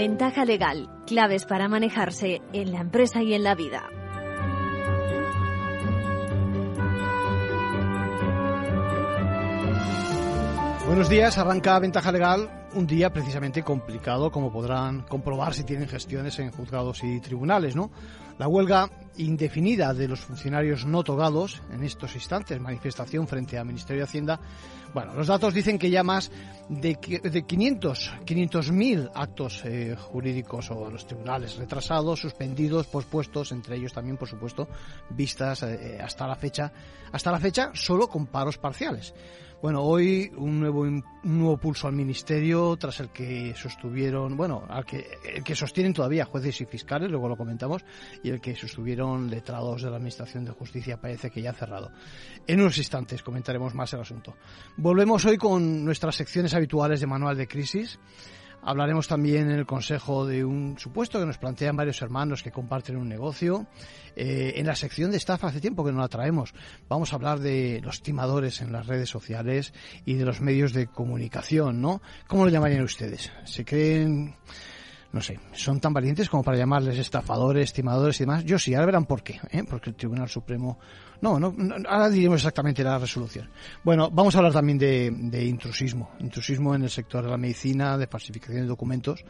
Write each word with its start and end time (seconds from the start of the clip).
Ventaja 0.00 0.44
legal, 0.44 0.88
claves 1.08 1.44
para 1.44 1.66
manejarse 1.66 2.40
en 2.52 2.70
la 2.70 2.78
empresa 2.78 3.20
y 3.20 3.34
en 3.34 3.42
la 3.42 3.56
vida. 3.56 3.82
Buenos 10.86 11.08
días, 11.08 11.36
arranca 11.36 11.80
Ventaja 11.80 12.12
Legal, 12.12 12.48
un 12.78 12.86
día 12.86 13.12
precisamente 13.12 13.64
complicado, 13.64 14.30
como 14.30 14.52
podrán 14.52 15.02
comprobar 15.02 15.52
si 15.52 15.64
tienen 15.64 15.88
gestiones 15.88 16.38
en 16.38 16.52
juzgados 16.52 17.02
y 17.02 17.18
tribunales, 17.18 17.74
¿no? 17.74 17.90
La 18.38 18.46
huelga 18.46 18.88
indefinida 19.16 19.92
de 19.92 20.06
los 20.06 20.20
funcionarios 20.20 20.86
no 20.86 21.02
togados, 21.02 21.60
en 21.72 21.82
estos 21.82 22.14
instantes, 22.14 22.60
manifestación 22.60 23.26
frente 23.26 23.58
al 23.58 23.66
Ministerio 23.66 24.02
de 24.02 24.08
Hacienda, 24.08 24.40
bueno, 24.94 25.12
los 25.14 25.26
datos 25.26 25.52
dicen 25.52 25.76
que 25.76 25.90
ya 25.90 26.04
más 26.04 26.30
de, 26.68 26.96
de 27.22 27.42
500, 27.42 28.12
500.000 28.24 29.10
actos 29.12 29.62
eh, 29.64 29.96
jurídicos 29.98 30.70
o 30.70 30.88
los 30.88 31.04
tribunales 31.04 31.56
retrasados, 31.56 32.20
suspendidos, 32.20 32.86
pospuestos, 32.86 33.50
entre 33.50 33.76
ellos 33.76 33.92
también, 33.92 34.16
por 34.16 34.28
supuesto, 34.28 34.68
vistas 35.10 35.64
eh, 35.64 35.98
hasta 36.00 36.28
la 36.28 36.36
fecha, 36.36 36.72
hasta 37.10 37.32
la 37.32 37.40
fecha 37.40 37.72
solo 37.74 38.08
con 38.08 38.26
paros 38.26 38.56
parciales. 38.56 39.12
Bueno, 39.60 39.82
hoy 39.82 40.30
un 40.36 40.60
nuevo, 40.60 40.82
un 40.82 41.02
nuevo 41.24 41.56
pulso 41.56 41.88
al 41.88 41.92
Ministerio, 41.92 42.76
tras 42.76 43.00
el 43.00 43.10
que 43.10 43.54
sostuvieron, 43.56 44.36
bueno, 44.36 44.64
al 44.68 44.84
que, 44.84 45.18
el 45.34 45.42
que 45.42 45.56
sostienen 45.56 45.92
todavía 45.92 46.24
jueces 46.24 46.60
y 46.60 46.64
fiscales, 46.64 47.10
luego 47.10 47.28
lo 47.28 47.36
comentamos, 47.36 47.84
y 48.22 48.30
el 48.30 48.40
que 48.40 48.54
sostuvieron 48.54 49.28
letrados 49.28 49.82
de 49.82 49.90
la 49.90 49.96
Administración 49.96 50.44
de 50.44 50.52
Justicia, 50.52 51.00
parece 51.00 51.28
que 51.30 51.42
ya 51.42 51.50
ha 51.50 51.54
cerrado. 51.54 51.90
En 52.46 52.60
unos 52.60 52.78
instantes 52.78 53.24
comentaremos 53.24 53.74
más 53.74 53.92
el 53.94 54.00
asunto. 54.00 54.36
Volvemos 54.76 55.24
hoy 55.24 55.36
con 55.36 55.84
nuestras 55.84 56.14
secciones 56.14 56.54
habituales 56.54 57.00
de 57.00 57.08
Manual 57.08 57.36
de 57.36 57.48
Crisis. 57.48 57.98
Hablaremos 58.62 59.08
también 59.08 59.50
en 59.50 59.58
el 59.58 59.66
Consejo 59.66 60.26
de 60.26 60.44
un 60.44 60.78
supuesto 60.78 61.18
que 61.18 61.26
nos 61.26 61.38
plantean 61.38 61.76
varios 61.76 62.02
hermanos 62.02 62.42
que 62.42 62.50
comparten 62.50 62.96
un 62.96 63.08
negocio. 63.08 63.66
Eh, 64.16 64.54
en 64.56 64.66
la 64.66 64.74
sección 64.74 65.10
de 65.10 65.16
estafa 65.16 65.46
hace 65.46 65.60
tiempo 65.60 65.84
que 65.84 65.92
no 65.92 66.00
la 66.00 66.08
traemos. 66.08 66.52
Vamos 66.88 67.12
a 67.12 67.16
hablar 67.16 67.38
de 67.38 67.80
los 67.82 68.02
timadores 68.02 68.60
en 68.60 68.72
las 68.72 68.86
redes 68.86 69.08
sociales 69.08 69.72
y 70.04 70.14
de 70.14 70.24
los 70.24 70.40
medios 70.40 70.72
de 70.72 70.88
comunicación, 70.88 71.80
¿no? 71.80 72.02
¿Cómo 72.26 72.44
lo 72.44 72.50
llamarían 72.50 72.82
ustedes? 72.82 73.32
¿Se 73.44 73.64
creen 73.64 74.34
no 75.10 75.22
sé, 75.22 75.40
son 75.52 75.80
tan 75.80 75.94
valientes 75.94 76.28
como 76.28 76.42
para 76.42 76.58
llamarles 76.58 76.98
estafadores, 76.98 77.72
timadores 77.72 78.20
y 78.20 78.24
demás. 78.24 78.44
Yo 78.44 78.58
sí, 78.58 78.74
ahora 78.74 78.86
verán 78.86 79.06
por 79.06 79.22
qué, 79.22 79.40
¿eh? 79.50 79.64
porque 79.68 79.90
el 79.90 79.96
Tribunal 79.96 80.28
Supremo 80.28 80.78
no, 81.20 81.40
no, 81.40 81.54
ahora 81.88 82.08
diremos 82.08 82.36
exactamente 82.36 82.84
la 82.84 82.98
resolución. 82.98 83.48
Bueno, 83.82 84.08
vamos 84.10 84.34
a 84.34 84.38
hablar 84.38 84.52
también 84.52 84.78
de, 84.78 85.44
intrusismo, 85.44 86.10
intrusismo 86.20 86.74
en 86.74 86.84
el 86.84 86.90
sector 86.90 87.24
de 87.24 87.30
la 87.30 87.36
medicina, 87.36 87.98
de 87.98 88.06
falsificación 88.06 88.62
de 88.62 88.68
documentos 88.68 89.24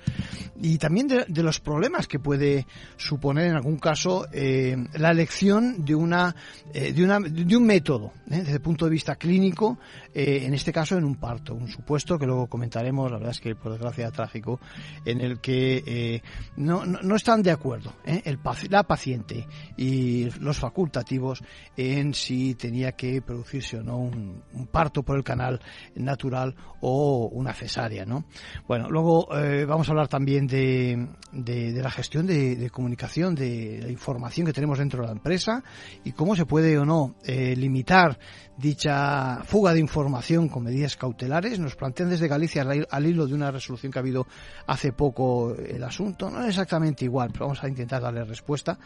y 0.61 0.77
también 0.77 1.09
de, 1.09 1.43
los 1.43 1.61
problemas 1.61 2.07
que 2.07 2.19
puede 2.19 2.67
suponer 2.97 3.47
en 3.47 3.55
algún 3.55 3.79
caso 3.79 4.27
eh, 4.33 4.77
la 4.95 5.13
elección 5.13 5.85
de 5.85 5.95
una, 5.95 6.35
eh, 6.75 6.93
de, 6.93 7.05
una 7.05 7.21
de 7.21 7.57
un 7.57 7.65
método 7.65 8.13
¿eh? 8.31 8.39
desde 8.39 8.55
el 8.55 8.61
punto 8.61 8.85
de 8.85 8.91
vista 8.91 9.17
clínico, 9.17 9.79
en 10.13 10.53
este 10.53 10.73
caso 10.73 10.99
en 10.99 11.05
un 11.05 11.15
parto, 11.15 11.55
un 11.55 11.69
supuesto 11.69 12.19
que 12.19 12.27
luego 12.27 12.49
comentaremos, 12.49 13.09
la 13.11 13.19
verdad 13.19 13.31
es 13.31 13.41
que 13.41 13.55
por 13.55 13.71
desgracia 13.71 14.11
trágico, 14.11 14.59
en 15.05 15.21
el 15.21 15.41
que 15.41 16.23
no, 16.57 16.85
no, 16.85 17.01
no, 17.03 17.15
están 17.15 17.41
de 17.41 17.53
acuerdo 17.53 17.95
el, 18.05 18.39
la 18.69 18.83
paciente 18.83 19.47
y 19.77 20.29
los 20.41 20.59
facultativos 20.59 21.43
en 21.79 22.13
si 22.13 22.57
tenía 22.57 22.91
que 22.93 23.23
producirse 23.23 23.79
o 23.79 23.85
no 23.85 23.99
un, 23.99 24.43
un, 24.53 24.67
parto 24.67 25.05
por 25.05 25.17
el 25.17 25.23
canal 25.23 25.61
natural 25.95 26.57
o 26.81 27.31
una 27.33 27.55
cesárea, 27.55 28.05
¿no? 28.05 28.25
Bueno, 28.67 28.91
luego 28.91 29.29
eh, 29.39 29.65
vamos 29.65 29.89
a 29.89 29.93
hablar 29.93 30.09
también 30.09 30.49
de, 30.49 31.09
de, 31.31 31.81
la 31.81 31.91
gestión 31.91 32.27
de, 32.27 32.57
de, 32.57 32.71
comunicación, 32.71 33.37
de 33.37 33.79
la 33.81 33.91
información 33.93 34.45
que 34.45 34.53
tenemos 34.53 34.79
dentro 34.79 35.03
de 35.03 35.07
la 35.07 35.13
empresa 35.13 35.63
y 36.03 36.11
cómo 36.11 36.35
se 36.35 36.47
puede 36.47 36.77
o 36.79 36.85
no 36.85 37.15
eh, 37.25 37.55
limitar 37.55 38.19
dicha 38.59 39.43
fuga 39.45 39.73
de 39.73 39.81
información 39.81 40.49
con 40.49 40.65
medidas 40.65 40.97
cautelares. 40.97 41.59
Nos 41.59 41.77
plantean 41.77 42.11
desde 42.11 42.29
Galicia 42.29 42.67
al, 42.91 43.07
hilo 43.07 43.27
de 43.27 43.35
una 43.35 43.51
resolución 43.51 43.93
que 43.93 43.99
ha 43.99 44.03
habido 44.03 44.27
hace 44.67 44.93
poco 44.93 45.55
el 45.55 45.83
asunto. 45.85 46.29
No 46.29 46.43
es 46.43 46.49
exactamente 46.49 47.05
igual, 47.05 47.31
pero 47.33 47.47
vamos 47.47 47.63
a 47.63 47.69
intentar 47.69 48.03
darle 48.03 48.25
respuesta. 48.25 48.79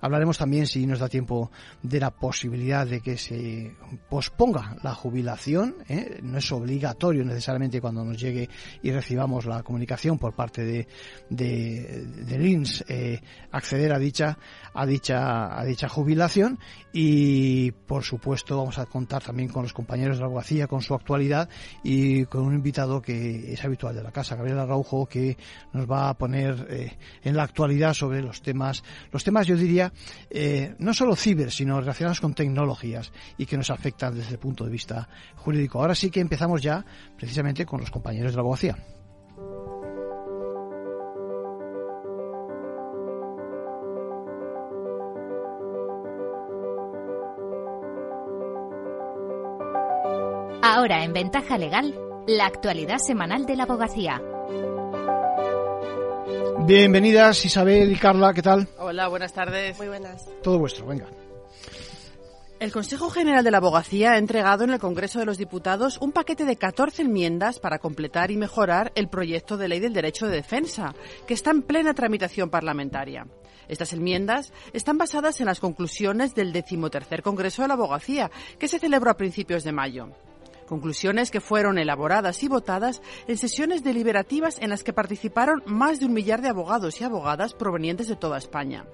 Hablaremos 0.00 0.38
también, 0.38 0.66
si 0.66 0.86
nos 0.86 1.00
da 1.00 1.08
tiempo, 1.08 1.50
de 1.82 1.98
la 1.98 2.10
posibilidad 2.10 2.86
de 2.86 3.00
que 3.00 3.18
se 3.18 3.74
posponga 4.08 4.76
la 4.82 4.94
jubilación. 4.94 5.76
¿eh? 5.88 6.20
No 6.22 6.38
es 6.38 6.52
obligatorio 6.52 7.24
necesariamente 7.24 7.80
cuando 7.80 8.04
nos 8.04 8.18
llegue 8.18 8.48
y 8.82 8.92
recibamos 8.92 9.44
la 9.46 9.62
comunicación 9.64 10.18
por 10.18 10.34
parte 10.34 10.64
de, 10.64 10.88
de, 11.30 12.04
de 12.06 12.38
LINS 12.38 12.84
eh, 12.88 13.20
acceder 13.50 13.92
a 13.92 13.98
dicha, 13.98 14.38
a 14.72 14.86
dicha, 14.86 15.58
a 15.58 15.64
dicha 15.64 15.88
jubilación 15.88 16.58
y 16.92 17.72
por 17.72 18.04
supuesto 18.04 18.56
vamos 18.56 18.78
a 18.78 18.86
contar 18.86 19.15
también 19.22 19.48
con 19.48 19.62
los 19.62 19.72
compañeros 19.72 20.16
de 20.16 20.20
la 20.20 20.26
abogacía, 20.26 20.66
con 20.66 20.82
su 20.82 20.94
actualidad 20.94 21.48
y 21.82 22.24
con 22.26 22.42
un 22.42 22.54
invitado 22.54 23.00
que 23.00 23.52
es 23.52 23.64
habitual 23.64 23.94
de 23.94 24.02
la 24.02 24.12
casa, 24.12 24.36
Gabriel 24.36 24.58
Araujo, 24.58 25.06
que 25.06 25.36
nos 25.72 25.90
va 25.90 26.08
a 26.08 26.14
poner 26.14 26.66
eh, 26.70 26.96
en 27.22 27.36
la 27.36 27.44
actualidad 27.44 27.94
sobre 27.94 28.22
los 28.22 28.42
temas, 28.42 28.82
los 29.12 29.24
temas 29.24 29.46
yo 29.46 29.56
diría, 29.56 29.92
eh, 30.30 30.74
no 30.78 30.94
solo 30.94 31.16
ciber, 31.16 31.50
sino 31.50 31.80
relacionados 31.80 32.20
con 32.20 32.34
tecnologías 32.34 33.12
y 33.38 33.46
que 33.46 33.56
nos 33.56 33.70
afectan 33.70 34.14
desde 34.14 34.32
el 34.32 34.38
punto 34.38 34.64
de 34.64 34.70
vista 34.70 35.08
jurídico. 35.36 35.80
Ahora 35.80 35.94
sí 35.94 36.10
que 36.10 36.20
empezamos 36.20 36.62
ya 36.62 36.84
precisamente 37.16 37.66
con 37.66 37.80
los 37.80 37.90
compañeros 37.90 38.32
de 38.32 38.36
la 38.36 38.40
abogacía. 38.40 38.76
Ahora 50.86 51.02
en 51.02 51.12
Ventaja 51.12 51.58
Legal, 51.58 51.98
la 52.28 52.46
actualidad 52.46 52.98
semanal 52.98 53.44
de 53.44 53.56
la 53.56 53.64
abogacía. 53.64 54.22
Bienvenidas 56.60 57.44
Isabel 57.44 57.90
y 57.90 57.96
Carla, 57.96 58.32
¿qué 58.32 58.40
tal? 58.40 58.68
Hola, 58.78 59.08
buenas 59.08 59.32
tardes. 59.32 59.76
Muy 59.78 59.88
buenas. 59.88 60.28
Todo 60.44 60.60
vuestro, 60.60 60.86
venga. 60.86 61.06
El 62.60 62.70
Consejo 62.70 63.10
General 63.10 63.42
de 63.42 63.50
la 63.50 63.56
Abogacía 63.56 64.12
ha 64.12 64.18
entregado 64.18 64.62
en 64.62 64.70
el 64.70 64.78
Congreso 64.78 65.18
de 65.18 65.26
los 65.26 65.38
Diputados 65.38 65.98
un 66.00 66.12
paquete 66.12 66.44
de 66.44 66.54
14 66.54 67.02
enmiendas 67.02 67.58
para 67.58 67.80
completar 67.80 68.30
y 68.30 68.36
mejorar 68.36 68.92
el 68.94 69.08
proyecto 69.08 69.56
de 69.56 69.66
ley 69.66 69.80
del 69.80 69.92
derecho 69.92 70.28
de 70.28 70.36
defensa, 70.36 70.94
que 71.26 71.34
está 71.34 71.50
en 71.50 71.62
plena 71.62 71.94
tramitación 71.94 72.48
parlamentaria. 72.48 73.26
Estas 73.66 73.92
enmiendas 73.92 74.52
están 74.72 74.98
basadas 74.98 75.40
en 75.40 75.46
las 75.46 75.58
conclusiones 75.58 76.36
del 76.36 76.52
decimotercer 76.52 77.24
Congreso 77.24 77.62
de 77.62 77.68
la 77.68 77.74
Abogacía, 77.74 78.30
que 78.56 78.68
se 78.68 78.78
celebró 78.78 79.10
a 79.10 79.16
principios 79.16 79.64
de 79.64 79.72
mayo. 79.72 80.12
Conclusiones 80.66 81.30
que 81.30 81.40
fueron 81.40 81.78
elaboradas 81.78 82.42
y 82.42 82.48
votadas 82.48 83.02
en 83.28 83.36
sesiones 83.36 83.84
deliberativas 83.84 84.58
en 84.60 84.70
las 84.70 84.82
que 84.82 84.92
participaron 84.92 85.62
más 85.66 86.00
de 86.00 86.06
un 86.06 86.12
millar 86.12 86.42
de 86.42 86.48
abogados 86.48 87.00
y 87.00 87.04
abogadas 87.04 87.54
provenientes 87.54 88.08
de 88.08 88.16
toda 88.16 88.38
España. 88.38 88.84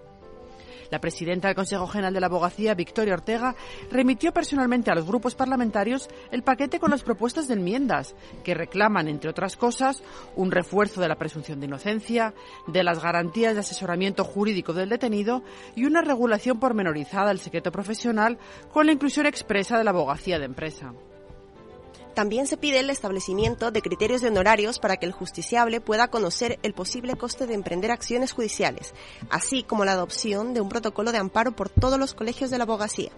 La 0.92 1.00
presidenta 1.00 1.48
del 1.48 1.54
Consejo 1.54 1.86
General 1.86 2.12
de 2.12 2.20
la 2.20 2.26
Abogacía, 2.26 2.74
Victoria 2.74 3.14
Ortega, 3.14 3.56
remitió 3.90 4.30
personalmente 4.30 4.90
a 4.90 4.94
los 4.94 5.06
grupos 5.06 5.34
parlamentarios 5.34 6.10
el 6.30 6.42
paquete 6.42 6.78
con 6.78 6.90
las 6.90 7.02
propuestas 7.02 7.48
de 7.48 7.54
enmiendas, 7.54 8.14
que 8.44 8.52
reclaman, 8.52 9.08
entre 9.08 9.30
otras 9.30 9.56
cosas, 9.56 10.02
un 10.36 10.50
refuerzo 10.50 11.00
de 11.00 11.08
la 11.08 11.16
presunción 11.16 11.60
de 11.60 11.66
inocencia, 11.66 12.34
de 12.66 12.84
las 12.84 13.02
garantías 13.02 13.54
de 13.54 13.60
asesoramiento 13.60 14.22
jurídico 14.22 14.74
del 14.74 14.90
detenido 14.90 15.42
y 15.74 15.86
una 15.86 16.02
regulación 16.02 16.60
pormenorizada 16.60 17.28
del 17.28 17.38
secreto 17.38 17.72
profesional 17.72 18.36
con 18.70 18.84
la 18.84 18.92
inclusión 18.92 19.24
expresa 19.24 19.78
de 19.78 19.84
la 19.84 19.92
abogacía 19.92 20.38
de 20.38 20.44
empresa. 20.44 20.92
También 22.14 22.46
se 22.46 22.58
pide 22.58 22.80
el 22.80 22.90
establecimiento 22.90 23.70
de 23.70 23.80
criterios 23.80 24.20
de 24.20 24.28
honorarios 24.28 24.78
para 24.78 24.98
que 24.98 25.06
el 25.06 25.12
justiciable 25.12 25.80
pueda 25.80 26.08
conocer 26.08 26.58
el 26.62 26.74
posible 26.74 27.16
coste 27.16 27.46
de 27.46 27.54
emprender 27.54 27.90
acciones 27.90 28.32
judiciales, 28.32 28.94
así 29.30 29.62
como 29.62 29.84
la 29.84 29.92
adopción 29.92 30.52
de 30.52 30.60
un 30.60 30.68
protocolo 30.68 31.10
de 31.12 31.18
amparo 31.18 31.52
por 31.52 31.70
todos 31.70 31.98
los 31.98 32.14
colegios 32.14 32.50
de 32.50 32.58
la 32.58 32.64
abogacía. 32.64 33.10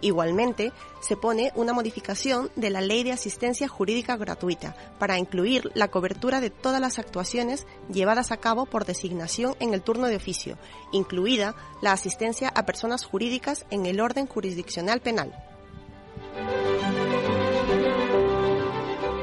Igualmente, 0.00 0.72
se 1.00 1.16
pone 1.16 1.50
una 1.56 1.72
modificación 1.72 2.50
de 2.54 2.70
la 2.70 2.80
Ley 2.80 3.02
de 3.02 3.12
Asistencia 3.12 3.66
Jurídica 3.66 4.16
Gratuita 4.16 4.76
para 4.98 5.18
incluir 5.18 5.70
la 5.74 5.88
cobertura 5.88 6.40
de 6.40 6.50
todas 6.50 6.80
las 6.80 7.00
actuaciones 7.00 7.66
llevadas 7.92 8.30
a 8.30 8.36
cabo 8.36 8.64
por 8.64 8.84
designación 8.84 9.56
en 9.58 9.74
el 9.74 9.82
turno 9.82 10.06
de 10.06 10.16
oficio, 10.16 10.56
incluida 10.92 11.56
la 11.82 11.92
asistencia 11.92 12.48
a 12.54 12.64
personas 12.64 13.04
jurídicas 13.04 13.66
en 13.70 13.86
el 13.86 14.00
orden 14.00 14.26
jurisdiccional 14.26 15.00
penal. 15.00 15.34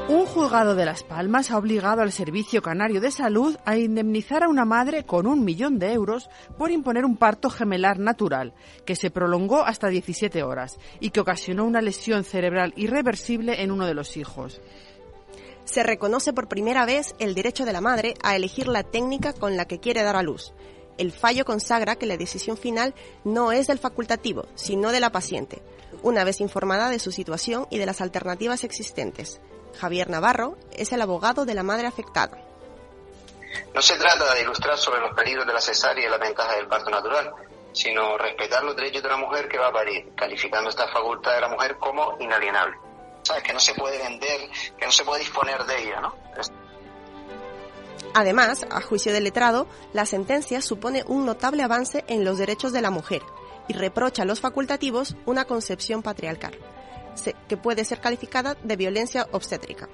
Un 0.08 0.24
juzgado 0.24 0.76
de 0.76 0.84
Las 0.84 1.02
Palmas 1.02 1.50
ha 1.50 1.58
obligado 1.58 2.00
al 2.00 2.12
Servicio 2.12 2.62
Canario 2.62 3.00
de 3.00 3.10
Salud 3.10 3.56
a 3.64 3.76
indemnizar 3.76 4.44
a 4.44 4.48
una 4.48 4.64
madre 4.64 5.04
con 5.04 5.26
un 5.26 5.44
millón 5.44 5.80
de 5.80 5.92
euros 5.92 6.30
por 6.56 6.70
imponer 6.70 7.04
un 7.04 7.16
parto 7.16 7.50
gemelar 7.50 7.98
natural, 7.98 8.54
que 8.84 8.94
se 8.94 9.10
prolongó 9.10 9.64
hasta 9.64 9.88
17 9.88 10.44
horas 10.44 10.78
y 11.00 11.10
que 11.10 11.18
ocasionó 11.18 11.64
una 11.64 11.82
lesión 11.82 12.22
cerebral 12.22 12.72
irreversible 12.76 13.62
en 13.62 13.72
uno 13.72 13.84
de 13.84 13.94
los 13.94 14.16
hijos. 14.16 14.60
Se 15.64 15.82
reconoce 15.82 16.32
por 16.32 16.46
primera 16.46 16.86
vez 16.86 17.16
el 17.18 17.34
derecho 17.34 17.64
de 17.64 17.72
la 17.72 17.80
madre 17.80 18.14
a 18.22 18.36
elegir 18.36 18.68
la 18.68 18.84
técnica 18.84 19.32
con 19.32 19.56
la 19.56 19.64
que 19.64 19.80
quiere 19.80 20.04
dar 20.04 20.14
a 20.14 20.22
luz. 20.22 20.52
El 20.98 21.10
fallo 21.10 21.44
consagra 21.44 21.96
que 21.96 22.06
la 22.06 22.16
decisión 22.16 22.56
final 22.56 22.94
no 23.24 23.50
es 23.50 23.66
del 23.66 23.80
facultativo, 23.80 24.46
sino 24.54 24.92
de 24.92 25.00
la 25.00 25.10
paciente, 25.10 25.62
una 26.04 26.22
vez 26.22 26.40
informada 26.40 26.90
de 26.90 27.00
su 27.00 27.10
situación 27.10 27.66
y 27.70 27.78
de 27.78 27.86
las 27.86 28.00
alternativas 28.00 28.62
existentes. 28.62 29.40
Javier 29.76 30.10
Navarro 30.10 30.56
es 30.72 30.92
el 30.92 31.02
abogado 31.02 31.44
de 31.44 31.54
la 31.54 31.62
madre 31.62 31.86
afectada. 31.86 32.38
No 33.74 33.82
se 33.82 33.96
trata 33.96 34.34
de 34.34 34.42
ilustrar 34.42 34.76
sobre 34.76 35.00
los 35.00 35.14
peligros 35.14 35.46
de 35.46 35.52
la 35.52 35.60
cesárea 35.60 36.06
y 36.06 36.10
las 36.10 36.20
ventajas 36.20 36.56
del 36.56 36.66
parto 36.66 36.90
natural, 36.90 37.32
sino 37.72 38.16
respetar 38.16 38.64
los 38.64 38.74
derechos 38.74 39.02
de 39.02 39.08
la 39.08 39.16
mujer 39.16 39.48
que 39.48 39.58
va 39.58 39.68
a 39.68 39.72
parir, 39.72 40.12
calificando 40.16 40.70
esta 40.70 40.88
facultad 40.88 41.34
de 41.34 41.40
la 41.42 41.48
mujer 41.48 41.76
como 41.76 42.16
inalienable. 42.20 42.76
¿Sabes? 43.22 43.42
Que 43.42 43.52
no 43.52 43.60
se 43.60 43.74
puede 43.74 43.98
vender, 43.98 44.40
que 44.78 44.84
no 44.86 44.92
se 44.92 45.04
puede 45.04 45.20
disponer 45.20 45.64
de 45.64 45.82
ella, 45.82 46.00
¿no? 46.00 46.14
Además, 48.14 48.64
a 48.70 48.80
juicio 48.80 49.12
del 49.12 49.24
letrado, 49.24 49.66
la 49.92 50.06
sentencia 50.06 50.62
supone 50.62 51.04
un 51.06 51.26
notable 51.26 51.62
avance 51.62 52.02
en 52.08 52.24
los 52.24 52.38
derechos 52.38 52.72
de 52.72 52.80
la 52.80 52.90
mujer 52.90 53.20
y 53.68 53.74
reprocha 53.74 54.22
a 54.22 54.24
los 54.24 54.40
facultativos 54.40 55.16
una 55.26 55.44
concepción 55.44 56.02
patriarcal, 56.02 56.56
que 57.48 57.56
puede 57.56 57.84
ser 57.84 58.00
calificada 58.00 58.56
de 58.62 58.76
violencia 58.76 59.26
obstétrica. 59.32 59.88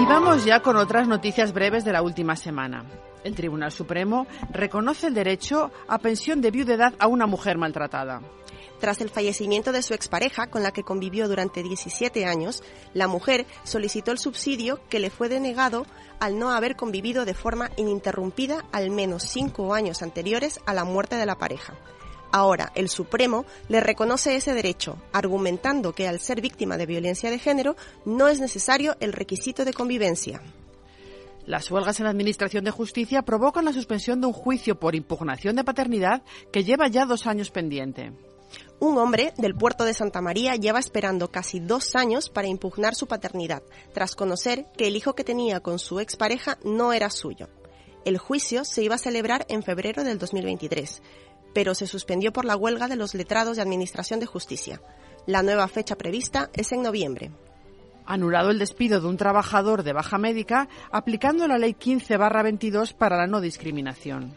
Y 0.00 0.06
vamos 0.06 0.44
ya 0.44 0.60
con 0.60 0.76
otras 0.76 1.08
noticias 1.08 1.52
breves 1.52 1.84
de 1.84 1.92
la 1.92 2.02
última 2.02 2.36
semana. 2.36 2.84
El 3.22 3.34
Tribunal 3.34 3.70
Supremo 3.70 4.26
reconoce 4.50 5.08
el 5.08 5.14
derecho 5.14 5.70
a 5.88 5.98
pensión 5.98 6.40
de 6.40 6.50
viudedad 6.50 6.94
a 6.98 7.06
una 7.06 7.26
mujer 7.26 7.58
maltratada. 7.58 8.22
Tras 8.80 9.02
el 9.02 9.10
fallecimiento 9.10 9.72
de 9.72 9.82
su 9.82 9.92
expareja, 9.92 10.46
con 10.46 10.62
la 10.62 10.72
que 10.72 10.84
convivió 10.84 11.28
durante 11.28 11.62
17 11.62 12.24
años, 12.24 12.62
la 12.94 13.08
mujer 13.08 13.46
solicitó 13.62 14.10
el 14.10 14.18
subsidio 14.18 14.80
que 14.88 15.00
le 15.00 15.10
fue 15.10 15.28
denegado 15.28 15.84
al 16.18 16.38
no 16.38 16.50
haber 16.50 16.76
convivido 16.76 17.26
de 17.26 17.34
forma 17.34 17.70
ininterrumpida 17.76 18.64
al 18.72 18.90
menos 18.90 19.24
cinco 19.24 19.74
años 19.74 20.00
anteriores 20.00 20.60
a 20.64 20.72
la 20.72 20.84
muerte 20.84 21.16
de 21.16 21.26
la 21.26 21.36
pareja. 21.36 21.74
Ahora, 22.32 22.70
el 22.74 22.88
Supremo 22.88 23.44
le 23.68 23.80
reconoce 23.80 24.36
ese 24.36 24.54
derecho, 24.54 24.96
argumentando 25.12 25.92
que 25.92 26.06
al 26.06 26.20
ser 26.20 26.40
víctima 26.40 26.76
de 26.76 26.86
violencia 26.86 27.30
de 27.30 27.38
género 27.38 27.76
no 28.04 28.28
es 28.28 28.40
necesario 28.40 28.96
el 29.00 29.12
requisito 29.12 29.64
de 29.64 29.72
convivencia. 29.72 30.40
Las 31.46 31.70
huelgas 31.70 31.98
en 31.98 32.04
la 32.04 32.10
Administración 32.10 32.64
de 32.64 32.70
Justicia 32.70 33.22
provocan 33.22 33.64
la 33.64 33.72
suspensión 33.72 34.20
de 34.20 34.28
un 34.28 34.32
juicio 34.32 34.78
por 34.78 34.94
impugnación 34.94 35.56
de 35.56 35.64
paternidad 35.64 36.22
que 36.52 36.62
lleva 36.62 36.86
ya 36.86 37.06
dos 37.06 37.26
años 37.26 37.50
pendiente. 37.50 38.12
Un 38.78 38.98
hombre 38.98 39.32
del 39.36 39.54
puerto 39.54 39.84
de 39.84 39.94
Santa 39.94 40.20
María 40.20 40.56
lleva 40.56 40.78
esperando 40.78 41.30
casi 41.30 41.60
dos 41.60 41.96
años 41.96 42.30
para 42.30 42.48
impugnar 42.48 42.94
su 42.94 43.06
paternidad, 43.06 43.62
tras 43.92 44.14
conocer 44.14 44.66
que 44.76 44.88
el 44.88 44.96
hijo 44.96 45.14
que 45.14 45.24
tenía 45.24 45.60
con 45.60 45.78
su 45.78 45.98
expareja 46.00 46.58
no 46.64 46.92
era 46.92 47.10
suyo. 47.10 47.48
El 48.04 48.16
juicio 48.16 48.64
se 48.64 48.82
iba 48.82 48.94
a 48.94 48.98
celebrar 48.98 49.44
en 49.48 49.62
febrero 49.62 50.04
del 50.04 50.18
2023, 50.18 51.02
pero 51.52 51.74
se 51.74 51.86
suspendió 51.86 52.32
por 52.32 52.44
la 52.44 52.56
huelga 52.56 52.88
de 52.88 52.96
los 52.96 53.14
letrados 53.14 53.56
de 53.56 53.62
Administración 53.62 54.20
de 54.20 54.26
Justicia. 54.26 54.80
La 55.26 55.42
nueva 55.42 55.68
fecha 55.68 55.96
prevista 55.96 56.50
es 56.52 56.72
en 56.72 56.82
noviembre. 56.82 57.30
Anulado 58.06 58.50
el 58.50 58.58
despido 58.58 59.00
de 59.00 59.06
un 59.06 59.16
trabajador 59.16 59.82
de 59.82 59.92
baja 59.92 60.18
médica 60.18 60.68
aplicando 60.90 61.46
la 61.46 61.58
Ley 61.58 61.74
15-22 61.74 62.94
para 62.94 63.16
la 63.16 63.26
no 63.26 63.40
discriminación. 63.40 64.34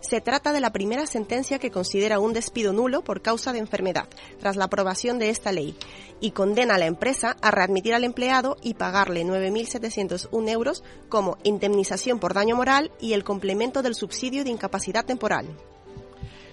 Se 0.00 0.22
trata 0.22 0.54
de 0.54 0.60
la 0.60 0.72
primera 0.72 1.06
sentencia 1.06 1.58
que 1.58 1.70
considera 1.70 2.20
un 2.20 2.32
despido 2.32 2.72
nulo 2.72 3.04
por 3.04 3.20
causa 3.20 3.52
de 3.52 3.58
enfermedad, 3.58 4.08
tras 4.38 4.56
la 4.56 4.64
aprobación 4.64 5.18
de 5.18 5.28
esta 5.28 5.52
ley, 5.52 5.76
y 6.20 6.30
condena 6.30 6.76
a 6.76 6.78
la 6.78 6.86
empresa 6.86 7.36
a 7.42 7.50
readmitir 7.50 7.92
al 7.92 8.04
empleado 8.04 8.56
y 8.62 8.74
pagarle 8.74 9.24
9.701 9.24 10.48
euros 10.48 10.84
como 11.10 11.36
indemnización 11.42 12.18
por 12.18 12.32
daño 12.32 12.56
moral 12.56 12.90
y 12.98 13.12
el 13.12 13.24
complemento 13.24 13.82
del 13.82 13.94
subsidio 13.94 14.42
de 14.42 14.50
incapacidad 14.50 15.04
temporal 15.04 15.46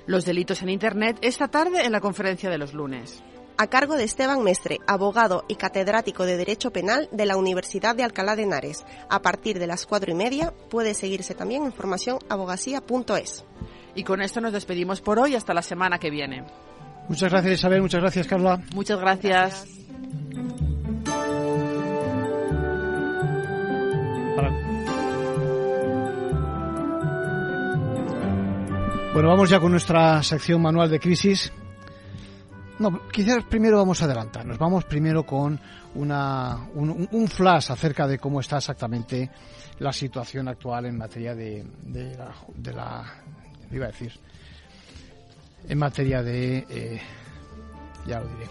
los 0.07 0.25
delitos 0.25 0.61
en 0.61 0.69
Internet 0.69 1.17
esta 1.21 1.49
tarde 1.49 1.85
en 1.85 1.91
la 1.91 2.01
conferencia 2.01 2.49
de 2.49 2.57
los 2.57 2.73
lunes. 2.73 3.21
A 3.59 3.67
cargo 3.67 3.95
de 3.95 4.03
Esteban 4.03 4.43
Mestre, 4.43 4.79
abogado 4.87 5.43
y 5.47 5.55
catedrático 5.55 6.25
de 6.25 6.37
Derecho 6.37 6.71
Penal 6.71 7.09
de 7.11 7.25
la 7.25 7.37
Universidad 7.37 7.95
de 7.95 8.03
Alcalá 8.03 8.35
de 8.35 8.43
Henares. 8.43 8.85
A 9.09 9.21
partir 9.21 9.57
de 9.57 9.67
las 9.67 9.85
cuatro 9.85 10.11
y 10.11 10.15
media 10.15 10.53
puede 10.69 10.93
seguirse 10.93 11.33
también 11.33 11.65
en 11.65 11.73
formaciónabogacía.es. 11.73 13.45
Y 13.95 14.03
con 14.03 14.21
esto 14.21 14.41
nos 14.41 14.53
despedimos 14.53 15.01
por 15.01 15.17
hoy 15.19 15.35
hasta 15.35 15.55
la 15.55 15.63
semana 15.63 15.97
que 15.97 16.11
viene. 16.11 16.45
Muchas 17.09 17.31
gracias 17.31 17.53
Isabel, 17.53 17.81
muchas 17.81 18.01
gracias 18.01 18.27
Carla. 18.27 18.61
Muchas 18.73 18.99
gracias. 18.99 19.65
Bueno, 29.17 29.29
vamos 29.29 29.49
ya 29.49 29.59
con 29.59 29.71
nuestra 29.71 30.21
sección 30.21 30.61
manual 30.61 30.91
de 30.91 30.99
crisis. 30.99 31.51
No, 32.77 33.09
quizás 33.09 33.43
primero 33.45 33.77
vamos 33.77 33.99
a 33.99 34.05
adelantarnos. 34.05 34.59
Vamos 34.59 34.85
primero 34.85 35.25
con 35.25 35.59
una, 35.95 36.67
un, 36.75 37.27
flash 37.27 37.71
acerca 37.71 38.05
de 38.05 38.19
cómo 38.19 38.41
está 38.41 38.57
exactamente 38.57 39.27
la 39.79 39.91
situación 39.91 40.47
actual 40.47 40.85
en 40.85 40.99
materia 40.99 41.33
de, 41.33 41.65
de, 41.81 42.15
la, 42.15 43.05
de 43.67 43.75
iba 43.75 43.85
a 43.85 43.89
decir, 43.89 44.13
en 45.67 45.79
materia 45.79 46.21
de, 46.21 46.67
eh, 46.69 47.01
ya 48.05 48.19
lo 48.19 48.27
diré, 48.27 48.47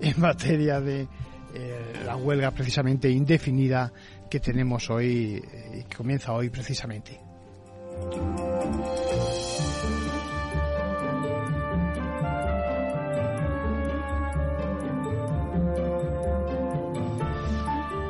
en 0.08 0.20
materia 0.20 0.80
de 0.80 1.08
eh, 1.52 2.02
la 2.06 2.14
huelga 2.14 2.52
precisamente 2.52 3.10
indefinida 3.10 3.92
que 4.30 4.38
tenemos 4.38 4.88
hoy 4.88 5.06
y 5.06 5.34
eh, 5.38 5.84
que 5.88 5.96
comienza 5.96 6.32
hoy 6.32 6.48
precisamente. 6.48 7.18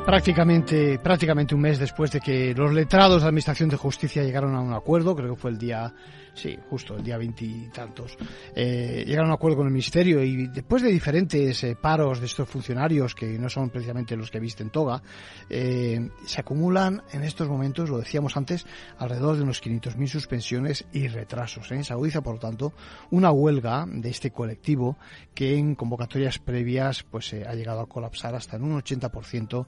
Prácticamente, 0.07 0.99
prácticamente 0.99 1.53
un 1.53 1.59
mes 1.59 1.79
después 1.79 2.09
de 2.13 2.21
que 2.21 2.53
los 2.55 2.73
letrados 2.73 3.17
de 3.17 3.23
la 3.23 3.27
Administración 3.27 3.67
de 3.67 3.75
Justicia 3.75 4.23
llegaron 4.23 4.55
a 4.55 4.61
un 4.61 4.73
acuerdo, 4.73 5.13
creo 5.17 5.35
que 5.35 5.41
fue 5.41 5.51
el 5.51 5.57
día 5.57 5.93
Sí, 6.37 6.55
justo 6.69 6.95
el 6.95 7.03
día 7.03 7.17
veintitantos. 7.17 8.15
Eh, 8.55 9.03
llegaron 9.07 9.31
a 9.31 9.33
un 9.33 9.35
acuerdo 9.37 9.57
con 9.57 9.65
el 9.65 9.73
Ministerio 9.73 10.23
y 10.23 10.45
después 10.45 10.83
de 10.83 10.91
diferentes 10.91 11.63
eh, 11.63 11.75
paros 11.75 12.19
de 12.19 12.27
estos 12.27 12.47
funcionarios, 12.47 13.15
que 13.15 13.39
no 13.39 13.49
son 13.49 13.71
precisamente 13.71 14.15
los 14.15 14.29
que 14.29 14.39
visten 14.39 14.69
toga, 14.69 15.01
eh, 15.49 16.11
se 16.27 16.39
acumulan 16.39 17.01
en 17.11 17.23
estos 17.23 17.49
momentos, 17.49 17.89
lo 17.89 17.97
decíamos 17.97 18.37
antes, 18.37 18.67
alrededor 18.99 19.37
de 19.37 19.43
unos 19.43 19.63
500.000 19.63 20.07
suspensiones 20.07 20.85
y 20.93 21.07
retrasos. 21.07 21.69
Se 21.69 21.93
agudiza, 21.93 22.21
por 22.21 22.35
lo 22.35 22.39
tanto, 22.39 22.73
una 23.09 23.31
huelga 23.31 23.87
de 23.87 24.09
este 24.09 24.29
colectivo 24.29 24.95
que 25.33 25.57
en 25.57 25.73
convocatorias 25.73 26.37
previas 26.37 27.01
pues 27.01 27.33
ha 27.33 27.55
llegado 27.55 27.79
a 27.79 27.89
colapsar 27.89 28.35
hasta 28.35 28.57
en 28.57 28.63
un 28.63 28.79
80% 28.79 29.65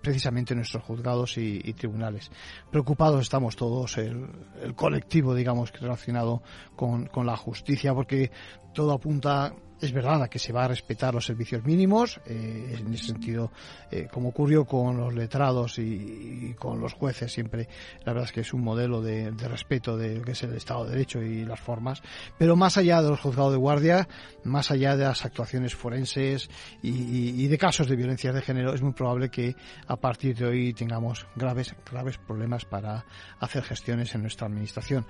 precisamente 0.00 0.54
en 0.54 0.58
nuestros 0.58 0.82
juzgados 0.82 1.36
y, 1.36 1.74
tribunales. 1.74 2.30
Preocupados 2.70 3.20
estamos 3.20 3.54
todos, 3.54 3.98
el, 3.98 4.28
el 4.62 4.74
colectivo, 4.74 5.34
digamos, 5.34 5.73
relacionado 5.80 6.42
con, 6.76 7.06
con 7.06 7.26
la 7.26 7.36
justicia, 7.36 7.94
porque 7.94 8.30
todo 8.74 8.92
apunta 8.92 9.54
es 9.80 9.92
verdad 9.92 10.28
que 10.28 10.38
se 10.38 10.52
va 10.52 10.64
a 10.64 10.68
respetar 10.68 11.14
los 11.14 11.26
servicios 11.26 11.64
mínimos, 11.64 12.20
eh, 12.26 12.76
en 12.78 12.94
ese 12.94 13.06
sentido, 13.06 13.52
eh, 13.90 14.08
como 14.10 14.30
ocurrió 14.30 14.64
con 14.64 14.96
los 14.96 15.14
letrados 15.14 15.78
y, 15.78 16.54
con 16.58 16.80
los 16.80 16.94
jueces, 16.94 17.32
siempre 17.32 17.68
la 18.04 18.12
verdad 18.12 18.28
es 18.28 18.32
que 18.32 18.40
es 18.40 18.52
un 18.54 18.62
modelo 18.62 19.02
de, 19.02 19.30
respeto 19.30 19.96
de 19.96 20.18
lo 20.18 20.24
que 20.24 20.32
es 20.32 20.42
el 20.42 20.54
Estado 20.54 20.84
de 20.84 20.92
Derecho 20.92 21.22
y 21.22 21.44
las 21.44 21.60
formas, 21.60 22.02
pero 22.38 22.56
más 22.56 22.78
allá 22.78 23.02
de 23.02 23.10
los 23.10 23.20
juzgados 23.20 23.52
de 23.52 23.58
guardia, 23.58 24.08
más 24.44 24.70
allá 24.70 24.96
de 24.96 25.04
las 25.04 25.24
actuaciones 25.24 25.74
forenses 25.74 26.48
y, 26.82 27.46
de 27.46 27.58
casos 27.58 27.88
de 27.88 27.96
violencia 27.96 28.32
de 28.32 28.40
género, 28.40 28.74
es 28.74 28.82
muy 28.82 28.92
probable 28.92 29.28
que 29.28 29.54
a 29.86 29.96
partir 29.96 30.36
de 30.36 30.46
hoy 30.46 30.72
tengamos 30.72 31.26
graves, 31.36 31.74
graves 31.90 32.18
problemas 32.18 32.64
para 32.64 33.04
hacer 33.38 33.62
gestiones 33.62 34.14
en 34.14 34.22
nuestra 34.22 34.46
administración. 34.46 35.06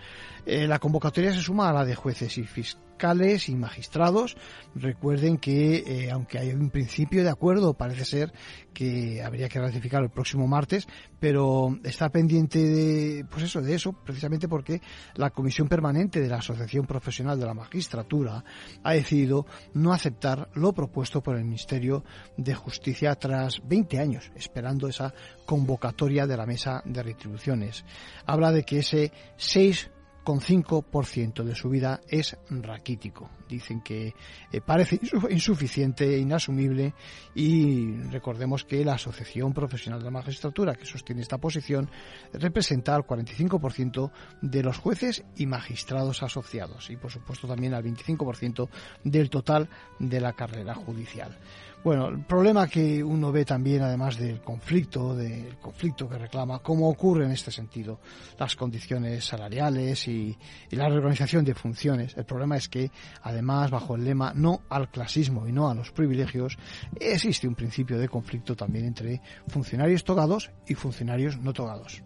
Eh, 0.46 0.66
la 0.66 0.78
convocatoria 0.78 1.32
se 1.32 1.40
suma 1.40 1.70
a 1.70 1.72
la 1.72 1.84
de 1.84 1.94
jueces 1.94 2.36
y 2.38 2.44
fiscales 2.44 2.84
fiscales 2.94 3.48
magistrados. 3.58 4.36
Recuerden 4.74 5.38
que, 5.38 5.76
eh, 5.86 6.10
aunque 6.10 6.38
hay 6.38 6.52
un 6.52 6.70
principio 6.70 7.22
de 7.22 7.30
acuerdo, 7.30 7.74
parece 7.74 8.04
ser 8.04 8.32
que 8.72 9.22
habría 9.22 9.48
que 9.48 9.60
ratificar 9.60 10.02
el 10.02 10.10
próximo 10.10 10.46
martes, 10.46 10.86
pero 11.20 11.78
está 11.84 12.10
pendiente 12.10 12.58
de, 12.58 13.24
pues 13.30 13.44
eso, 13.44 13.62
de 13.62 13.74
eso, 13.74 13.92
precisamente 13.92 14.48
porque 14.48 14.82
la 15.14 15.30
Comisión 15.30 15.68
Permanente 15.68 16.20
de 16.20 16.28
la 16.28 16.38
Asociación 16.38 16.86
Profesional 16.86 17.38
de 17.38 17.46
la 17.46 17.54
Magistratura 17.54 18.44
ha 18.82 18.92
decidido 18.92 19.46
no 19.74 19.92
aceptar 19.92 20.50
lo 20.54 20.72
propuesto 20.72 21.22
por 21.22 21.36
el 21.36 21.44
Ministerio 21.44 22.04
de 22.36 22.54
Justicia 22.54 23.14
tras 23.14 23.60
20 23.66 23.98
años 23.98 24.32
esperando 24.34 24.88
esa 24.88 25.14
convocatoria 25.46 26.26
de 26.26 26.36
la 26.36 26.46
mesa 26.46 26.82
de 26.84 27.02
retribuciones. 27.02 27.84
Habla 28.26 28.52
de 28.52 28.64
que 28.64 28.78
ese 28.78 29.12
6 29.36 29.90
2,5% 30.24 31.42
de 31.42 31.54
su 31.54 31.68
vida 31.68 32.00
es 32.08 32.36
raquítico. 32.48 33.30
Dicen 33.48 33.82
que 33.82 34.14
eh, 34.50 34.60
parece 34.60 34.98
insuficiente, 35.30 36.18
inasumible 36.18 36.94
y 37.34 37.94
recordemos 38.10 38.64
que 38.64 38.84
la 38.84 38.94
Asociación 38.94 39.52
Profesional 39.52 40.00
de 40.00 40.06
la 40.06 40.10
Magistratura 40.10 40.74
que 40.74 40.86
sostiene 40.86 41.22
esta 41.22 41.38
posición 41.38 41.90
representa 42.32 42.94
al 42.94 43.04
45% 43.04 44.10
de 44.40 44.62
los 44.62 44.78
jueces 44.78 45.24
y 45.36 45.46
magistrados 45.46 46.22
asociados 46.22 46.90
y 46.90 46.96
por 46.96 47.10
supuesto 47.10 47.46
también 47.46 47.74
al 47.74 47.84
25% 47.84 48.68
del 49.04 49.30
total 49.30 49.68
de 49.98 50.20
la 50.20 50.32
carrera 50.32 50.74
judicial. 50.74 51.38
Bueno, 51.84 52.08
el 52.08 52.20
problema 52.20 52.66
que 52.66 53.04
uno 53.04 53.30
ve 53.30 53.44
también, 53.44 53.82
además 53.82 54.16
del 54.16 54.40
conflicto, 54.40 55.14
del 55.14 55.58
conflicto 55.58 56.08
que 56.08 56.16
reclama, 56.16 56.60
cómo 56.60 56.88
ocurre 56.88 57.26
en 57.26 57.32
este 57.32 57.50
sentido 57.50 58.00
las 58.38 58.56
condiciones 58.56 59.26
salariales 59.26 60.08
y, 60.08 60.34
la 60.70 60.88
reorganización 60.88 61.44
de 61.44 61.54
funciones. 61.54 62.16
El 62.16 62.24
problema 62.24 62.56
es 62.56 62.70
que, 62.70 62.90
además, 63.20 63.70
bajo 63.70 63.96
el 63.96 64.04
lema 64.04 64.32
no 64.34 64.62
al 64.70 64.90
clasismo 64.90 65.46
y 65.46 65.52
no 65.52 65.68
a 65.68 65.74
los 65.74 65.92
privilegios, 65.92 66.56
existe 66.98 67.46
un 67.46 67.54
principio 67.54 67.98
de 67.98 68.08
conflicto 68.08 68.56
también 68.56 68.86
entre 68.86 69.20
funcionarios 69.48 70.04
togados 70.04 70.50
y 70.66 70.74
funcionarios 70.74 71.36
no 71.36 71.52
togados. 71.52 72.02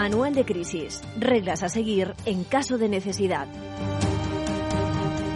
Manual 0.00 0.34
de 0.34 0.46
crisis. 0.46 1.02
Reglas 1.18 1.62
a 1.62 1.68
seguir 1.68 2.14
en 2.24 2.42
caso 2.44 2.78
de 2.78 2.88
necesidad. 2.88 3.46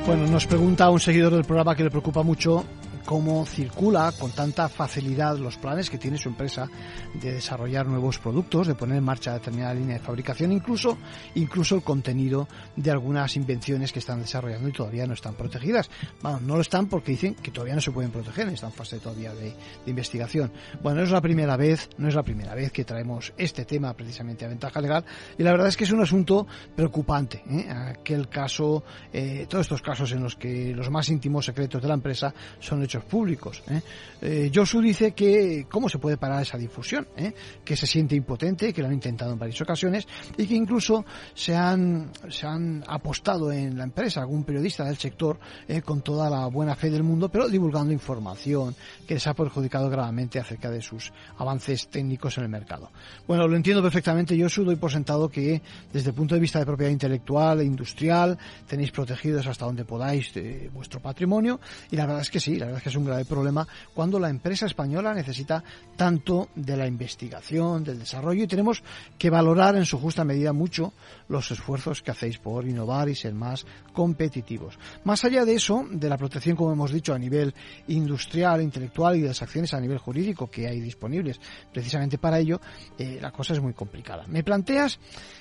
Bueno, 0.06 0.26
nos 0.26 0.47
pregunta 0.47 0.88
un 0.88 1.00
seguidor 1.00 1.35
del 1.35 1.44
programa 1.44 1.76
que 1.76 1.85
le 1.85 1.90
preocupa 1.90 2.23
mucho 2.23 2.64
cómo 3.04 3.44
circula 3.44 4.12
con 4.18 4.30
tanta 4.30 4.68
facilidad 4.68 5.37
los 5.38 5.56
planes 5.56 5.90
que 5.90 5.99
tiene 5.99 6.18
su 6.18 6.28
empresa 6.28 6.68
de 7.14 7.34
desarrollar 7.34 7.87
nuevos 7.87 8.18
productos, 8.18 8.66
de 8.66 8.75
poner 8.75 8.99
en 8.99 9.04
marcha 9.04 9.34
determinada 9.34 9.75
línea 9.75 9.99
de 9.99 10.04
fabricación, 10.04 10.52
incluso, 10.52 10.99
incluso 11.34 11.75
el 11.76 11.82
contenido 11.82 12.49
de 12.76 12.90
algunas 12.90 13.37
invenciones 13.37 13.92
que 13.92 13.99
están 13.99 14.20
desarrollando 14.20 14.68
y 14.68 14.73
todavía 14.73 15.06
no 15.06 15.14
están 15.14 15.34
protegidas. 15.34 15.90
Bueno, 16.23 16.40
no 16.40 16.54
lo 16.54 16.61
están 16.61 16.87
porque 16.87 17.12
dicen 17.12 17.34
que 17.34 17.50
todavía 17.50 17.75
no 17.75 17.80
se 17.80 17.90
pueden 17.90 18.11
proteger, 18.11 18.49
están 18.49 18.70
en 18.70 18.76
fase 18.76 18.99
todavía 18.99 19.34
de, 19.34 19.54
investigación. 19.87 20.50
Bueno, 20.82 20.99
no 20.99 21.04
es 21.04 21.11
la 21.11 21.20
primera 21.20 21.56
vez, 21.56 21.90
no 21.99 22.08
es 22.08 22.14
la 22.14 22.23
primera 22.23 22.54
vez 22.54 22.73
que 22.73 22.84
traemos 22.84 23.32
este 23.37 23.64
tema 23.64 23.92
precisamente 23.94 24.44
a 24.44 24.49
ventaja 24.49 24.80
legal 24.80 25.04
y 25.38 25.42
la 25.42 25.50
verdad 25.50 25.68
es 25.68 25.76
que 25.76 25.84
es 25.84 25.92
un 25.92 26.00
asunto 26.00 26.46
preocupante. 26.75 27.42
¿eh? 27.50 27.68
Aquel 27.70 28.28
caso, 28.28 28.82
eh, 29.12 29.46
todos 29.49 29.66
estos 29.66 29.82
casos 29.82 30.12
en 30.12 30.23
los 30.23 30.37
que 30.37 30.73
los 30.75 30.90
más 30.90 31.08
íntimos 31.08 31.44
secretos 31.44 31.82
de 31.82 31.88
la 31.88 31.94
empresa 31.94 32.34
son 32.61 32.82
hechos 32.82 32.94
públicos. 33.03 33.63
¿eh? 33.69 33.81
Eh, 34.21 34.51
Josu 34.55 34.81
dice 34.81 35.13
que 35.13 35.67
cómo 35.69 35.89
se 35.89 35.99
puede 35.99 36.17
parar 36.17 36.43
esa 36.43 36.57
difusión, 36.57 37.09
¿eh? 37.17 37.33
que 37.65 37.77
se 37.77 37.87
siente 37.87 38.15
impotente, 38.15 38.73
que 38.73 38.81
lo 38.81 38.89
han 38.89 38.95
intentado 38.95 39.33
en 39.33 39.39
varias 39.39 39.61
ocasiones 39.61 40.07
y 40.37 40.47
que 40.47 40.55
incluso 40.55 41.05
se 41.35 41.57
han, 41.57 42.13
se 42.29 42.47
han 42.47 42.85
apostado 42.87 43.51
en 43.51 43.77
la 43.77 43.85
empresa 43.85 44.21
algún 44.21 44.45
periodista 44.45 44.85
del 44.85 44.97
sector 44.97 45.39
con 45.85 46.03
toda 46.03 46.31
la 46.31 46.47
buena 46.47 46.77
fe 46.77 46.91
del 46.91 47.03
mundo, 47.03 47.29
pero 47.29 47.49
divulgando 47.49 47.93
información 47.93 48.75
que 49.07 49.15
les 49.15 49.27
ha 49.27 49.35
perjudicado 49.35 49.91
gravemente 49.91 50.39
acerca 50.39 50.71
de 50.71 50.81
sus 50.81 51.13
avances 51.39 51.89
técnicos 51.89 52.39
en 52.39 52.45
el 52.45 52.51
mercado. 52.51 52.91
Bueno, 53.27 53.49
lo 53.49 53.57
entiendo 53.57 53.83
perfectamente. 53.83 54.41
Josu 54.41 54.65
doy 54.65 54.77
por 54.77 54.93
sentado 54.93 55.29
que 55.29 55.63
desde 55.93 56.11
el 56.11 56.15
punto 56.15 56.35
de 56.35 56.41
vista 56.41 56.59
de 56.59 56.67
propiedad 56.67 56.93
intelectual 56.93 57.61
e 57.61 57.65
industrial 57.65 58.39
tenéis 58.69 58.91
protegidos 58.91 59.47
hasta 59.47 59.65
donde 59.65 59.85
podáis 59.85 60.33
vuestro 60.73 61.01
patrimonio 61.01 61.61
y 61.91 61.97
la 61.97 62.07
verdad 62.07 62.23
es 62.23 62.31
que 62.31 62.41
sí, 62.41 62.57
la 62.57 62.67
verdad 62.67 62.79
es 62.79 62.84
que 62.84 62.84
es 62.88 62.97
un 62.97 63.05
grave 63.05 63.25
problema 63.25 63.67
cuando 63.95 64.19
la 64.19 64.31
empresa 64.31 64.67
española 64.67 65.14
necesita 65.14 65.62
tanto 65.97 66.49
de 66.55 66.76
la 66.76 66.87
investigación, 66.87 67.85
del 67.85 67.99
desarrollo 67.99 68.45
y 68.45 68.47
tenemos 68.47 68.83
que 69.19 69.31
valorar 69.31 69.76
en 69.76 69.87
su 69.87 69.99
justa 69.99 70.25
medida 70.25 70.53
mucho 70.53 70.93
los 71.29 71.50
esfuerzos 71.50 72.03
que 72.03 72.11
hacéis 72.11 72.38
por 72.38 72.67
innovar 72.67 73.09
y 73.09 73.14
ser 73.14 73.35
más 73.35 73.67
competitivos. 73.93 74.79
Más 75.05 75.25
allá 75.25 75.45
de 75.45 75.55
eso, 75.55 75.87
de 75.91 76.09
la 76.09 76.19
protección, 76.19 76.57
como 76.57 76.73
hemos 76.73 76.93
dicho, 76.93 77.14
a 77.14 77.19
nivel 77.19 77.55
industrial, 77.88 78.62
intelectual 78.62 79.17
y 79.17 79.23
de 79.23 79.29
las 79.29 79.43
acciones 79.43 79.75
a 79.75 79.81
nivel 79.81 79.99
jurídico 79.99 80.50
que 80.50 80.67
hay 80.67 80.81
disponibles 80.81 81.41
precisamente 81.73 82.19
para 82.19 82.38
ello, 82.38 82.61
eh, 82.99 83.19
la 83.21 83.31
cosa 83.31 83.55
es 83.55 83.61
muy 83.61 83.73
complicada. 83.73 84.25
Me 84.26 84.43
planteas 84.43 84.99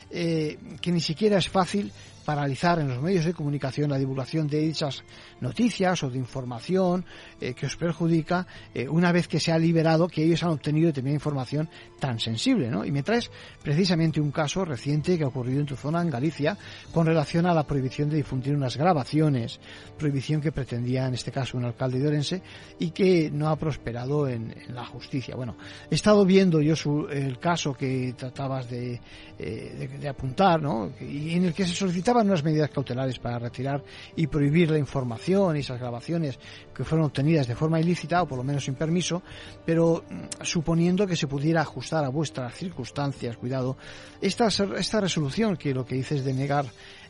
eh, 0.09 0.57
que 0.81 0.91
ni 0.91 1.01
siquiera 1.01 1.37
es 1.37 1.49
fácil 1.49 1.91
paralizar 2.25 2.79
en 2.79 2.89
los 2.89 3.01
medios 3.01 3.25
de 3.25 3.33
comunicación 3.33 3.89
la 3.89 3.97
divulgación 3.97 4.47
de 4.47 4.59
dichas 4.59 5.03
noticias 5.41 6.03
o 6.03 6.09
de 6.09 6.17
información 6.17 7.05
eh, 7.39 7.53
que 7.53 7.65
os 7.65 7.75
perjudica 7.75 8.47
eh, 8.73 8.87
una 8.87 9.11
vez 9.11 9.27
que 9.27 9.39
se 9.39 9.51
ha 9.51 9.57
liberado 9.57 10.07
que 10.07 10.23
ellos 10.23 10.43
han 10.43 10.51
obtenido 10.51 10.87
determinada 10.87 11.15
información 11.15 11.69
tan 11.99 12.19
sensible, 12.19 12.69
¿no? 12.69 12.85
Y 12.85 12.91
me 12.91 13.03
traes 13.03 13.29
precisamente 13.61 14.19
un 14.19 14.31
caso 14.31 14.65
reciente 14.65 15.17
que 15.17 15.23
ha 15.23 15.27
ocurrido 15.27 15.59
en 15.59 15.65
tu 15.65 15.75
zona, 15.75 16.01
en 16.01 16.09
Galicia, 16.09 16.57
con 16.93 17.05
relación 17.05 17.45
a 17.45 17.53
la 17.53 17.65
prohibición 17.65 18.09
de 18.09 18.17
difundir 18.17 18.55
unas 18.55 18.77
grabaciones, 18.77 19.59
prohibición 19.97 20.41
que 20.41 20.51
pretendía 20.51 21.07
en 21.07 21.13
este 21.13 21.31
caso 21.31 21.57
un 21.57 21.65
alcalde 21.65 21.99
de 21.99 22.07
Orense 22.07 22.41
y 22.79 22.91
que 22.91 23.29
no 23.31 23.49
ha 23.49 23.55
prosperado 23.55 24.27
en, 24.27 24.53
la 24.69 24.85
justicia. 24.85 25.35
Bueno, 25.35 25.57
he 25.89 25.95
estado 25.95 26.25
viendo 26.25 26.61
yo 26.61 26.73
el 27.09 27.39
caso 27.39 27.73
que 27.73 28.13
tratabas 28.17 28.69
de, 28.69 28.99
eh, 29.37 29.89
de 29.99 30.07
apuntar, 30.07 30.61
¿no? 30.61 30.91
Y 30.99 31.33
en 31.33 31.45
el 31.45 31.53
que 31.53 31.65
se 31.65 31.75
solicitaba 31.75 32.12
unas 32.21 32.43
medidas 32.43 32.69
cautelares 32.69 33.19
para 33.19 33.39
retirar 33.39 33.83
y 34.15 34.27
prohibir 34.27 34.71
la 34.71 34.77
información 34.77 35.55
y 35.55 35.59
esas 35.59 35.79
grabaciones 35.79 36.39
que 36.73 36.83
fueron 36.83 37.07
obtenidas 37.07 37.47
de 37.47 37.55
forma 37.55 37.79
ilícita 37.79 38.21
o 38.21 38.27
por 38.27 38.37
lo 38.37 38.43
menos 38.43 38.65
sin 38.65 38.75
permiso, 38.75 39.23
pero 39.65 40.03
mm, 40.07 40.43
suponiendo 40.43 41.07
que 41.07 41.15
se 41.15 41.27
pudiera 41.27 41.61
ajustar 41.61 42.03
a 42.05 42.09
vuestras 42.09 42.53
circunstancias, 42.55 43.37
cuidado, 43.37 43.77
esta, 44.21 44.47
esta 44.47 45.01
resolución 45.01 45.57
que 45.57 45.73
lo 45.73 45.85
que 45.85 45.95
dice 45.95 46.15
es 46.15 46.23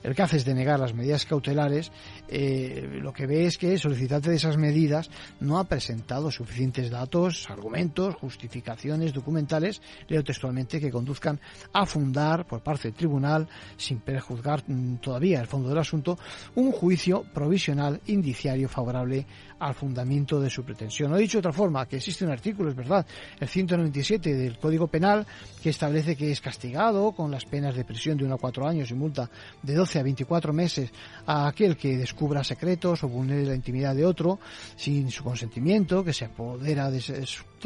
de 0.04 0.10
negar 0.10 0.14
el 0.14 0.16
que 0.16 0.22
hace 0.22 0.38
es 0.38 0.46
denegar 0.46 0.80
las 0.80 0.94
medidas 0.94 1.26
cautelares, 1.26 1.92
eh, 2.28 3.00
lo 3.02 3.14
que 3.14 3.26
ve 3.26 3.46
es 3.46 3.58
que 3.58 3.74
el 3.74 3.80
solicitante 3.80 4.30
de 4.30 4.36
esas 4.36 4.58
medidas 4.58 5.10
no 5.40 5.58
ha 5.58 5.64
presentado 5.64 6.30
suficientes 6.30 6.90
datos, 6.90 7.50
argumentos, 7.50 8.16
justificaciones 8.16 9.14
documentales, 9.14 9.82
leo 10.08 10.24
textualmente, 10.24 10.80
que 10.80 10.92
conduzcan 10.92 11.40
a 11.72 11.86
fundar 11.86 12.46
por 12.46 12.62
parte 12.62 12.90
del 12.90 12.98
tribunal, 12.98 13.48
sin 13.78 14.00
prejuzgar 14.00 14.64
mm, 14.68 14.98
todavía 14.98 15.40
el 15.40 15.48
fondo 15.48 15.70
del 15.70 15.80
asunto, 15.80 16.18
un 16.56 16.72
juicio 16.72 17.24
provisional 17.34 18.02
indiciario 18.08 18.68
favorable 18.68 19.26
al 19.60 19.74
fundamento 19.74 20.40
de 20.42 20.50
su 20.50 20.64
pretensión. 20.64 21.12
No 21.12 21.18
he 21.18 21.22
dicho 21.22 21.38
de 21.38 21.48
otra 21.48 21.54
forma, 21.54 21.86
que 21.88 21.98
existe 21.98 22.26
un 22.26 22.32
artículo, 22.32 22.70
es 22.70 22.76
verdad, 22.76 23.06
el 23.40 23.48
197 23.48 24.34
del 24.36 24.60
Código 24.60 24.88
Penal, 24.88 25.26
que 25.62 25.70
establece 25.70 26.18
que 26.18 26.32
es 26.32 26.42
castigado 26.42 27.14
con 27.14 27.32
las 27.32 27.46
penas 27.46 27.76
de 27.76 27.86
prisión 27.86 28.18
de 28.18 28.26
1 28.26 28.36
a 28.36 28.38
4 28.38 28.68
años 28.68 28.92
y 28.92 28.94
multa 28.94 29.30
de 29.62 29.74
12 29.74 29.93
a 30.00 30.04
24 30.04 30.54
meses 30.54 30.90
a 31.26 31.48
aquel 31.48 31.78
que 31.78 31.98
descubra 31.98 32.44
secretos 32.44 33.04
o 33.04 33.08
vulnere 33.08 33.46
la 33.46 33.56
intimidad 33.56 33.96
de 33.96 34.06
otro 34.06 34.40
sin 34.76 35.12
su 35.12 35.24
consentimiento, 35.24 36.04
que 36.04 36.14
se 36.14 36.26
apodera 36.26 36.90
de, 36.92 37.02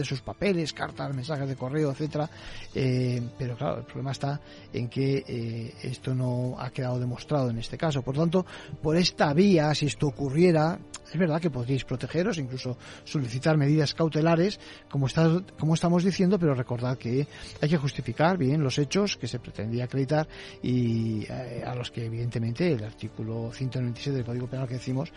sus 0.04 0.22
papeles, 0.22 0.74
cartas, 0.74 1.13
mensajes 1.13 1.48
de 1.48 1.56
correo, 1.56 1.92
etcétera. 1.92 2.30
Eh, 2.74 3.22
pero 3.38 3.56
claro, 3.56 3.80
el 3.80 3.86
problema 3.86 4.12
está 4.12 4.39
en 4.74 4.89
que 4.89 5.24
eh, 5.27 5.74
esto 5.84 6.13
no 6.13 6.56
ha 6.60 6.70
quedado 6.70 7.00
demostrado 7.00 7.50
en 7.50 7.58
este 7.58 7.77
caso. 7.77 8.01
Por 8.01 8.16
tanto, 8.16 8.46
por 8.82 8.96
esta 8.96 9.34
vía, 9.34 9.74
si 9.74 9.88
esto 9.88 10.08
ocurriera, 10.08 10.80
es 11.12 11.18
verdad 11.18 11.42
que 11.42 11.50
podríais 11.50 11.86
protegeros, 11.86 12.38
incluso 12.38 12.77
solicitar 13.04 13.58
medidas 13.58 13.94
cautelares, 13.94 14.60
como, 14.89 15.08
estamos 15.08 16.04
diciendo, 16.04 16.38
pero 16.38 16.54
recordad 16.54 16.98
que 16.98 17.27
hay 17.62 17.70
que 17.70 17.77
justificar 17.77 18.38
bien 18.38 18.62
los 18.62 18.77
hechos 18.77 19.18
que 19.18 19.27
se 19.27 19.39
pretendía 19.39 19.86
acreditar 19.86 20.27
y 20.62 21.25
eh, 21.30 21.63
a 21.66 21.74
los 21.75 21.92
que 21.92 22.06
evidentemente 22.06 22.72
el 22.72 22.84
artículo 22.84 23.51
197 23.54 24.18
del 24.18 24.25
Código 24.25 24.48
Penal 24.48 24.68
que 24.68 24.75
decimos 24.75 25.12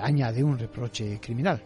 añade 0.00 0.42
un 0.42 0.58
reproche 0.58 1.18
criminal. 1.20 1.62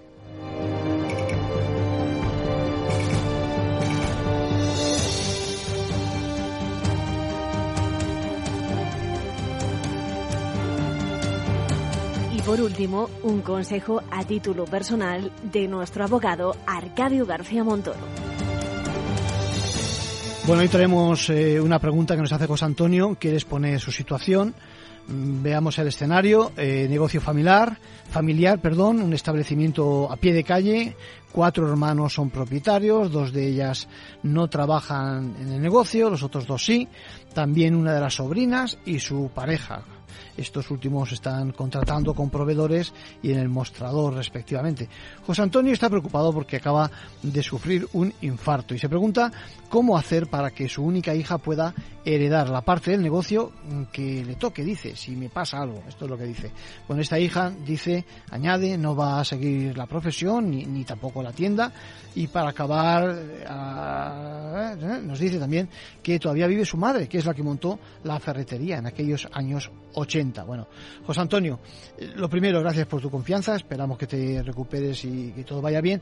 Por 12.42 12.60
último, 12.60 13.10
un 13.22 13.42
consejo 13.42 14.02
a 14.10 14.24
título 14.24 14.64
personal 14.64 15.30
de 15.42 15.68
nuestro 15.68 16.04
abogado 16.04 16.56
Arcadio 16.66 17.26
García 17.26 17.64
Montoro. 17.64 17.98
Bueno, 20.46 20.62
hoy 20.62 20.68
traemos 20.68 21.28
eh, 21.28 21.60
una 21.60 21.78
pregunta 21.78 22.16
que 22.16 22.22
nos 22.22 22.32
hace 22.32 22.46
José 22.46 22.64
Antonio, 22.64 23.16
que 23.18 23.34
expone 23.34 23.78
su 23.78 23.92
situación. 23.92 24.54
Mm, 25.06 25.42
veamos 25.42 25.78
el 25.78 25.88
escenario, 25.88 26.52
eh, 26.56 26.86
negocio 26.88 27.20
familiar, 27.20 27.78
familiar, 28.10 28.60
perdón, 28.60 29.02
un 29.02 29.12
establecimiento 29.12 30.10
a 30.10 30.16
pie 30.16 30.32
de 30.32 30.44
calle, 30.44 30.96
cuatro 31.32 31.68
hermanos 31.68 32.14
son 32.14 32.30
propietarios, 32.30 33.10
dos 33.10 33.32
de 33.32 33.48
ellas 33.48 33.86
no 34.22 34.48
trabajan 34.48 35.36
en 35.40 35.52
el 35.52 35.60
negocio, 35.60 36.10
los 36.10 36.22
otros 36.22 36.46
dos 36.46 36.64
sí, 36.64 36.88
también 37.34 37.74
una 37.74 37.92
de 37.92 38.00
las 38.00 38.14
sobrinas 38.14 38.78
y 38.86 38.98
su 38.98 39.30
pareja, 39.34 39.82
Estos 40.40 40.70
últimos 40.70 41.12
están 41.12 41.52
contratando 41.52 42.14
con 42.14 42.30
proveedores 42.30 42.94
y 43.22 43.32
en 43.32 43.38
el 43.38 43.48
mostrador 43.50 44.14
respectivamente. 44.14 44.88
José 45.26 45.42
Antonio 45.42 45.72
está 45.72 45.90
preocupado 45.90 46.32
porque 46.32 46.56
acaba 46.56 46.90
de 47.22 47.42
sufrir 47.42 47.86
un 47.92 48.12
infarto 48.22 48.74
y 48.74 48.78
se 48.78 48.88
pregunta 48.88 49.30
cómo 49.68 49.98
hacer 49.98 50.28
para 50.28 50.50
que 50.50 50.68
su 50.68 50.82
única 50.82 51.14
hija 51.14 51.38
pueda 51.38 51.74
heredar 52.04 52.48
la 52.48 52.62
parte 52.62 52.92
del 52.92 53.02
negocio 53.02 53.52
que 53.92 54.24
le 54.24 54.36
toque, 54.36 54.64
dice, 54.64 54.96
si 54.96 55.14
me 55.14 55.28
pasa 55.28 55.58
algo. 55.58 55.82
Esto 55.86 56.06
es 56.06 56.10
lo 56.10 56.16
que 56.16 56.24
dice. 56.24 56.50
Bueno, 56.88 57.02
esta 57.02 57.18
hija 57.18 57.50
dice, 57.50 58.04
añade, 58.30 58.78
no 58.78 58.96
va 58.96 59.20
a 59.20 59.24
seguir 59.24 59.76
la 59.76 59.86
profesión 59.86 60.50
ni, 60.50 60.84
tampoco 60.84 61.22
la 61.22 61.32
tienda 61.32 61.70
y 62.14 62.26
para 62.26 62.50
acabar 62.50 63.14
eh, 63.14 65.00
nos 65.02 65.18
dice 65.18 65.38
también 65.38 65.68
que 66.02 66.18
todavía 66.18 66.46
vive 66.46 66.64
su 66.64 66.76
madre, 66.76 67.08
que 67.08 67.18
es 67.18 67.26
la 67.26 67.34
que 67.34 67.42
montó 67.42 67.78
la 68.04 68.18
ferretería 68.18 68.78
en 68.78 68.86
aquellos 68.86 69.28
años 69.32 69.70
80. 69.94 70.29
Bueno, 70.46 70.68
José 71.04 71.20
Antonio, 71.20 71.58
eh, 71.98 72.12
lo 72.14 72.28
primero, 72.28 72.60
gracias 72.60 72.86
por 72.86 73.00
tu 73.00 73.10
confianza, 73.10 73.56
esperamos 73.56 73.98
que 73.98 74.06
te 74.06 74.42
recuperes 74.42 75.04
y 75.04 75.32
que 75.32 75.44
todo 75.44 75.60
vaya 75.60 75.80
bien. 75.80 76.00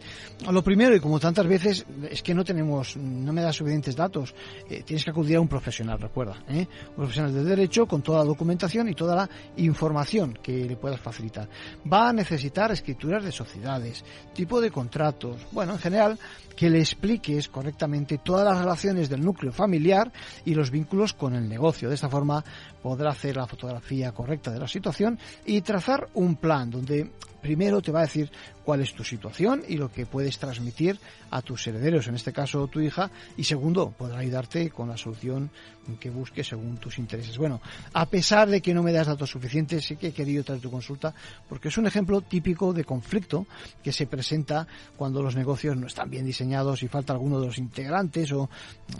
Lo 0.50 0.62
primero, 0.62 0.94
y 0.94 1.00
como 1.00 1.18
tantas 1.18 1.47
veces, 1.47 1.87
es 2.11 2.23
que 2.23 2.35
no 2.35 2.44
tenemos, 2.44 2.97
no 2.97 3.32
me 3.32 3.42
da 3.42 3.52
suficientes 3.52 3.97
datos, 3.97 4.35
eh, 4.68 4.82
tienes 4.85 5.04
que 5.04 5.11
acudir 5.11 5.37
a 5.37 5.40
un 5.40 5.49
profesional, 5.49 5.99
recuerda, 5.99 6.37
un 6.49 6.66
profesional 6.94 7.32
de 7.32 7.44
derecho 7.44 7.87
con 7.87 8.02
toda 8.02 8.18
la 8.18 8.25
documentación 8.25 8.88
y 8.88 8.94
toda 8.94 9.16
la 9.16 9.30
información 9.56 10.38
que 10.42 10.64
le 10.64 10.76
puedas 10.76 11.00
facilitar. 11.00 11.49
Va 11.90 12.11
a 12.11 12.12
necesitar 12.12 12.70
escrituras 12.70 13.25
de 13.25 13.32
sociedades, 13.32 14.04
tipo 14.35 14.61
de 14.61 14.70
contratos, 14.70 15.47
bueno, 15.52 15.73
en 15.73 15.78
general, 15.78 16.18
que 16.58 16.68
le 16.68 16.80
expliques 16.80 17.49
correctamente 17.49 18.18
todas 18.18 18.44
las 18.44 18.58
relaciones 18.58 19.08
del 19.08 19.25
núcleo 19.25 19.52
familiar 19.52 20.12
y 20.44 20.54
los 20.54 20.73
vínculos 20.73 21.12
con 21.12 21.37
el 21.37 21.49
negocio. 21.49 21.88
De 21.88 21.94
esta 21.94 22.08
forma 22.08 22.44
podrá 22.82 23.11
hacer 23.11 23.37
la 23.37 23.47
fotografía 23.47 24.12
correcta 24.12 24.50
de 24.50 24.61
la 24.61 24.68
situación 24.68 25.18
y 25.44 25.61
trazar 25.61 26.08
un 26.14 26.37
plan 26.37 26.70
donde 26.70 27.11
primero 27.40 27.80
te 27.80 27.92
va 27.92 28.00
a 28.00 28.02
decir 28.02 28.30
cuál 28.68 28.82
es 28.82 28.92
tu 28.92 29.02
situación 29.02 29.62
y 29.66 29.78
lo 29.78 29.90
que 29.90 30.04
puedes 30.04 30.38
transmitir 30.38 31.00
a 31.30 31.40
tus 31.40 31.66
herederos, 31.66 32.06
en 32.06 32.16
este 32.16 32.34
caso 32.34 32.66
tu 32.66 32.80
hija, 32.80 33.10
y 33.38 33.44
segundo, 33.44 33.94
podrá 33.96 34.18
ayudarte 34.18 34.68
con 34.68 34.90
la 34.90 34.98
solución 34.98 35.50
que 35.96 36.10
busques 36.10 36.48
según 36.48 36.76
tus 36.76 36.98
intereses. 36.98 37.38
Bueno, 37.38 37.62
a 37.94 38.04
pesar 38.04 38.50
de 38.50 38.60
que 38.60 38.75
no 38.75 38.82
me 38.82 38.92
das 38.92 39.06
datos 39.06 39.30
suficientes, 39.30 39.87
sí 39.87 39.96
que 39.96 40.08
he 40.08 40.12
querido 40.12 40.44
traer 40.44 40.60
tu 40.60 40.70
consulta 40.70 41.14
porque 41.48 41.68
es 41.68 41.78
un 41.78 41.87
ejemplo 41.87 42.20
típico 42.20 42.75
de 42.75 42.84
conflicto 42.84 43.46
que 43.82 43.90
se 43.90 44.06
presenta 44.06 44.66
cuando 44.98 45.22
los 45.22 45.34
negocios 45.34 45.75
no 45.75 45.87
están 45.87 46.10
bien 46.10 46.26
diseñados 46.26 46.82
y 46.82 46.88
falta 46.88 47.14
alguno 47.14 47.40
de 47.40 47.46
los 47.46 47.56
integrantes 47.56 48.30
o 48.32 48.50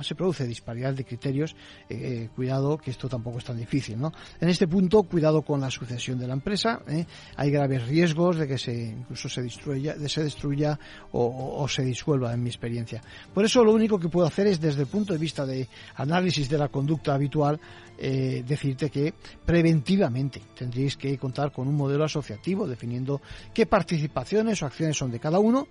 se 0.01 0.15
produce 0.15 0.47
disparidad 0.47 0.95
de 0.95 1.05
criterios. 1.05 1.55
Eh, 1.91 2.31
cuidado 2.35 2.79
que 2.79 2.91
esto 2.91 3.07
tampoco 3.07 3.37
es 3.37 3.45
tan 3.45 3.59
difícil, 3.59 4.01
¿no? 4.01 4.15
En 4.41 4.49
este 4.49 4.67
punto, 4.67 5.03
cuidado 5.03 5.43
con 5.43 5.61
la 5.61 5.71
sucesión 5.71 6.19
de 6.19 6.27
la 6.27 6.33
empresa. 6.33 6.81
¿eh? 6.89 7.05
Hay 7.37 7.51
graves 7.51 7.87
riesgos 7.87 8.39
de 8.39 8.49
que 8.49 8.57
se 8.57 8.73
incluso 8.73 9.29
se 9.29 9.43
se 9.59 10.23
destruya 10.23 10.79
o, 11.13 11.67
se 11.69 11.83
disuelva 11.83 12.33
en 12.33 12.43
mi 12.43 12.49
experiencia. 12.49 13.03
Por 13.33 13.45
eso 13.45 13.65
lo 13.65 13.73
único 13.73 13.99
que 13.99 14.09
puedo 14.09 14.27
hacer 14.27 14.47
es 14.47 14.61
desde 14.61 14.83
el 14.83 14.89
punto 14.89 15.13
de 15.13 15.19
vista 15.19 15.45
de 15.47 15.69
análisis 15.97 16.49
de 16.49 16.59
la 16.59 16.69
conducta 16.69 17.15
habitual 17.15 17.61
eh, 18.01 18.45
decirte 18.47 18.91
que 18.91 19.15
preventivamente 19.45 20.41
tendréis 20.55 20.97
que 20.97 21.17
contar 21.19 21.51
con 21.51 21.67
un 21.67 21.75
modelo 21.75 22.05
asociativo 22.05 22.67
definiendo 22.67 23.21
qué 23.55 23.67
participaciones 23.67 24.63
o 24.63 24.67
acciones 24.67 24.97
son 24.97 25.11
de 25.11 25.19
cada 25.19 25.39
uno. 25.39 25.67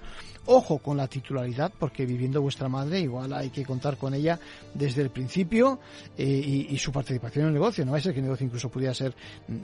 Ojo 0.46 0.80
con 0.80 0.98
la 0.98 1.08
titularidad, 1.08 1.72
porque 1.78 2.06
viviendo 2.06 2.42
vuestra 2.42 2.70
madre 2.70 3.00
igual 3.00 3.34
hay 3.34 3.50
que 3.50 3.66
contar 3.66 3.98
con 3.98 4.14
ella 4.14 4.40
desde 4.74 5.02
el 5.02 5.10
principio 5.10 5.80
eh, 6.18 6.24
y, 6.24 6.78
su 6.78 6.92
participación 6.92 7.44
en 7.44 7.48
el 7.50 7.54
negocio. 7.54 7.86
No 7.86 7.92
va 7.92 7.98
a 7.98 8.02
ser 8.02 8.14
que 8.14 8.20
el 8.20 8.26
negocio 8.26 8.46
incluso 8.46 8.70
pudiera 8.70 8.94
ser 8.94 9.14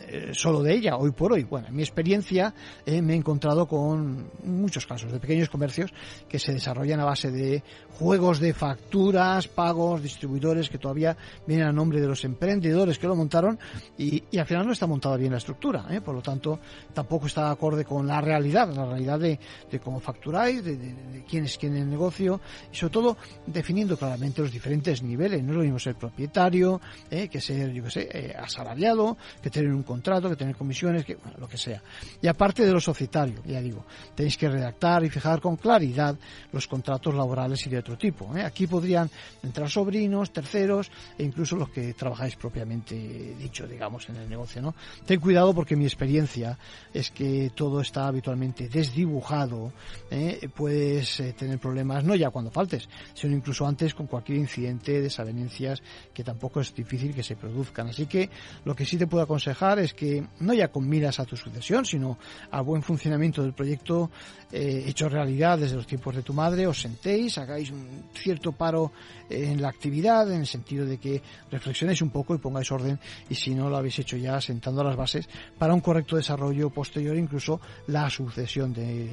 eh, 0.07 0.31
solo 0.33 0.61
de 0.61 0.73
ella 0.73 0.97
hoy 0.97 1.11
por 1.11 1.33
hoy. 1.33 1.43
Bueno, 1.43 1.67
en 1.67 1.75
mi 1.75 1.83
experiencia 1.83 2.53
me 2.85 3.13
he 3.13 3.15
encontrado 3.15 3.65
con 3.67 4.29
muchos 4.43 4.85
casos 4.85 5.11
de 5.11 5.19
pequeños 5.19 5.49
comercios 5.49 5.93
que 6.27 6.39
se 6.39 6.53
desarrollan 6.53 6.99
a 6.99 7.05
base 7.05 7.31
de 7.31 7.63
juegos 7.91 8.39
de 8.39 8.53
facturas, 8.53 9.47
pagos, 9.47 10.01
distribuidores 10.01 10.69
que 10.69 10.77
todavía 10.77 11.15
vienen 11.47 11.67
a 11.67 11.71
nombre 11.71 12.01
de 12.01 12.07
los 12.07 12.23
empresarios 12.23 12.52
vendedores 12.53 12.99
que 12.99 13.07
lo 13.07 13.15
montaron 13.15 13.57
y, 13.97 14.23
al 14.37 14.45
final 14.45 14.65
no 14.65 14.73
está 14.73 14.87
montada 14.87 15.17
bien 15.17 15.31
la 15.31 15.37
estructura. 15.37 15.85
¿eh? 15.89 16.01
Por 16.01 16.15
lo 16.15 16.21
tanto, 16.21 16.59
tampoco 16.93 17.27
está 17.27 17.49
acorde 17.49 17.83
con 17.85 18.05
la 18.07 18.21
realidad, 18.21 18.73
la 18.73 18.85
realidad 18.85 19.19
de, 19.19 19.39
cómo 19.83 19.99
facturáis, 19.99 20.63
de, 20.63 21.23
quién 21.27 21.45
es 21.45 21.57
quién 21.57 21.75
en 21.75 21.83
el 21.83 21.89
negocio 21.89 22.39
y 22.71 22.75
sobre 22.75 22.93
todo 22.93 23.17
definiendo 23.47 23.97
claramente 23.97 24.41
los 24.41 24.51
diferentes 24.51 25.01
niveles. 25.01 25.43
No 25.43 25.51
es 25.51 25.57
lo 25.57 25.63
mismo 25.63 25.79
ser 25.79 25.95
propietario, 25.95 26.79
¿eh? 27.09 27.27
que 27.27 27.41
ser, 27.41 27.71
yo 27.71 27.83
que 27.83 27.91
sé, 27.91 28.09
eh, 28.11 28.35
asalariado, 28.37 29.17
que 29.41 29.49
tener 29.49 29.71
un 29.71 29.83
contrato, 29.83 30.29
que 30.29 30.35
tener 30.35 30.55
comisiones, 30.55 31.05
que 31.05 31.17
lo 31.37 31.47
que 31.47 31.57
sea. 31.57 31.81
Y 32.21 32.27
aparte 32.27 32.65
de 32.65 32.71
lo 32.71 32.79
societario, 32.79 33.41
ya 33.45 33.61
digo, 33.61 33.85
tenéis 34.15 34.37
que 34.37 34.49
redactar 34.49 35.03
y 35.03 35.09
fijar 35.09 35.41
con 35.41 35.55
claridad 35.55 36.15
los 36.51 36.67
contratos 36.67 37.13
laborales 37.15 37.65
y 37.65 37.69
de 37.69 37.79
otro 37.79 37.97
tipo. 37.97 38.31
Aquí 38.43 38.67
podrían 38.67 39.09
entrar 39.41 39.69
sobrinos, 39.69 40.31
terceros 40.31 40.91
e 41.17 41.23
incluso 41.23 41.55
los 41.55 41.69
que 41.69 41.93
trabajáis 41.93 42.35
propiamente 42.43 42.93
dicho, 43.39 43.65
digamos, 43.65 44.09
en 44.09 44.17
el 44.17 44.29
negocio, 44.29 44.61
¿no? 44.61 44.75
Ten 45.05 45.21
cuidado 45.21 45.53
porque 45.53 45.77
mi 45.77 45.85
experiencia 45.85 46.57
es 46.93 47.09
que 47.09 47.53
todo 47.55 47.79
está 47.79 48.07
habitualmente 48.07 48.67
desdibujado, 48.67 49.71
¿eh? 50.11 50.49
puedes 50.53 51.21
eh, 51.21 51.31
tener 51.31 51.57
problemas 51.57 52.03
no 52.03 52.15
ya 52.15 52.31
cuando 52.31 52.51
faltes, 52.51 52.89
sino 53.13 53.33
incluso 53.33 53.65
antes 53.65 53.93
con 53.93 54.07
cualquier 54.07 54.39
incidente, 54.39 54.99
desavenencias 54.99 55.81
que 56.13 56.21
tampoco 56.21 56.59
es 56.59 56.75
difícil 56.75 57.15
que 57.15 57.23
se 57.23 57.37
produzcan. 57.37 57.87
Así 57.87 58.07
que 58.07 58.29
lo 58.65 58.75
que 58.75 58.85
sí 58.85 58.97
te 58.97 59.07
puedo 59.07 59.23
aconsejar 59.23 59.79
es 59.79 59.93
que 59.93 60.27
no 60.41 60.53
ya 60.53 60.67
con 60.67 60.85
miras 60.89 61.21
a 61.21 61.25
tu 61.25 61.37
sucesión, 61.37 61.85
sino 61.85 62.17
al 62.51 62.63
buen 62.63 62.83
funcionamiento 62.83 63.41
del 63.41 63.53
proyecto 63.53 64.11
eh, 64.51 64.83
hecho 64.85 65.07
realidad 65.07 65.59
desde 65.59 65.77
los 65.77 65.87
tiempos 65.87 66.13
de 66.13 66.23
tu 66.23 66.33
madre, 66.33 66.67
os 66.67 66.81
sentéis, 66.81 67.37
hagáis 67.37 67.71
un 67.71 68.03
cierto 68.13 68.51
paro 68.51 68.91
en 69.29 69.61
la 69.61 69.69
actividad, 69.69 70.29
en 70.29 70.41
el 70.41 70.47
sentido 70.47 70.85
de 70.85 70.97
que 70.97 71.21
reflexionéis 71.49 72.01
un 72.01 72.09
poco 72.09 72.32
y 72.35 72.37
pongáis 72.37 72.71
orden 72.71 72.99
y 73.29 73.35
si 73.35 73.53
no 73.55 73.69
lo 73.69 73.77
habéis 73.77 73.99
hecho 73.99 74.17
ya 74.17 74.39
sentando 74.41 74.83
las 74.83 74.95
bases 74.95 75.27
para 75.57 75.73
un 75.73 75.81
correcto 75.81 76.15
desarrollo 76.15 76.69
posterior, 76.69 77.15
incluso 77.15 77.59
la 77.87 78.09
sucesión 78.09 78.73
de, 78.73 79.09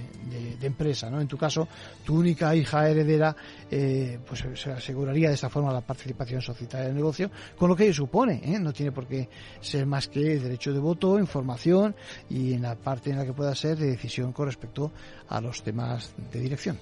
empresa. 0.62 1.10
¿no? 1.10 1.20
En 1.20 1.28
tu 1.28 1.36
caso, 1.36 1.68
tu 2.04 2.18
única 2.18 2.54
hija 2.54 2.88
heredera 2.88 3.34
eh, 3.70 4.18
pues 4.26 4.44
se 4.54 4.72
aseguraría 4.72 5.28
de 5.28 5.34
esta 5.34 5.48
forma 5.48 5.72
la 5.72 5.80
participación 5.80 6.40
societaria 6.40 6.86
del 6.86 6.96
negocio, 6.96 7.30
con 7.56 7.68
lo 7.68 7.76
que 7.76 7.92
supone. 7.92 8.40
¿eh? 8.44 8.58
No 8.58 8.72
tiene 8.72 8.92
por 8.92 9.06
qué 9.06 9.28
ser 9.60 9.86
más 9.86 10.08
que 10.08 10.38
derecho 10.38 10.72
de 10.72 10.78
voto, 10.78 11.18
información 11.18 11.94
y 12.28 12.54
en 12.54 12.62
la 12.62 12.74
parte 12.74 13.10
en 13.10 13.18
la 13.18 13.24
que 13.24 13.32
pueda 13.32 13.54
ser 13.54 13.76
de 13.78 13.86
decisión 13.86 14.32
con 14.32 14.46
respecto 14.46 14.92
a 15.28 15.40
los 15.40 15.62
temas 15.62 16.14
de 16.32 16.40
dirección. 16.40 16.78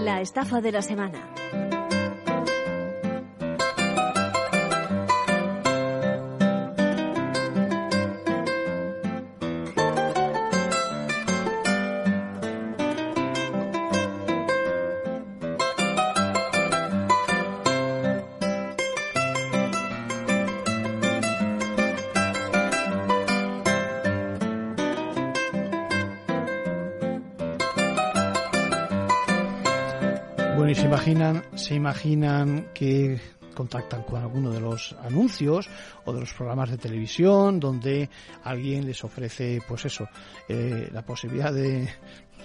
La 0.00 0.22
estafa 0.22 0.62
de 0.62 0.72
la 0.72 0.80
semana. 0.80 1.18
Imaginan, 30.86 31.44
se 31.54 31.74
imaginan 31.74 32.68
que 32.74 33.20
contactan 33.54 34.02
con 34.04 34.22
alguno 34.22 34.50
de 34.50 34.60
los 34.60 34.96
anuncios 35.02 35.68
o 36.04 36.12
de 36.12 36.20
los 36.20 36.32
programas 36.32 36.70
de 36.70 36.78
televisión 36.78 37.60
donde 37.60 38.08
alguien 38.44 38.86
les 38.86 39.04
ofrece, 39.04 39.60
pues 39.66 39.84
eso, 39.84 40.08
eh, 40.48 40.88
la 40.92 41.02
posibilidad 41.02 41.52
de 41.52 41.88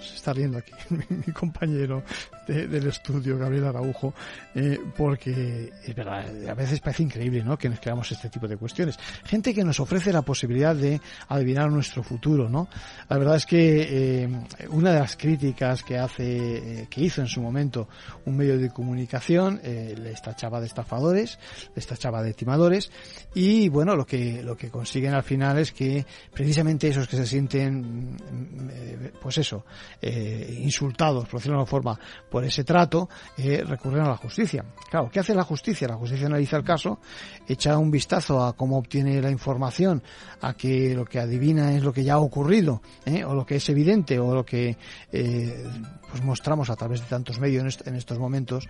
se 0.00 0.16
está 0.16 0.32
riendo 0.32 0.58
aquí 0.58 0.72
mi, 1.08 1.32
compañero 1.32 2.02
del 2.46 2.86
estudio, 2.86 3.38
Gabriel 3.38 3.64
Araujo, 3.64 4.14
eh, 4.54 4.78
porque 4.96 5.72
es 5.84 5.94
verdad, 5.94 6.24
a 6.48 6.54
veces 6.54 6.80
parece 6.80 7.02
increíble 7.02 7.42
¿no? 7.42 7.58
que 7.58 7.68
nos 7.68 7.80
creamos 7.80 8.12
este 8.12 8.28
tipo 8.28 8.46
de 8.46 8.56
cuestiones. 8.56 8.98
Gente 9.24 9.52
que 9.52 9.64
nos 9.64 9.80
ofrece 9.80 10.12
la 10.12 10.22
posibilidad 10.22 10.76
de 10.76 11.00
adivinar 11.28 11.70
nuestro 11.72 12.04
futuro, 12.04 12.48
¿no? 12.48 12.68
La 13.08 13.18
verdad 13.18 13.36
es 13.36 13.46
que 13.46 14.22
eh, 14.22 14.28
una 14.70 14.92
de 14.92 15.00
las 15.00 15.16
críticas 15.16 15.82
que 15.82 15.98
hace, 15.98 16.82
eh, 16.82 16.86
que 16.88 17.00
hizo 17.00 17.20
en 17.20 17.26
su 17.26 17.40
momento 17.40 17.88
un 18.26 18.36
medio 18.36 18.58
de 18.58 18.70
comunicación, 18.70 19.60
le 19.64 20.12
estachaba 20.12 20.60
de 20.60 20.66
estafador 20.66 21.06
timadores, 21.06 21.38
esta 21.74 21.96
chava 21.96 22.22
de 22.22 22.34
timadores, 22.34 22.90
y 23.34 23.68
bueno, 23.68 23.94
lo 23.94 24.06
que, 24.06 24.42
lo 24.42 24.56
que 24.56 24.70
consiguen 24.70 25.14
al 25.14 25.22
final 25.22 25.58
es 25.58 25.72
que 25.72 26.04
precisamente 26.32 26.88
esos 26.88 27.06
que 27.06 27.16
se 27.16 27.26
sienten, 27.26 28.14
mm, 28.14 28.68
eh, 28.70 29.12
pues 29.20 29.38
eso, 29.38 29.64
eh, 30.00 30.60
insultados, 30.62 31.24
por 31.24 31.40
decirlo 31.40 31.56
de 31.56 31.60
alguna 31.62 31.70
forma, 31.70 32.00
por 32.30 32.44
ese 32.44 32.64
trato, 32.64 33.08
eh, 33.36 33.62
recurren 33.66 34.04
a 34.04 34.08
la 34.08 34.16
justicia. 34.16 34.64
Claro, 34.90 35.08
¿qué 35.10 35.20
hace 35.20 35.34
la 35.34 35.44
justicia? 35.44 35.88
La 35.88 35.96
justicia 35.96 36.26
analiza 36.26 36.56
el 36.56 36.64
caso, 36.64 37.00
echa 37.46 37.76
un 37.78 37.90
vistazo 37.90 38.44
a 38.44 38.54
cómo 38.54 38.78
obtiene 38.78 39.20
la 39.20 39.30
información, 39.30 40.02
a 40.40 40.54
que 40.54 40.94
lo 40.94 41.04
que 41.04 41.18
adivina 41.18 41.74
es 41.74 41.82
lo 41.82 41.92
que 41.92 42.04
ya 42.04 42.14
ha 42.14 42.18
ocurrido, 42.18 42.82
o 43.26 43.34
lo 43.34 43.44
que 43.46 43.56
es 43.56 43.68
evidente, 43.68 44.18
o 44.18 44.34
lo 44.34 44.44
que 44.44 44.76
pues 45.10 46.22
mostramos 46.22 46.70
a 46.70 46.76
través 46.76 47.00
de 47.00 47.06
tantos 47.06 47.38
medios 47.40 47.80
en, 47.84 47.96
estos 47.96 48.18
momentos, 48.18 48.68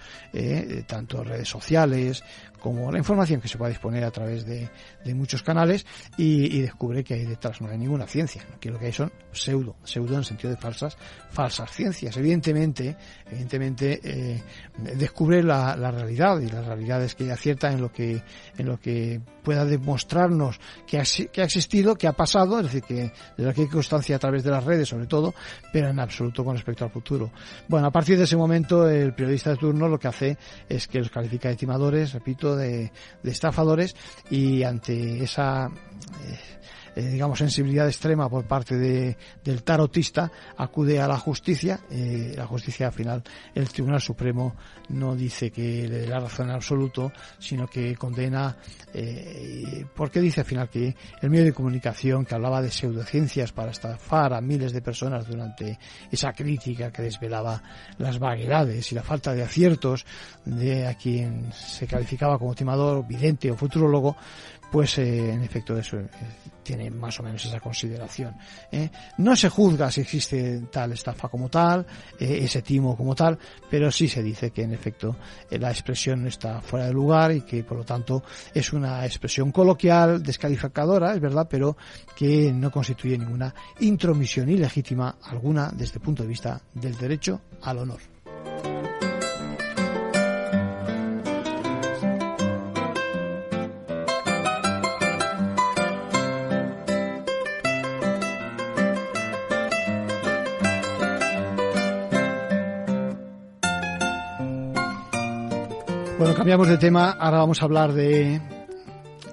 tanto 0.87 1.23
redes 1.23 1.49
sociales 1.49 2.23
como 2.67 2.91
la 2.91 2.99
información 2.99 3.41
que 3.41 3.47
se 3.47 3.57
puede 3.59 3.71
disponer 3.71 4.03
a 4.03 4.11
través 4.11 4.45
de, 4.45 4.69
muchos 5.15 5.45
canales 5.45 5.87
y, 6.17 6.61
descubre 6.63 7.05
que 7.05 7.15
hay 7.15 7.25
detrás 7.25 7.61
no 7.61 7.69
hay 7.69 7.79
ninguna 7.79 8.09
ciencia, 8.09 8.45
que 8.59 8.71
lo 8.71 8.79
que 8.81 8.87
hay 8.87 8.93
son 8.93 9.13
pseudo, 9.31 9.77
pseudo 9.85 10.15
en 10.15 10.19
el 10.19 10.25
sentido 10.25 10.51
de 10.51 10.57
falsas, 10.57 10.97
falsas 11.31 11.71
ciencias. 11.71 12.17
Evidentemente, 12.17 12.97
evidentemente 13.31 14.01
eh, 14.03 14.43
descubre 14.97 15.45
la, 15.45 15.77
realidad 15.77 16.41
y 16.41 16.49
la 16.49 16.61
realidad 16.61 17.05
es 17.05 17.15
que 17.15 17.31
acierta 17.31 17.71
en 17.71 17.81
lo 17.81 17.93
que, 17.93 18.21
en 18.59 18.67
lo 18.67 18.81
que 18.81 19.21
pueda 19.47 19.65
demostrarnos 19.65 20.59
que 20.89 20.99
ha, 20.99 21.05
que 21.33 21.41
ha 21.41 21.45
existido, 21.45 21.95
que 21.95 22.09
ha 22.09 22.13
pasado, 22.13 22.59
es 22.59 22.65
decir, 22.65 22.83
que 22.83 23.13
de 23.37 23.45
la 23.45 23.55
que 23.55 23.61
hay 23.61 23.69
constancia 23.69 24.17
a 24.17 24.19
través 24.19 24.43
de 24.43 24.51
las 24.51 24.65
redes 24.65 24.89
sobre 24.89 25.07
todo, 25.07 25.37
pero 25.73 25.89
en 25.89 26.01
absoluto 26.01 26.45
con 26.45 26.57
respecto 26.57 26.85
al 26.85 26.91
futuro. 26.91 27.31
Bueno, 27.69 27.87
a 27.87 27.93
partir 27.93 28.19
de 28.19 28.25
ese 28.25 28.37
momento 28.37 28.89
el 28.89 29.15
periodista 29.15 29.51
de 29.51 29.57
turno 29.57 29.87
lo 29.87 30.01
que 30.01 30.09
hace 30.09 30.37
es 30.69 30.89
que 30.89 30.99
los 30.99 31.11
califica 31.11 31.49
de 31.49 31.55
timadores, 31.55 32.13
repito, 32.13 32.57
de, 32.57 32.91
estafadores 33.23 33.95
y 34.31 34.65
ante 34.65 35.23
esa 35.23 35.67
eh, 35.67 36.39
eh, 36.97 37.11
digamos, 37.11 37.39
sensibilidad 37.39 37.87
extrema 37.87 38.31
por 38.31 38.47
parte 38.47 38.75
de, 38.75 39.19
del 39.45 39.63
tarotista, 39.63 40.33
acude 40.57 40.99
a 40.99 41.07
la 41.07 41.19
justicia. 41.19 41.79
Eh, 41.91 42.33
la 42.35 42.47
justicia, 42.47 42.87
al 42.87 42.95
final, 42.95 43.23
el 43.55 43.69
Tribunal 43.69 44.01
Supremo 44.01 44.57
no 44.89 45.15
dice 45.15 45.51
que 45.51 45.87
le 45.87 45.99
dé 45.99 46.07
la 46.07 46.21
razón 46.21 46.49
en 46.49 46.55
absoluto, 46.55 47.13
sino 47.39 47.67
que 47.67 47.95
condena, 47.97 48.57
eh, 48.95 49.85
porque 49.95 50.23
dice 50.23 50.41
al 50.41 50.47
final 50.47 50.71
que 50.71 50.97
el 51.21 51.29
medio 51.29 51.45
de 51.45 51.53
comunicación 51.53 52.25
que 52.25 52.35
hablaba 52.35 52.63
de 52.63 52.71
pseudociencias 52.71 53.53
para 53.53 53.73
estafar 53.73 54.33
a 54.33 54.41
miles 54.41 54.73
de 54.73 54.81
personas 54.81 55.27
durante 55.27 55.79
esa 56.11 56.33
crítica 56.33 56.91
que 56.91 57.03
desvelaba 57.03 57.63
las 57.99 58.19
vaguedades 58.19 58.91
y 58.91 58.95
la 58.95 59.03
falta 59.03 59.35
de 59.35 59.43
aciertos 59.43 60.07
de 60.47 60.87
a 60.87 60.95
quien 60.95 61.53
se 61.53 61.87
calificaba 61.87 62.39
como 62.39 62.55
timador, 62.55 63.07
vidente 63.07 63.51
o 63.51 63.57
futurólogo, 63.57 64.17
pues 64.71 64.99
eh, 64.99 65.33
en 65.33 65.43
efecto 65.43 65.79
eso 65.79 65.99
eh, 65.99 66.09
tiene 66.63 66.91
más 66.91 67.19
o 67.21 67.23
menos 67.23 67.45
esa 67.45 67.61
consideración. 67.61 68.37
¿eh? 68.73 68.91
No 69.19 69.37
se 69.37 69.49
juzga 69.49 69.91
si 69.91 70.01
existe 70.01 70.63
tal 70.71 70.93
estafa 70.93 71.29
como 71.29 71.49
tal, 71.49 71.87
ese 72.19 72.63
timo 72.63 72.97
como 72.97 73.15
tal, 73.15 73.39
pero 73.71 73.91
sí 73.91 74.09
se 74.09 74.23
dice 74.23 74.51
que 74.51 74.63
en 74.63 74.73
efecto 74.73 75.17
la 75.51 75.71
expresión 75.71 76.27
está 76.27 76.61
fuera 76.61 76.87
de 76.87 76.93
lugar 76.93 77.33
y 77.33 77.43
que 77.43 77.63
por 77.63 77.79
lo 77.79 77.85
tanto 77.85 78.25
es 78.53 78.73
una 78.73 79.05
expresión 79.07 79.53
coloquial, 79.53 80.23
descalificadora, 80.23 81.15
es 81.15 81.21
verdad, 81.21 81.47
pero 81.49 81.77
que 82.17 82.53
no 82.53 82.71
constituye 82.73 83.17
ninguna 83.17 83.55
intromisión 83.81 84.49
ilegítima 84.49 85.19
alguna 85.23 85.71
desde 85.73 85.95
el 85.95 86.01
punto 86.01 86.25
de 86.25 86.29
vista 86.29 86.61
del 86.75 86.97
derecho 86.97 87.43
al 87.63 87.79
honor. 87.79 88.16
Cambiamos 106.37 106.69
de 106.69 106.77
tema. 106.77 107.13
Ahora 107.13 107.39
vamos 107.39 107.63
a 107.63 107.65
hablar 107.65 107.95
de 107.95 108.41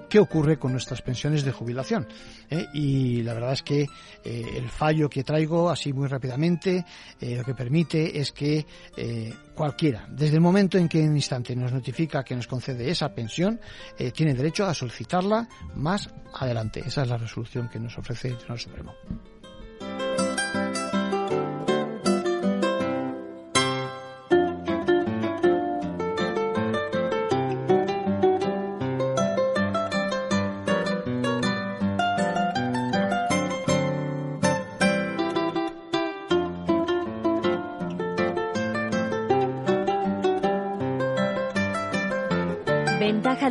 qué 0.10 0.20
ocurre 0.20 0.58
con 0.58 0.72
nuestras 0.72 1.02
pensiones 1.02 1.44
de 1.44 1.52
jubilación. 1.52 2.08
¿eh? 2.50 2.66
Y 2.74 3.22
la 3.24 3.34
verdad 3.34 3.52
es 3.54 3.62
que 3.62 3.82
eh, 4.24 4.46
el 4.56 4.70
fallo 4.70 5.10
que 5.10 5.24
traigo, 5.24 5.70
así 5.70 5.92
muy 5.92 6.08
rápidamente, 6.08 6.86
eh, 7.20 7.36
lo 7.36 7.44
que 7.44 7.54
permite 7.54 8.20
es 8.20 8.32
que 8.32 8.66
cualquiera, 9.54 10.08
desde 10.10 10.36
el 10.36 10.42
momento 10.42 10.78
en 10.78 10.88
que 10.88 11.02
en 11.04 11.10
un 11.10 11.18
instante 11.18 11.56
nos 11.56 11.74
notifica 11.74 12.24
que 12.24 12.36
nos 12.36 12.48
concede 12.48 12.90
esa 12.90 13.14
pensión, 13.14 13.60
tiene 14.14 14.34
derecho 14.34 14.66
a 14.66 14.74
solicitarla 14.74 15.48
más 15.76 16.10
adelante. 16.34 16.84
Esa 16.86 17.04
es 17.04 17.10
la 17.10 17.18
resolución 17.18 17.70
que 17.70 17.80
nos 17.80 17.98
ofrece 17.98 18.30
el 18.30 18.38
Tribunal 18.38 18.60
Supremo. 18.60 18.94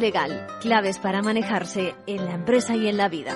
Legal, 0.02 0.46
claves 0.60 0.98
para 0.98 1.22
manejarse 1.22 1.94
en 2.06 2.26
la 2.26 2.34
empresa 2.34 2.76
y 2.76 2.88
en 2.88 2.98
la 2.98 3.08
vida. 3.08 3.34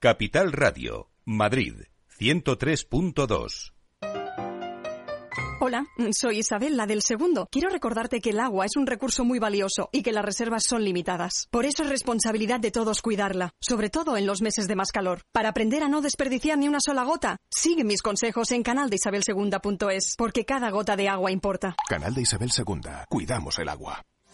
Capital 0.00 0.52
Radio, 0.52 1.10
Madrid, 1.24 1.74
103.2. 2.18 3.79
Hola, 5.70 5.86
soy 6.10 6.38
Isabel, 6.38 6.76
la 6.76 6.84
del 6.84 7.00
segundo. 7.00 7.46
Quiero 7.48 7.68
recordarte 7.68 8.20
que 8.20 8.30
el 8.30 8.40
agua 8.40 8.66
es 8.66 8.74
un 8.74 8.88
recurso 8.88 9.24
muy 9.24 9.38
valioso 9.38 9.88
y 9.92 10.02
que 10.02 10.10
las 10.10 10.24
reservas 10.24 10.64
son 10.64 10.82
limitadas. 10.82 11.46
Por 11.52 11.64
eso 11.64 11.84
es 11.84 11.88
responsabilidad 11.88 12.58
de 12.58 12.72
todos 12.72 13.00
cuidarla, 13.02 13.52
sobre 13.60 13.88
todo 13.88 14.16
en 14.16 14.26
los 14.26 14.42
meses 14.42 14.66
de 14.66 14.74
más 14.74 14.90
calor. 14.90 15.22
Para 15.30 15.50
aprender 15.50 15.84
a 15.84 15.88
no 15.88 16.00
desperdiciar 16.00 16.58
ni 16.58 16.66
una 16.66 16.80
sola 16.84 17.04
gota, 17.04 17.36
sigue 17.52 17.84
mis 17.84 18.02
consejos 18.02 18.50
en 18.50 18.64
canaldeisabelsegunda.es, 18.64 20.16
porque 20.18 20.44
cada 20.44 20.70
gota 20.70 20.96
de 20.96 21.08
agua 21.08 21.30
importa. 21.30 21.76
Canal 21.88 22.14
de 22.14 22.22
Isabel 22.22 22.50
Segunda. 22.50 23.04
Cuidamos 23.08 23.56
el 23.60 23.68
agua. 23.68 24.02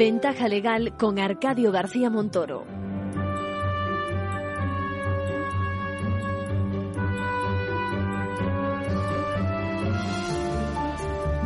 Ventaja 0.00 0.48
legal 0.48 0.94
con 0.96 1.18
Arcadio 1.18 1.70
García 1.70 2.08
Montoro. 2.08 2.64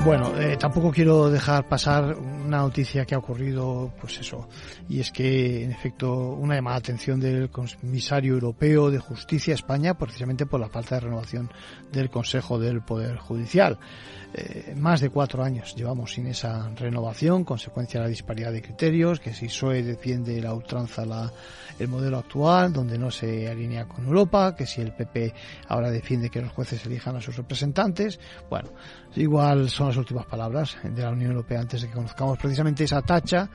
Bueno, 0.04 0.38
eh, 0.38 0.56
tampoco 0.56 0.92
quiero 0.92 1.30
dejar 1.30 1.66
pasar 1.66 2.14
una 2.44 2.58
noticia 2.58 3.04
que 3.04 3.14
ha 3.14 3.18
ocurrido, 3.18 3.92
pues 4.00 4.18
eso, 4.18 4.48
y 4.88 5.00
es 5.00 5.10
que, 5.10 5.64
en 5.64 5.72
efecto, 5.72 6.12
una 6.32 6.54
llamada 6.54 6.76
de 6.76 6.80
atención 6.80 7.20
del 7.20 7.50
comisario 7.50 8.34
europeo 8.34 8.90
de 8.90 8.98
justicia 8.98 9.54
España, 9.54 9.94
precisamente 9.94 10.46
por 10.46 10.60
la 10.60 10.68
falta 10.68 10.96
de 10.96 11.02
renovación 11.02 11.50
del 11.92 12.10
Consejo 12.10 12.58
del 12.58 12.82
Poder 12.82 13.16
Judicial. 13.16 13.78
Eh, 14.34 14.74
más 14.76 15.00
de 15.00 15.10
cuatro 15.10 15.44
años 15.44 15.74
llevamos 15.76 16.12
sin 16.12 16.26
esa 16.26 16.68
renovación, 16.70 17.44
consecuencia 17.44 18.00
de 18.00 18.06
la 18.06 18.10
disparidad 18.10 18.52
de 18.52 18.62
criterios, 18.62 19.20
que 19.20 19.32
si 19.32 19.46
PSOE 19.46 19.82
defiende 19.82 20.40
la 20.40 20.52
ultranza 20.52 21.06
la, 21.06 21.32
el 21.78 21.88
modelo 21.88 22.18
actual, 22.18 22.72
donde 22.72 22.98
no 22.98 23.10
se 23.10 23.48
alinea 23.48 23.86
con 23.86 24.06
Europa, 24.06 24.54
que 24.56 24.66
si 24.66 24.80
el 24.80 24.92
PP 24.92 25.34
ahora 25.68 25.90
defiende 25.90 26.30
que 26.30 26.40
los 26.40 26.52
jueces 26.52 26.84
elijan 26.86 27.16
a 27.16 27.20
sus 27.20 27.36
representantes, 27.36 28.18
bueno, 28.48 28.70
igual 29.16 29.68
son 29.70 29.88
las 29.88 29.96
últimas 29.96 30.26
palabras 30.26 30.76
de 30.82 31.02
la 31.02 31.10
Unión 31.10 31.32
Europea 31.32 31.60
antes 31.60 31.82
de 31.82 31.88
que 31.88 31.94
conozcamos 31.94 32.38
precisamente 32.38 32.84
esa 32.84 33.02
tacha 33.02 33.48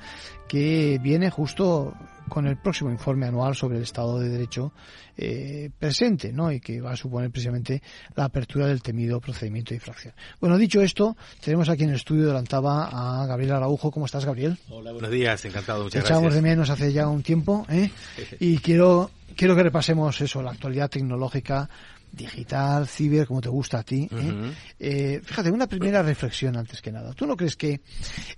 que 0.47 0.99
viene 1.01 1.29
justo 1.29 1.93
con 2.29 2.47
el 2.47 2.57
próximo 2.57 2.91
informe 2.91 3.25
anual 3.25 3.55
sobre 3.55 3.77
el 3.77 3.83
Estado 3.83 4.19
de 4.19 4.29
Derecho 4.29 4.71
eh, 5.17 5.69
presente, 5.77 6.31
¿no? 6.31 6.51
Y 6.51 6.59
que 6.59 6.79
va 6.79 6.91
a 6.91 6.95
suponer 6.95 7.29
precisamente 7.31 7.81
la 8.15 8.25
apertura 8.25 8.67
del 8.67 8.81
temido 8.81 9.19
procedimiento 9.19 9.69
de 9.69 9.75
infracción. 9.75 10.13
Bueno, 10.39 10.57
dicho 10.57 10.81
esto, 10.81 11.17
tenemos 11.43 11.67
aquí 11.69 11.83
en 11.83 11.89
el 11.89 11.95
estudio 11.95 12.27
de 12.27 12.33
la 12.33 12.39
Antaba 12.39 13.21
a 13.21 13.25
Gabriel 13.25 13.53
Araujo. 13.53 13.91
¿Cómo 13.91 14.05
estás, 14.05 14.25
Gabriel? 14.25 14.57
Hola, 14.69 14.91
buenos 14.91 15.11
días, 15.11 15.43
encantado, 15.45 15.83
muchas 15.83 16.05
Echamos 16.05 16.23
gracias. 16.23 16.43
de 16.43 16.49
menos 16.49 16.69
hace 16.69 16.93
ya 16.93 17.07
un 17.07 17.23
tiempo, 17.23 17.65
¿eh? 17.69 17.89
Y 18.39 18.59
quiero, 18.59 19.11
quiero 19.35 19.55
que 19.55 19.63
repasemos 19.63 20.21
eso, 20.21 20.41
la 20.41 20.51
actualidad 20.51 20.89
tecnológica 20.89 21.69
digital, 22.11 22.87
ciber, 22.87 23.27
como 23.27 23.41
te 23.41 23.49
gusta 23.49 23.79
a 23.79 23.83
ti. 23.83 24.09
¿eh? 24.11 24.53
Eh, 24.79 25.21
fíjate, 25.23 25.51
una 25.51 25.67
primera 25.67 26.01
reflexión 26.01 26.57
antes 26.57 26.81
que 26.81 26.91
nada. 26.91 27.13
¿Tú 27.13 27.25
no 27.25 27.35
crees 27.35 27.55
que 27.55 27.81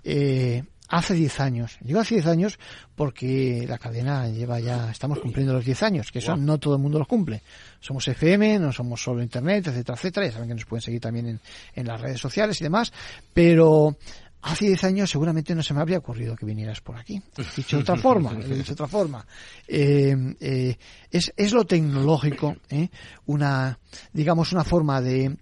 eh, 0.04 0.62
hace 0.92 1.14
10 1.14 1.40
años, 1.40 1.78
digo 1.80 2.00
hace 2.00 2.16
10 2.16 2.26
años 2.26 2.58
porque 2.94 3.64
la 3.66 3.78
cadena 3.78 4.28
lleva 4.28 4.60
ya, 4.60 4.90
estamos 4.90 5.20
cumpliendo 5.20 5.54
los 5.54 5.64
10 5.64 5.82
años, 5.84 6.12
que 6.12 6.18
eso 6.18 6.32
Wow. 6.36 6.42
no 6.44 6.58
todo 6.58 6.76
el 6.76 6.82
mundo 6.82 6.98
los 6.98 7.08
cumple. 7.08 7.42
Somos 7.80 8.06
FM, 8.06 8.58
no 8.58 8.72
somos 8.72 9.02
solo 9.02 9.22
Internet, 9.22 9.66
etcétera, 9.68 9.96
etcétera. 9.96 10.26
Ya 10.26 10.32
saben 10.32 10.48
que 10.48 10.54
nos 10.54 10.66
pueden 10.66 10.82
seguir 10.82 11.00
también 11.00 11.26
en, 11.28 11.40
en 11.74 11.86
las 11.86 11.98
redes 11.98 12.20
sociales 12.20 12.60
y 12.60 12.64
demás. 12.64 12.92
Pero 13.32 13.96
hace 14.42 14.66
10 14.66 14.84
años 14.84 15.10
seguramente 15.10 15.54
no 15.54 15.62
se 15.62 15.72
me 15.72 15.80
habría 15.80 15.96
ocurrido 15.96 16.36
que 16.36 16.44
vinieras 16.44 16.82
por 16.82 16.96
aquí. 16.96 17.22
Dicho 17.56 17.76
de 17.76 17.82
otra 17.82 17.96
forma, 17.96 18.34
dicho 18.34 18.54
de 18.54 18.72
otra 18.72 18.86
forma. 18.88 19.26
Eh, 19.66 20.14
eh, 20.40 20.76
es, 21.10 21.32
es 21.34 21.52
lo 21.52 21.64
tecnológico, 21.64 22.54
¿eh? 22.68 22.90
una, 23.26 23.78
digamos, 24.12 24.52
una 24.52 24.62
forma 24.64 25.00
de 25.00 25.36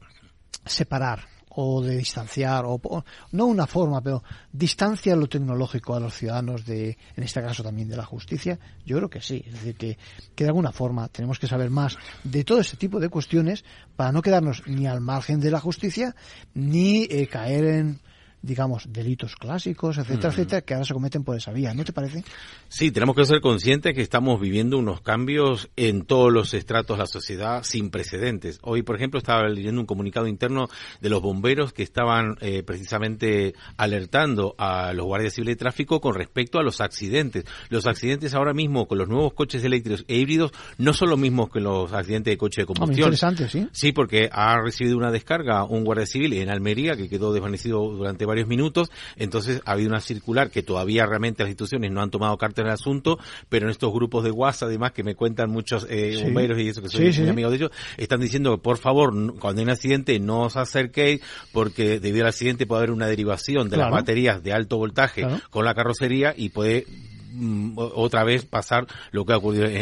separar 0.64 1.24
o 1.50 1.82
de 1.82 1.96
distanciar, 1.96 2.64
o, 2.64 2.80
o- 2.82 3.04
no 3.32 3.46
una 3.46 3.66
forma, 3.66 4.00
pero 4.00 4.22
distancia 4.52 5.14
lo 5.16 5.28
tecnológico 5.28 5.94
a 5.94 6.00
los 6.00 6.14
ciudadanos 6.14 6.64
de, 6.64 6.96
en 7.16 7.22
este 7.24 7.40
caso 7.42 7.62
también 7.62 7.88
de 7.88 7.96
la 7.96 8.04
justicia, 8.04 8.58
yo 8.86 8.96
creo 8.96 9.10
que 9.10 9.20
sí, 9.20 9.42
es 9.46 9.52
decir, 9.54 9.74
que, 9.76 9.98
que 10.34 10.44
de 10.44 10.48
alguna 10.50 10.72
forma 10.72 11.08
tenemos 11.08 11.38
que 11.38 11.46
saber 11.46 11.70
más 11.70 11.96
de 12.24 12.44
todo 12.44 12.60
este 12.60 12.76
tipo 12.76 13.00
de 13.00 13.08
cuestiones 13.08 13.64
para 13.96 14.12
no 14.12 14.22
quedarnos 14.22 14.62
ni 14.66 14.86
al 14.86 15.00
margen 15.00 15.40
de 15.40 15.50
la 15.50 15.60
justicia, 15.60 16.14
ni 16.54 17.04
eh, 17.10 17.26
caer 17.26 17.64
en, 17.64 18.00
digamos, 18.42 18.84
delitos 18.90 19.36
clásicos, 19.36 19.98
etcétera, 19.98 20.30
etcétera, 20.30 20.60
que 20.62 20.74
ahora 20.74 20.86
se 20.86 20.94
cometen 20.94 21.24
por 21.24 21.36
esa 21.36 21.52
vía, 21.52 21.74
¿no 21.74 21.84
te 21.84 21.92
parece? 21.92 22.24
Sí, 22.68 22.90
tenemos 22.90 23.14
que 23.14 23.24
ser 23.24 23.40
conscientes 23.40 23.94
que 23.94 24.00
estamos 24.00 24.40
viviendo 24.40 24.78
unos 24.78 25.00
cambios 25.02 25.68
en 25.76 26.04
todos 26.04 26.32
los 26.32 26.54
estratos 26.54 26.96
de 26.96 27.02
la 27.02 27.06
sociedad 27.06 27.62
sin 27.64 27.90
precedentes. 27.90 28.58
Hoy, 28.62 28.82
por 28.82 28.96
ejemplo, 28.96 29.18
estaba 29.18 29.48
leyendo 29.48 29.80
un 29.80 29.86
comunicado 29.86 30.26
interno 30.26 30.68
de 31.00 31.10
los 31.10 31.20
bomberos 31.20 31.72
que 31.72 31.82
estaban 31.82 32.36
eh, 32.40 32.62
precisamente 32.62 33.54
alertando 33.76 34.54
a 34.58 34.92
los 34.92 35.06
guardias 35.06 35.34
civiles 35.34 35.56
de 35.56 35.58
tráfico 35.58 36.00
con 36.00 36.14
respecto 36.14 36.58
a 36.58 36.62
los 36.62 36.80
accidentes. 36.80 37.44
Los 37.68 37.86
accidentes 37.86 38.34
ahora 38.34 38.54
mismo 38.54 38.86
con 38.86 38.98
los 38.98 39.08
nuevos 39.08 39.34
coches 39.34 39.62
eléctricos 39.64 40.04
e 40.08 40.16
híbridos 40.16 40.52
no 40.78 40.92
son 40.92 41.10
los 41.10 41.18
mismos 41.18 41.50
que 41.50 41.60
los 41.60 41.92
accidentes 41.92 42.32
de 42.32 42.38
coche 42.38 42.62
de 42.62 42.66
muy 42.66 42.74
combustión. 42.74 43.08
interesante, 43.08 43.48
¿sí? 43.48 43.68
Sí, 43.72 43.92
porque 43.92 44.28
ha 44.32 44.58
recibido 44.60 44.96
una 44.96 45.10
descarga 45.10 45.64
un 45.64 45.84
guardia 45.84 46.06
civil 46.06 46.32
en 46.34 46.50
Almería 46.50 46.96
que 46.96 47.08
quedó 47.08 47.32
desvanecido 47.32 47.80
durante 47.90 48.24
varios 48.30 48.48
minutos. 48.48 48.90
Entonces 49.16 49.60
ha 49.64 49.72
habido 49.72 49.90
una 49.90 50.00
circular 50.00 50.50
que 50.50 50.62
todavía 50.62 51.04
realmente 51.06 51.42
las 51.42 51.50
instituciones 51.50 51.90
no 51.92 52.00
han 52.02 52.10
tomado 52.10 52.36
carta 52.38 52.62
en 52.62 52.68
el 52.68 52.72
asunto, 52.72 53.18
pero 53.48 53.66
en 53.66 53.70
estos 53.70 53.92
grupos 53.92 54.24
de 54.24 54.30
WhatsApp, 54.30 54.68
además, 54.68 54.92
que 54.92 55.04
me 55.04 55.14
cuentan 55.14 55.50
muchos 55.50 55.86
eh, 55.90 56.14
Sí. 56.16 56.24
bomberos 56.24 56.58
y 56.58 56.68
eso 56.68 56.80
que 56.82 56.88
soy 56.88 57.12
Sí, 57.12 57.28
amigo 57.28 57.50
de 57.50 57.56
ellos, 57.56 57.70
están 57.96 58.20
diciendo 58.20 58.56
que 58.56 58.62
por 58.62 58.78
favor, 58.78 59.12
cuando 59.38 59.60
hay 59.60 59.64
un 59.64 59.70
accidente 59.70 60.18
no 60.18 60.42
os 60.42 60.56
acerquéis 60.56 61.20
porque 61.52 62.00
debido 62.00 62.24
al 62.24 62.30
accidente 62.30 62.66
puede 62.66 62.80
haber 62.80 62.90
una 62.92 63.06
derivación 63.06 63.68
de 63.68 63.76
Claro. 63.76 63.90
las 63.90 64.00
baterías 64.00 64.42
de 64.42 64.52
alto 64.52 64.76
voltaje 64.78 65.22
Claro. 65.22 65.40
con 65.50 65.64
la 65.64 65.74
carrocería 65.74 66.32
y 66.36 66.48
puede 66.50 66.86
mm, 67.32 67.74
otra 67.76 68.24
vez 68.24 68.44
pasar 68.44 68.86
lo 69.12 69.24
que 69.24 69.32
ha 69.32 69.36
ocurrido 69.36 69.64
en, 69.66 69.72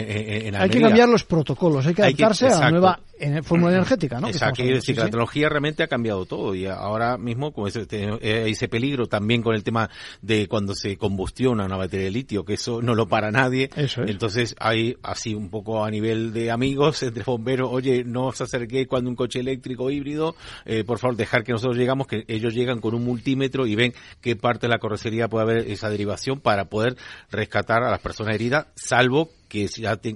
en-. 0.48 0.54
Hay 0.56 0.68
que 0.68 0.80
cambiar 0.80 1.08
los 1.08 1.24
protocolos, 1.24 1.86
hay 1.86 1.94
que 1.94 2.02
Hay 2.02 2.14
que- 2.14 2.22
adaptarse 2.24 2.54
a 2.54 2.60
la 2.60 2.70
nueva 2.70 3.00
en- 3.20 3.44
fórmula 3.44 3.72
energética, 3.74 4.20
¿no? 4.20 4.28
Exacto, 4.28 4.34
estamos 4.36 4.56
quiero 4.56 4.66
hablando, 4.68 4.80
decir 4.80 4.94
sí, 4.94 4.94
que 4.94 5.00
la 5.00 5.06
tecnología 5.06 5.48
realmente 5.48 5.82
ha 5.82 5.86
cambiado 5.88 6.26
todo 6.26 6.54
y 6.54 6.66
ahora 6.66 7.18
mismo 7.18 7.52
como 7.52 7.66
ese, 7.68 7.86
eh, 7.90 8.44
ese 8.48 8.68
peligro 8.68 9.06
también 9.06 9.42
con 9.42 9.54
el 9.54 9.62
tema 9.64 9.90
de 10.22 10.46
cuando 10.48 10.74
se 10.74 10.96
combustiona 10.96 11.64
una 11.64 11.76
batería 11.76 12.04
de 12.06 12.10
litio, 12.10 12.44
que 12.44 12.54
eso 12.54 12.82
no 12.82 12.94
lo 12.94 13.06
para 13.08 13.30
nadie. 13.30 13.70
Eso 13.76 14.02
es. 14.02 14.10
Entonces 14.10 14.54
hay 14.58 14.96
así 15.02 15.34
un 15.34 15.50
poco 15.50 15.84
a 15.84 15.90
nivel 15.90 16.32
de 16.32 16.50
amigos 16.50 17.02
entre 17.02 17.22
bomberos, 17.24 17.68
oye, 17.72 18.04
no 18.04 18.26
os 18.26 18.40
acerquéis 18.40 18.86
cuando 18.88 19.10
un 19.10 19.16
coche 19.16 19.40
eléctrico 19.40 19.90
híbrido, 19.90 20.36
eh, 20.64 20.84
por 20.84 20.98
favor 20.98 21.16
dejar 21.16 21.44
que 21.44 21.52
nosotros 21.52 21.76
llegamos, 21.76 22.06
que 22.06 22.24
ellos 22.28 22.54
llegan 22.54 22.80
con 22.80 22.94
un 22.94 23.04
multímetro 23.04 23.66
y 23.66 23.74
ven 23.74 23.92
qué 24.20 24.36
parte 24.36 24.66
de 24.66 24.70
la 24.72 24.78
carrocería 24.78 25.28
puede 25.28 25.42
haber 25.44 25.70
esa 25.70 25.88
derivación 25.90 26.40
para 26.40 26.66
poder 26.66 26.96
rescatar 27.30 27.82
a 27.82 27.90
las 27.90 28.00
personas 28.00 28.34
heridas, 28.34 28.66
salvo 28.74 29.30
que 29.48 29.68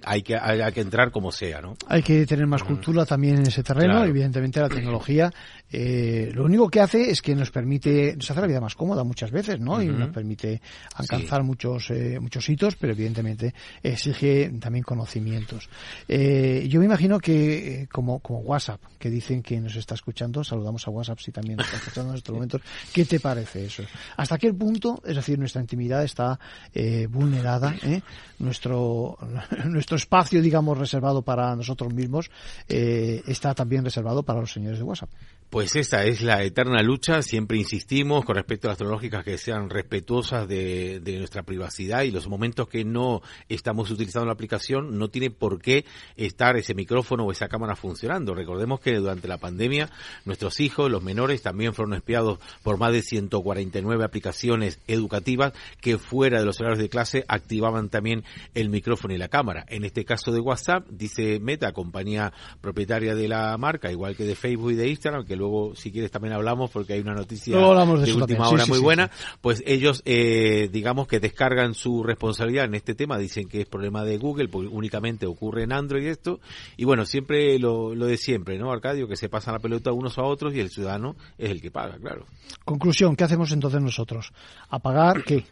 hay 0.05 0.23
que 0.23 0.37
haya 0.37 0.71
que 0.71 0.81
entrar 0.81 1.11
como 1.11 1.33
sea, 1.33 1.61
¿no? 1.61 1.75
Hay 1.89 2.03
que 2.03 2.27
tener 2.27 2.47
más 2.47 2.63
cultura 2.63 3.07
también 3.07 3.39
en 3.39 3.47
ese 3.47 3.63
terreno. 3.63 3.95
Claro. 3.95 4.09
Evidentemente 4.09 4.61
la 4.61 4.69
tecnología 4.69 5.33
eh, 5.73 6.31
lo 6.35 6.45
único 6.45 6.69
que 6.69 6.81
hace 6.81 7.11
es 7.11 7.23
que 7.23 7.35
nos 7.35 7.51
permite, 7.51 8.15
nos 8.17 8.31
hace 8.31 8.41
la 8.41 8.47
vida 8.47 8.61
más 8.61 8.75
cómoda 8.75 9.05
muchas 9.05 9.31
veces, 9.31 9.61
¿no? 9.61 9.83
Y 9.83 9.89
nos 9.89 10.11
permite 10.11 10.61
alcanzar 10.95 11.43
muchos 11.43 11.91
eh, 11.91 12.19
muchos 12.21 12.49
hitos, 12.49 12.77
pero 12.77 12.93
evidentemente 12.93 13.55
exige 13.83 14.51
también 14.61 14.85
conocimientos. 14.85 15.69
Eh, 16.09 16.67
yo 16.69 16.81
me 16.81 16.87
imagino 16.87 17.19
que 17.19 17.83
eh, 17.83 17.89
como 17.91 18.21
como 18.21 18.41
WhatsApp, 18.41 18.81
que 18.99 19.11
dicen 19.11 19.43
que 19.43 19.61
nos 19.61 19.77
está 19.77 19.95
escuchando, 19.95 20.45
saludamos 20.45 20.87
a 20.87 20.91
WhatsApp 20.91 21.19
si 21.19 21.33
también 21.33 21.57
nos 21.57 21.67
está 21.67 21.79
escuchando 21.79 22.11
en 22.11 22.19
estos 22.19 22.35
momentos. 22.35 22.61
¿Qué 22.93 23.05
te 23.05 23.21
parece 23.21 23.65
eso? 23.65 23.83
¿Hasta 24.17 24.39
qué 24.39 24.53
punto, 24.53 25.01
es 25.05 25.17
decir, 25.17 25.39
nuestra 25.39 25.61
intimidad 25.61 26.05
está 26.05 26.39
eh, 26.75 27.07
vulnerada? 27.09 27.75
¿eh? 27.83 28.03
Nuestro 28.39 29.17
nuestro 29.65 29.97
espacio, 29.97 30.43
digamos, 30.43 30.79
reservado 30.79 31.23
para 31.23 31.55
nosotros 31.57 31.93
mismos, 31.93 32.31
eh, 32.69 33.23
está 33.27 33.55
también 33.55 33.85
reservado 33.85 34.23
para 34.23 34.41
los 34.41 34.53
señores 34.53 34.79
de 34.79 34.85
WhatsApp. 34.85 35.11
Pues 35.53 35.77
esa 35.77 36.07
es 36.07 36.23
la 36.23 36.43
eterna 36.43 36.83
lucha, 36.83 37.21
siempre 37.21 37.59
insistimos 37.59 38.25
con 38.25 38.37
respecto 38.37 38.69
a 38.69 38.71
las 38.71 38.79
tecnológicas 38.79 39.23
que 39.23 39.37
sean 39.37 39.69
respetuosas 39.69 40.49
de, 40.49 40.99
de, 41.01 41.19
nuestra 41.19 41.43
privacidad 41.43 42.05
y 42.05 42.11
los 42.11 42.27
momentos 42.27 42.69
que 42.69 42.87
no 42.87 43.21
estamos 43.51 43.91
utilizando 43.91 44.25
la 44.25 44.33
aplicación 44.33 44.97
no 44.99 45.09
tiene 45.09 45.29
por 45.29 45.61
qué 45.61 45.85
estar 46.17 46.57
ese 46.57 46.73
micrófono 46.73 47.25
o 47.25 47.33
esa 47.33 47.49
cámara 47.49 47.77
funcionando. 47.77 48.35
Recordemos 48.35 48.81
que 48.81 48.95
durante 48.95 49.29
la 49.29 49.37
pandemia 49.37 49.91
nuestros 50.25 50.59
hijos, 50.59 50.91
los 50.91 51.03
menores, 51.03 51.43
también 51.43 51.75
fueron 51.75 51.93
espiados 51.93 52.39
por 52.63 52.79
más 52.79 52.95
de 52.95 53.03
149 53.03 54.05
aplicaciones 54.05 54.81
educativas 54.89 55.53
que 55.83 55.99
fuera 55.99 56.39
de 56.39 56.47
los 56.47 56.59
horarios 56.61 56.79
de 56.79 56.89
clase 56.89 57.27
activaban 57.29 57.91
también 57.91 58.25
el 58.55 58.71
micrófono 58.71 59.13
y 59.13 59.19
la 59.19 59.29
cámara. 59.29 59.67
En 59.69 59.85
este 59.85 60.07
caso 60.07 60.33
de 60.33 60.41
WhatsApp, 60.41 60.89
dice 60.89 61.41
Meta, 61.41 61.73
compañía 61.73 62.33
propietaria 62.63 63.15
de 63.15 63.29
la 63.29 63.55
marca, 63.59 63.93
igual 63.93 64.17
que 64.17 64.25
de 64.25 64.35
Facebook 64.35 64.71
y 64.71 64.77
de 64.77 64.89
Instagram, 64.89 65.27
que 65.27 65.42
luego 65.43 65.75
si 65.75 65.91
quieres 65.91 66.13
también 66.13 66.35
hablamos 66.35 66.71
porque 66.71 66.93
hay 66.93 67.01
una 67.01 67.15
noticia 67.15 67.57
de, 67.57 67.63
de 68.07 68.13
última 68.15 68.49
hora 68.49 68.65
muy 68.67 68.79
buena, 68.79 69.11
pues 69.41 69.61
ellos 69.67 70.03
eh, 70.05 70.69
digamos 70.71 71.09
que 71.09 71.19
descargan 71.19 71.75
su 71.75 72.05
responsabilidad 72.05 72.65
en 72.67 72.77
este 72.77 72.95
tema, 72.95 73.19
dicen 73.19 73.49
que 73.49 73.63
es 73.63 73.67
problema 73.67 74.05
de 74.05 74.19
Google, 74.19 74.49
porque 74.49 74.69
únicamente 74.69 75.27
ocurre 75.27 75.65
en 75.65 75.73
Android 75.73 76.07
esto, 76.07 76.39
y 76.77 76.85
bueno, 76.85 77.05
siempre 77.07 77.59
lo, 77.59 77.93
lo 77.95 78.07
de 78.07 78.17
siempre, 78.17 78.57
¿no, 78.57 78.71
Arcadio? 78.71 79.09
Que 79.09 79.17
se 79.17 79.29
pasan 79.29 79.55
la 79.55 79.61
pelota 79.61 79.91
unos 79.93 80.17
a 80.19 80.23
otros 80.23 80.55
y 80.55 80.61
el 80.61 80.71
ciudadano 80.71 81.17
es 81.39 81.51
el 81.51 81.61
que 81.61 81.73
paga, 81.73 81.99
claro. 81.99 82.27
Conclusión, 82.65 83.17
¿qué 83.17 83.25
hacemos 83.25 83.51
entonces 83.51 83.83
nosotros? 83.83 84.33
¿A 84.69 84.79
pagar 84.79 85.25
qué? 85.25 85.45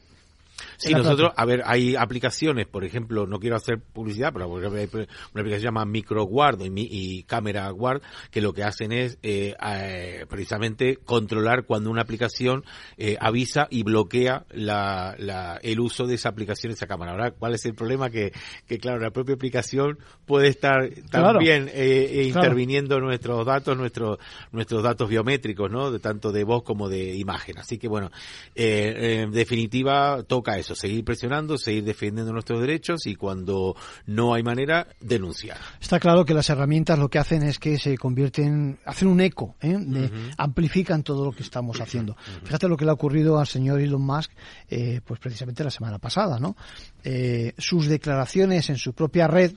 Sí, 0.76 0.92
nosotros, 0.92 1.32
a 1.36 1.44
ver, 1.44 1.62
hay 1.64 1.96
aplicaciones, 1.96 2.66
por 2.66 2.84
ejemplo, 2.84 3.26
no 3.26 3.38
quiero 3.38 3.56
hacer 3.56 3.80
publicidad, 3.80 4.32
pero 4.32 4.48
por 4.48 4.60
ejemplo, 4.64 4.80
hay 4.80 4.88
una 4.92 5.40
aplicación 5.40 5.50
que 5.50 5.58
se 5.58 5.64
llama 5.64 5.84
MicroGuard 5.84 6.60
y, 6.62 6.70
y 6.76 7.22
Camera 7.24 7.68
Guard, 7.70 8.02
que 8.30 8.40
lo 8.40 8.52
que 8.52 8.64
hacen 8.64 8.92
es 8.92 9.18
eh, 9.22 9.54
eh, 9.62 10.26
precisamente 10.28 10.96
controlar 10.96 11.64
cuando 11.64 11.90
una 11.90 12.02
aplicación 12.02 12.64
eh, 12.96 13.16
avisa 13.20 13.66
y 13.70 13.82
bloquea 13.82 14.44
la, 14.50 15.14
la, 15.18 15.58
el 15.62 15.80
uso 15.80 16.06
de 16.06 16.14
esa 16.14 16.28
aplicación, 16.28 16.72
esa 16.72 16.86
cámara. 16.86 17.12
Ahora, 17.12 17.30
¿cuál 17.32 17.54
es 17.54 17.64
el 17.66 17.74
problema? 17.74 18.10
Que, 18.10 18.32
que 18.66 18.78
claro, 18.78 19.00
la 19.00 19.10
propia 19.10 19.34
aplicación 19.34 19.98
puede 20.26 20.48
estar 20.48 20.88
también 21.10 21.64
claro. 21.64 21.78
eh, 21.78 22.24
interviniendo 22.26 22.96
claro. 22.96 23.06
nuestros 23.06 23.46
datos, 23.46 23.76
nuestros 23.76 24.18
nuestros 24.52 24.82
datos 24.82 25.08
biométricos, 25.08 25.70
¿no? 25.70 25.90
De 25.90 25.98
tanto 25.98 26.32
de 26.32 26.44
voz 26.44 26.62
como 26.62 26.88
de 26.88 27.16
imagen. 27.16 27.58
Así 27.58 27.78
que 27.78 27.88
bueno, 27.88 28.10
en 28.54 29.30
definitiva, 29.32 30.22
toca 30.22 30.49
eso, 30.58 30.74
seguir 30.74 31.04
presionando, 31.04 31.58
seguir 31.58 31.84
defendiendo 31.84 32.32
nuestros 32.32 32.60
derechos 32.60 33.06
y 33.06 33.14
cuando 33.16 33.76
no 34.06 34.34
hay 34.34 34.42
manera, 34.42 34.86
denunciar. 35.00 35.58
Está 35.80 35.98
claro 35.98 36.24
que 36.24 36.34
las 36.34 36.48
herramientas 36.50 36.98
lo 36.98 37.08
que 37.08 37.18
hacen 37.18 37.42
es 37.42 37.58
que 37.58 37.78
se 37.78 37.96
convierten, 37.96 38.78
hacen 38.84 39.08
un 39.08 39.20
eco, 39.20 39.56
¿eh? 39.60 39.76
De, 39.78 40.00
uh 40.00 40.08
-huh. 40.08 40.34
amplifican 40.38 41.02
todo 41.02 41.24
lo 41.24 41.32
que 41.32 41.42
estamos 41.42 41.80
haciendo. 41.80 42.12
Uh 42.12 42.16
-huh. 42.16 42.46
Fíjate 42.46 42.68
lo 42.68 42.76
que 42.76 42.84
le 42.84 42.90
ha 42.90 42.94
ocurrido 42.94 43.38
al 43.38 43.46
señor 43.46 43.80
Elon 43.80 44.02
Musk, 44.02 44.30
eh, 44.68 45.00
pues 45.04 45.20
precisamente 45.20 45.64
la 45.64 45.70
semana 45.70 45.98
pasada, 45.98 46.38
¿no? 46.38 46.56
Eh, 47.02 47.54
sus 47.58 47.86
declaraciones 47.86 48.68
en 48.70 48.76
su 48.76 48.92
propia 48.92 49.26
red 49.26 49.52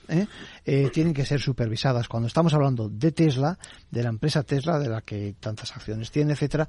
¿eh? 0.65 0.89
tienen 0.93 1.13
que 1.13 1.26
ser 1.26 1.39
supervisadas. 1.39 2.08
Cuando 2.08 2.28
estamos 2.28 2.54
hablando 2.54 2.89
de 2.89 3.12
Tesla, 3.12 3.58
de 3.89 4.04
la 4.04 4.10
empresa 4.10 4.43
Tesla, 4.43 4.80
de 4.80 4.89
la 4.89 5.02
que 5.02 5.36
tantas 5.39 5.76
acciones 5.76 6.12
tiene, 6.12 6.34
etcétera, 6.34 6.67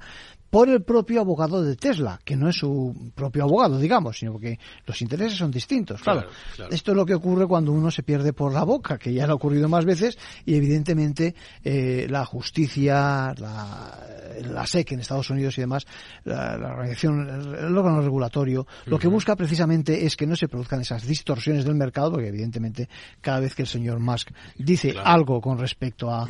por 0.49 0.69
el 0.69 0.83
propio 0.83 1.21
abogado 1.21 1.61
de 1.63 1.75
Tesla, 1.75 2.19
que 2.23 2.35
no 2.35 2.49
es 2.49 2.55
su 2.55 3.11
propio 3.13 3.43
abogado, 3.43 3.77
digamos, 3.77 4.19
sino 4.19 4.39
que 4.39 4.57
los 4.85 5.01
intereses 5.01 5.37
son 5.37 5.51
distintos. 5.51 6.01
Claro, 6.01 6.21
claro, 6.21 6.35
claro. 6.55 6.71
Esto 6.73 6.91
es 6.91 6.97
lo 6.97 7.05
que 7.05 7.13
ocurre 7.15 7.45
cuando 7.45 7.71
uno 7.71 7.91
se 7.91 8.03
pierde 8.03 8.33
por 8.33 8.53
la 8.53 8.63
boca, 8.63 8.97
que 8.97 9.13
ya 9.13 9.25
le 9.25 9.31
ha 9.31 9.35
ocurrido 9.35 9.67
más 9.67 9.85
veces, 9.85 10.17
y 10.45 10.55
evidentemente 10.55 11.35
eh, 11.63 12.07
la 12.09 12.25
justicia, 12.25 13.33
la, 13.37 13.99
la 14.41 14.65
SEC 14.65 14.93
en 14.93 14.99
Estados 15.01 15.29
Unidos 15.29 15.57
y 15.57 15.61
demás, 15.61 15.85
la, 16.23 16.57
la 16.57 16.69
organización, 16.69 17.27
el 17.29 17.77
órgano 17.77 18.01
regulatorio, 18.01 18.61
uh 18.61 18.63
-huh. 18.63 18.89
lo 18.89 18.99
que 18.99 19.07
busca 19.07 19.35
precisamente 19.35 20.05
es 20.05 20.15
que 20.15 20.25
no 20.25 20.35
se 20.35 20.47
produzcan 20.47 20.81
esas 20.81 21.05
distorsiones 21.05 21.65
del 21.65 21.75
mercado, 21.75 22.11
porque 22.11 22.27
evidentemente 22.29 22.89
cada 23.21 23.39
vez 23.39 23.55
que 23.55 23.63
el 23.63 23.67
señor 23.67 23.84
Musk 23.99 24.29
dice 24.57 24.93
algo 25.03 25.41
con 25.41 25.57
respecto 25.57 26.09
a 26.09 26.27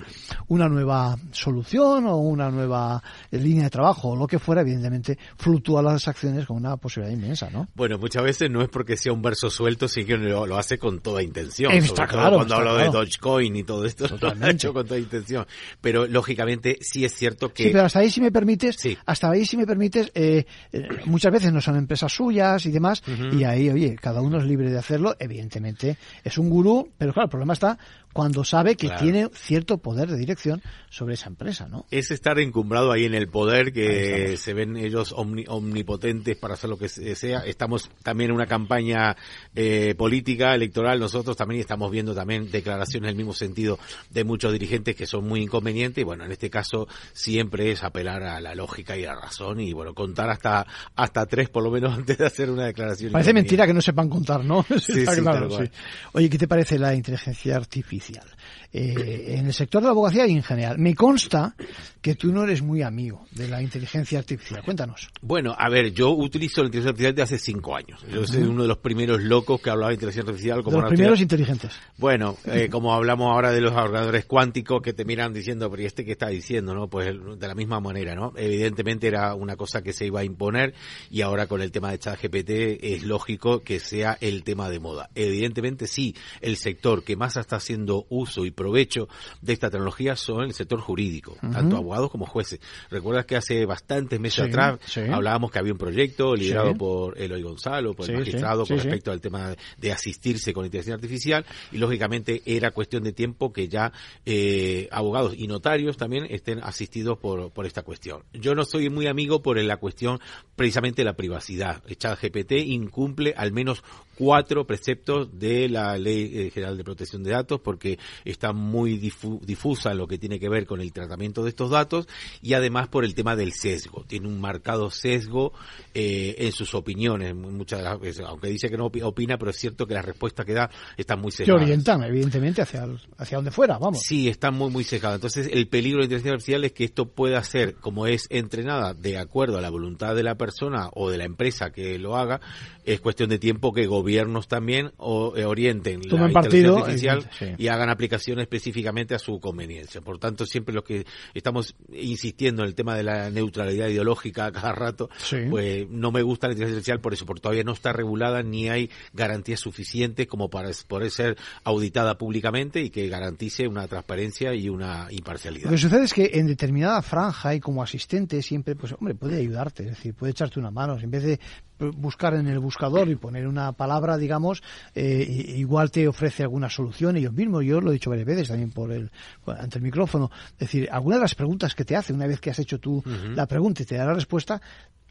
una 0.48 0.68
nueva 0.68 1.18
solución 1.32 2.06
o 2.06 2.18
una 2.18 2.50
nueva 2.50 3.02
línea 3.32 3.66
de 3.66 3.70
trabajo 3.70 4.10
o 4.10 4.16
lo 4.16 4.28
que 4.28 4.40
fuera, 4.40 4.62
evidentemente 4.62 5.18
fluctúan 5.38 5.86
las 5.86 6.08
acciones 6.08 6.46
con 6.46 6.58
una 6.58 6.78
posibilidad 6.78 7.18
inmensa, 7.18 7.50
¿no? 7.50 7.68
Bueno, 7.76 7.98
muchas 7.98 8.24
veces 8.24 8.50
no 8.50 8.62
es 8.62 8.70
porque 8.70 8.98
sea 8.98 9.14
un 9.14 9.22
verso 9.22 9.50
suelto, 9.50 9.88
sino 9.88 10.08
que 10.08 10.18
lo, 10.18 10.46
lo 10.46 10.58
hace 10.58 10.78
con 10.78 11.00
toda 11.00 11.24
intención. 11.24 11.72
Está 11.72 12.08
claro. 12.08 12.38
Cuando 12.38 12.56
hablo 12.56 12.76
claro. 12.76 12.92
de 12.92 12.98
Dogecoin 12.98 13.56
y 13.56 13.64
todo 13.64 13.86
esto, 13.86 14.08
Totalmente. 14.08 14.40
lo 14.40 14.46
ha 14.46 14.52
hecho 14.52 14.74
con 14.74 14.88
toda 14.88 15.00
intención. 15.00 15.46
Pero 15.82 16.08
lógicamente 16.08 16.78
sí 16.82 17.06
es 17.06 17.14
cierto 17.14 17.54
que. 17.54 17.64
Sí, 17.64 17.70
pero 17.72 17.86
hasta 17.86 18.00
ahí 18.00 18.10
si 18.10 18.22
me 18.22 18.32
permites, 18.32 18.76
sí. 18.78 18.98
hasta 19.06 19.30
ahí 19.30 19.46
si 19.46 19.58
me 19.58 19.66
permites, 19.66 20.12
eh, 20.14 20.46
eh, 20.72 20.88
muchas 21.06 21.32
veces 21.32 21.52
no 21.54 21.62
son 21.62 21.78
empresas 21.78 22.12
suyas 22.12 22.66
y 22.66 22.72
demás, 22.72 23.04
uh 23.08 23.12
-huh. 23.12 23.40
y 23.40 23.44
ahí, 23.44 23.70
oye, 23.70 23.96
cada 23.96 24.22
uno 24.22 24.38
es 24.38 24.46
libre 24.46 24.70
de 24.70 24.78
hacerlo, 24.78 25.16
evidentemente 25.20 25.98
es 26.24 26.38
un 26.38 26.50
gurú, 26.50 26.90
pero 26.98 27.14
claro, 27.14 27.26
el 27.26 27.30
problema 27.30 27.45
está 27.54 27.78
cuando 28.16 28.46
sabe 28.46 28.78
que 28.78 28.88
claro. 28.88 29.04
tiene 29.04 29.30
cierto 29.34 29.78
poder 29.80 30.10
de 30.10 30.16
dirección 30.16 30.62
sobre 30.90 31.16
esa 31.16 31.28
empresa, 31.28 31.68
¿no? 31.68 31.86
Es 31.92 32.12
estar 32.12 32.40
encumbrado 32.40 32.94
ahí 32.94 33.04
en 33.04 33.14
el 33.14 33.28
poder 33.28 33.74
que 33.74 34.38
se 34.38 34.54
ven 34.54 34.78
ellos 34.78 35.12
omni, 35.12 35.44
omnipotentes 35.50 36.38
para 36.38 36.54
hacer 36.54 36.70
lo 36.70 36.78
que 36.78 36.88
sea. 36.88 37.40
Estamos 37.40 37.92
también 38.04 38.30
en 38.30 38.38
una 38.38 38.46
campaña 38.46 39.18
eh, 39.54 39.96
política, 39.98 40.56
electoral, 40.56 40.98
nosotros 40.98 41.36
también 41.36 41.60
estamos 41.60 41.92
viendo 41.92 42.16
también 42.16 42.50
declaraciones 42.50 43.10
en 43.10 43.10
el 43.10 43.18
mismo 43.18 43.34
sentido 43.34 43.78
de 44.10 44.24
muchos 44.24 44.54
dirigentes 44.54 44.96
que 44.96 45.08
son 45.08 45.28
muy 45.28 45.42
inconvenientes 45.42 46.02
y 46.02 46.06
bueno, 46.06 46.24
en 46.24 46.32
este 46.32 46.50
caso 46.50 46.88
siempre 47.12 47.74
es 47.74 47.84
apelar 47.84 48.24
a 48.24 48.40
la 48.40 48.56
lógica 48.56 48.96
y 48.96 49.04
a 49.04 49.08
la 49.08 49.20
razón 49.24 49.60
y 49.60 49.74
bueno, 49.74 49.94
contar 49.94 50.30
hasta 50.30 50.66
hasta 50.96 51.26
tres 51.26 51.50
por 51.50 51.66
lo 51.66 51.70
menos 51.70 51.94
antes 51.98 52.18
de 52.18 52.26
hacer 52.26 52.50
una 52.50 52.68
declaración. 52.68 53.12
Parece 53.12 53.34
mentira 53.34 53.68
que 53.68 53.74
no 53.74 53.82
sepan 53.82 54.08
contar, 54.08 54.46
¿no? 54.46 54.64
sí, 54.80 55.06
sí, 55.06 55.22
claro, 55.22 55.50
sí. 55.50 55.70
Oye, 56.14 56.30
¿qué 56.30 56.38
te 56.38 56.48
parece 56.48 56.80
la 56.80 56.96
inteligencia 56.96 57.58
artificial? 57.58 58.05
artificial. 58.10 58.35
Eh, 58.78 59.38
en 59.38 59.46
el 59.46 59.54
sector 59.54 59.82
de 59.82 59.86
la 59.86 59.92
abogacía 59.92 60.28
y 60.28 60.34
en 60.34 60.44
general. 60.44 60.78
Me 60.78 60.94
consta 60.96 61.56
que 62.02 62.14
tú 62.16 62.34
no 62.34 62.44
eres 62.44 62.62
muy 62.62 62.82
amigo 62.82 63.26
de 63.32 63.48
la 63.48 63.62
inteligencia 63.62 64.20
artificial. 64.20 64.64
Cuéntanos. 64.66 65.10
Bueno, 65.22 65.56
a 65.58 65.70
ver, 65.70 65.94
yo 65.94 66.12
utilizo 66.12 66.62
la 66.62 66.68
inteligencia 66.68 66.90
artificial 66.90 67.16
de 67.16 67.22
hace 67.22 67.38
cinco 67.40 67.74
años. 67.74 68.06
Yo 68.12 68.20
uh 68.20 68.24
-huh. 68.24 68.28
soy 68.28 68.44
uno 68.44 68.64
de 68.64 68.68
los 68.68 68.80
primeros 68.80 69.24
locos 69.24 69.62
que 69.62 69.70
hablaba 69.70 69.92
de 69.92 69.96
inteligencia 69.96 70.30
artificial. 70.30 70.62
Como 70.62 70.76
de 70.76 70.82
los 70.84 70.92
primeros 70.92 71.22
inteligentes. 71.22 71.72
Bueno, 71.98 72.38
eh, 72.46 72.68
como 72.70 72.94
hablamos 72.94 73.32
ahora 73.32 73.52
de 73.52 73.62
los 73.62 73.72
ordenadores 73.72 74.26
cuánticos 74.26 74.82
que 74.82 74.92
te 74.92 75.06
miran 75.06 75.32
diciendo, 75.32 75.72
pero 75.72 75.82
¿y 75.82 75.86
este 75.86 76.04
qué 76.04 76.12
está 76.12 76.28
diciendo? 76.28 76.76
no 76.76 76.90
Pues 76.90 77.08
de 77.40 77.48
la 77.48 77.56
misma 77.56 77.80
manera, 77.80 78.14
¿no? 78.14 78.34
Evidentemente 78.36 79.08
era 79.08 79.34
una 79.36 79.56
cosa 79.56 79.82
que 79.82 79.94
se 79.94 80.06
iba 80.06 80.20
a 80.20 80.26
imponer 80.26 80.74
y 81.10 81.22
ahora 81.22 81.48
con 81.48 81.62
el 81.62 81.72
tema 81.72 81.92
de 81.92 82.00
ChatGPT 82.00 82.50
es 82.84 83.04
lógico 83.04 83.62
que 83.62 83.80
sea 83.80 84.18
el 84.20 84.44
tema 84.44 84.70
de 84.70 84.80
moda. 84.80 85.10
Evidentemente 85.16 85.88
sí, 85.88 86.14
el 86.42 86.58
sector 86.58 87.04
que 87.06 87.16
más 87.16 87.38
está 87.38 87.56
haciendo 87.56 88.06
uso 88.10 88.46
y 88.46 88.52
provecho 88.66 89.08
de 89.42 89.54
esta 89.54 89.70
tecnología 89.70 90.16
son 90.16 90.46
el 90.46 90.54
sector 90.54 90.80
jurídico, 90.80 91.34
uh 91.34 91.46
-huh. 91.46 91.54
tanto 91.54 91.78
abogados 91.78 92.10
como 92.10 92.26
jueces. 92.26 92.60
Recuerdas 92.90 93.26
que 93.26 93.36
hace 93.36 93.64
bastantes 93.66 94.20
meses 94.20 94.44
sí, 94.44 94.50
atrás 94.50 94.80
sí. 94.88 95.02
hablábamos 95.02 95.52
que 95.52 95.60
había 95.60 95.72
un 95.72 95.78
proyecto 95.78 96.36
liderado 96.36 96.72
sí. 96.72 96.80
por 96.80 97.22
Eloy 97.22 97.44
Gonzalo, 97.44 97.94
por 97.94 98.10
el 98.10 98.18
magistrado, 98.18 98.66
con 98.66 98.78
respecto 98.78 99.12
al 99.12 99.22
tema 99.22 99.56
de 99.78 99.92
asistirse 99.92 100.52
con 100.52 100.66
inteligencia 100.66 100.96
artificial 100.96 101.46
y 101.72 101.78
lógicamente 101.78 102.42
era 102.46 102.72
cuestión 102.72 103.04
de 103.04 103.14
tiempo 103.14 103.54
que 103.54 103.68
ya 103.68 103.92
eh, 104.26 104.88
abogados 104.92 105.36
y 105.38 105.46
notarios 105.48 105.96
también 105.98 106.26
estén 106.30 106.60
asistidos 106.64 107.20
por, 107.20 107.52
por 107.52 107.68
esta 107.68 107.84
cuestión. 107.84 108.24
Yo 108.34 108.56
no 108.56 108.66
soy 108.66 108.90
muy 108.90 109.06
amigo 109.06 109.44
por 109.44 109.62
la 109.62 109.78
cuestión 109.78 110.20
precisamente 110.56 111.02
de 111.02 111.06
la 111.06 111.16
privacidad. 111.16 111.84
ChatGPT 111.86 112.54
incumple 112.66 113.34
al 113.38 113.52
menos 113.52 113.84
cuatro 114.18 114.66
preceptos 114.66 115.38
de 115.38 115.70
la 115.70 115.98
Ley 115.98 116.32
eh, 116.34 116.50
General 116.52 116.78
de 116.78 116.84
Protección 116.84 117.24
de 117.24 117.32
Datos 117.32 117.60
porque 117.62 118.00
está 118.24 118.54
muy 118.54 118.98
difu 118.98 119.40
difusa 119.44 119.94
lo 119.94 120.08
que 120.08 120.18
tiene 120.18 120.40
que 120.40 120.50
ver 120.50 120.66
con 120.66 120.82
el 120.82 120.92
tratamiento 120.94 121.44
de 121.44 121.50
estos 121.50 121.70
datos 121.70 122.08
y 122.42 122.54
además 122.54 122.88
por 122.88 123.06
el 123.06 123.16
tema 123.16 123.36
del 123.36 123.54
sesgo. 123.54 124.06
Tiene 124.08 124.28
un 124.28 124.40
marcado 124.40 124.90
sesgo 124.90 125.54
eh, 125.94 126.36
en 126.40 126.52
sus 126.52 126.74
opiniones, 126.74 127.36
muchas 127.36 127.86
aunque 127.86 128.50
dice 128.50 128.70
que 128.70 128.78
no 128.78 128.86
opina, 128.86 129.38
pero 129.38 129.52
es 129.52 129.58
cierto 129.58 129.86
que 129.86 129.94
las 129.94 130.06
respuestas 130.06 130.46
que 130.46 130.54
da 130.54 130.70
están 130.98 131.20
muy 131.20 131.32
sesgadas. 131.32 131.60
Que 131.60 131.66
orientan, 131.66 132.04
evidentemente, 132.04 132.62
hacia, 132.62 132.88
hacia 133.18 133.38
donde 133.38 133.52
fuera, 133.52 133.78
vamos. 133.78 134.02
Sí, 134.02 134.28
están 134.28 134.56
muy, 134.56 134.70
muy 134.70 134.84
sesgadas. 134.84 135.18
Entonces, 135.18 135.50
el 135.52 135.68
peligro 135.68 135.98
de 135.98 136.02
la 136.02 136.06
inteligencia 136.06 136.32
artificial 136.34 136.64
es 136.66 136.72
que 136.74 136.84
esto 136.86 137.10
pueda 137.10 137.44
ser, 137.44 137.76
como 137.76 138.08
es 138.08 138.28
entrenada 138.30 138.94
de 138.94 139.18
acuerdo 139.18 139.58
a 139.58 139.62
la 139.62 139.70
voluntad 139.70 140.16
de 140.16 140.24
la 140.24 140.36
persona 140.36 140.90
o 140.94 141.10
de 141.10 141.18
la 141.18 141.26
empresa 141.26 141.72
que 141.72 142.00
lo 142.00 142.16
haga, 142.16 142.42
es 142.84 143.02
cuestión 143.02 143.30
de 143.30 143.40
tiempo 143.40 143.74
que 143.74 143.86
gobierne 143.86 144.05
gobiernos 144.06 144.48
también 144.48 144.92
o, 144.98 145.34
eh, 145.36 145.46
orienten 145.46 146.02
Tomen 146.02 146.28
la 146.28 146.42
partido, 146.42 146.78
inteligencia 146.78 147.14
artificial 147.14 147.56
sí. 147.58 147.64
y 147.64 147.68
hagan 147.70 147.90
aplicaciones 147.90 148.44
específicamente 148.44 149.16
a 149.16 149.20
su 149.20 149.40
conveniencia. 149.40 150.02
Por 150.02 150.20
tanto, 150.20 150.46
siempre 150.46 150.76
los 150.76 150.84
que 150.84 151.06
estamos 151.34 151.76
insistiendo 151.92 152.62
en 152.62 152.68
el 152.68 152.76
tema 152.76 152.96
de 152.96 153.02
la 153.02 153.32
neutralidad 153.32 153.88
ideológica 153.88 154.46
a 154.46 154.52
cada 154.52 154.74
rato, 154.74 155.10
Sí. 155.18 155.38
pues 155.50 155.90
no 155.90 156.12
me 156.12 156.22
gusta 156.22 156.48
la 156.48 156.54
inteligencia 156.54 156.78
artificial 156.78 157.02
por 157.02 157.14
eso, 157.14 157.26
porque 157.26 157.42
todavía 157.42 157.64
no 157.64 157.74
está 157.74 157.94
regulada 157.94 158.44
ni 158.44 158.70
hay 158.70 158.92
garantías 159.14 159.60
suficientes 159.60 160.28
como 160.28 160.50
para 160.52 160.70
poder 160.88 161.10
ser 161.10 161.36
auditada 161.64 162.18
públicamente 162.20 162.82
y 162.82 162.92
que 162.92 163.08
garantice 163.10 163.68
una 163.68 163.88
transparencia 163.88 164.54
y 164.54 164.70
una 164.70 165.08
imparcialidad. 165.10 165.66
Lo 165.66 165.72
que 165.72 165.78
sucede 165.80 166.04
es 166.04 166.14
que 166.14 166.30
en 166.36 166.46
determinada 166.46 167.02
franja 167.02 167.56
y 167.56 167.60
como 167.60 167.82
asistente 167.82 168.44
siempre, 168.44 168.76
pues 168.76 168.94
hombre, 168.94 169.16
puede 169.16 169.40
ayudarte, 169.40 169.84
es 169.84 169.90
decir, 169.90 170.14
puede 170.14 170.32
echarte 170.32 170.60
una 170.60 170.70
mano. 170.70 170.96
En 171.00 171.10
vez 171.10 171.24
de 171.24 171.40
buscar 171.78 172.34
en 172.36 172.48
el 172.48 172.60
buscador 172.60 173.10
y 173.10 173.16
poner 173.16 173.48
una 173.48 173.74
palabra, 173.74 173.95
digamos, 174.18 174.64
eh, 174.94 175.26
igual 175.56 175.92
te 175.92 176.08
ofrece 176.08 176.44
alguna 176.44 176.70
solución 176.70 177.18
ellos 177.18 177.34
mismos. 177.34 177.64
Yo 177.64 177.82
lo 177.82 177.92
he 177.92 177.94
dicho 177.94 178.10
varias 178.10 178.28
veces 178.28 178.48
también 178.48 178.72
por 178.72 178.92
el, 178.92 179.12
ante 179.46 179.78
el 179.78 179.84
micrófono. 179.84 180.32
Es 180.54 180.60
decir, 180.60 180.90
algunas 180.92 181.20
de 181.20 181.24
las 181.24 181.36
preguntas 181.36 181.76
que 181.76 181.86
te 181.86 181.96
hace 181.96 182.14
una 182.14 182.28
vez 182.28 182.40
que 182.40 182.50
has 182.50 182.60
hecho 182.60 182.80
tú 182.80 183.04
la 183.36 183.48
pregunta 183.48 183.84
y 183.84 183.86
te 183.86 183.96
da 183.96 184.06
la 184.06 184.14
respuesta, 184.14 184.62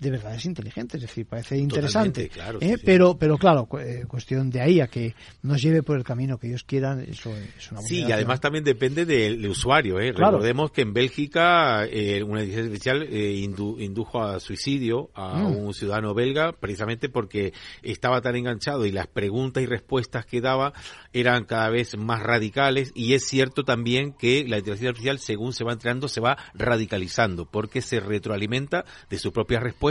de 0.00 0.10
verdad 0.10 0.34
es 0.34 0.44
inteligente, 0.44 0.96
es 0.96 1.02
decir, 1.02 1.24
parece 1.26 1.56
interesante. 1.56 2.28
claro, 2.28 2.58
¿eh? 2.60 2.68
sí, 2.70 2.74
sí. 2.76 2.82
Pero, 2.84 3.16
pero 3.16 3.38
claro, 3.38 3.66
cu- 3.66 3.78
eh, 3.78 4.04
cuestión 4.08 4.50
de 4.50 4.60
ahí 4.60 4.80
a 4.80 4.88
que 4.88 5.14
nos 5.42 5.62
lleve 5.62 5.82
por 5.82 5.96
el 5.96 6.04
camino 6.04 6.36
que 6.36 6.48
ellos 6.48 6.64
quieran, 6.64 7.00
eso 7.00 7.32
es 7.36 7.70
una 7.70 7.80
Sí, 7.80 8.04
y 8.06 8.12
además 8.12 8.40
también 8.40 8.64
depende 8.64 9.06
del, 9.06 9.40
del 9.40 9.50
usuario. 9.52 10.00
¿eh? 10.00 10.12
Claro. 10.12 10.32
Recordemos 10.32 10.72
que 10.72 10.82
en 10.82 10.92
Bélgica 10.92 11.84
eh, 11.86 12.22
una 12.22 12.42
inteligencia 12.42 12.92
artificial 12.92 13.02
eh, 13.04 13.34
indu- 13.46 13.80
indujo 13.80 14.22
a 14.22 14.40
suicidio 14.40 15.10
a 15.14 15.34
Mm. 15.38 15.56
un 15.66 15.74
ciudadano 15.74 16.12
belga 16.12 16.52
precisamente 16.52 17.08
porque 17.08 17.52
estaba 17.82 18.20
tan 18.20 18.34
enganchado 18.36 18.84
y 18.86 18.92
las 18.92 19.06
preguntas 19.06 19.62
y 19.62 19.66
respuestas 19.66 20.26
que 20.26 20.40
daba 20.40 20.72
eran 21.12 21.44
cada 21.44 21.70
vez 21.70 21.96
más 21.96 22.20
radicales 22.22 22.90
y 22.94 23.14
es 23.14 23.24
cierto 23.26 23.62
también 23.64 24.12
que 24.12 24.44
la 24.48 24.58
inteligencia 24.58 24.88
artificial 24.90 25.18
según 25.20 25.52
se 25.52 25.62
va 25.64 25.72
entrenando 25.72 26.08
se 26.08 26.20
va 26.20 26.36
radicalizando 26.54 27.46
porque 27.46 27.80
se 27.80 28.00
retroalimenta 28.00 28.84
de 29.08 29.18
sus 29.18 29.32
propias 29.32 29.62
respuestas 29.62 29.83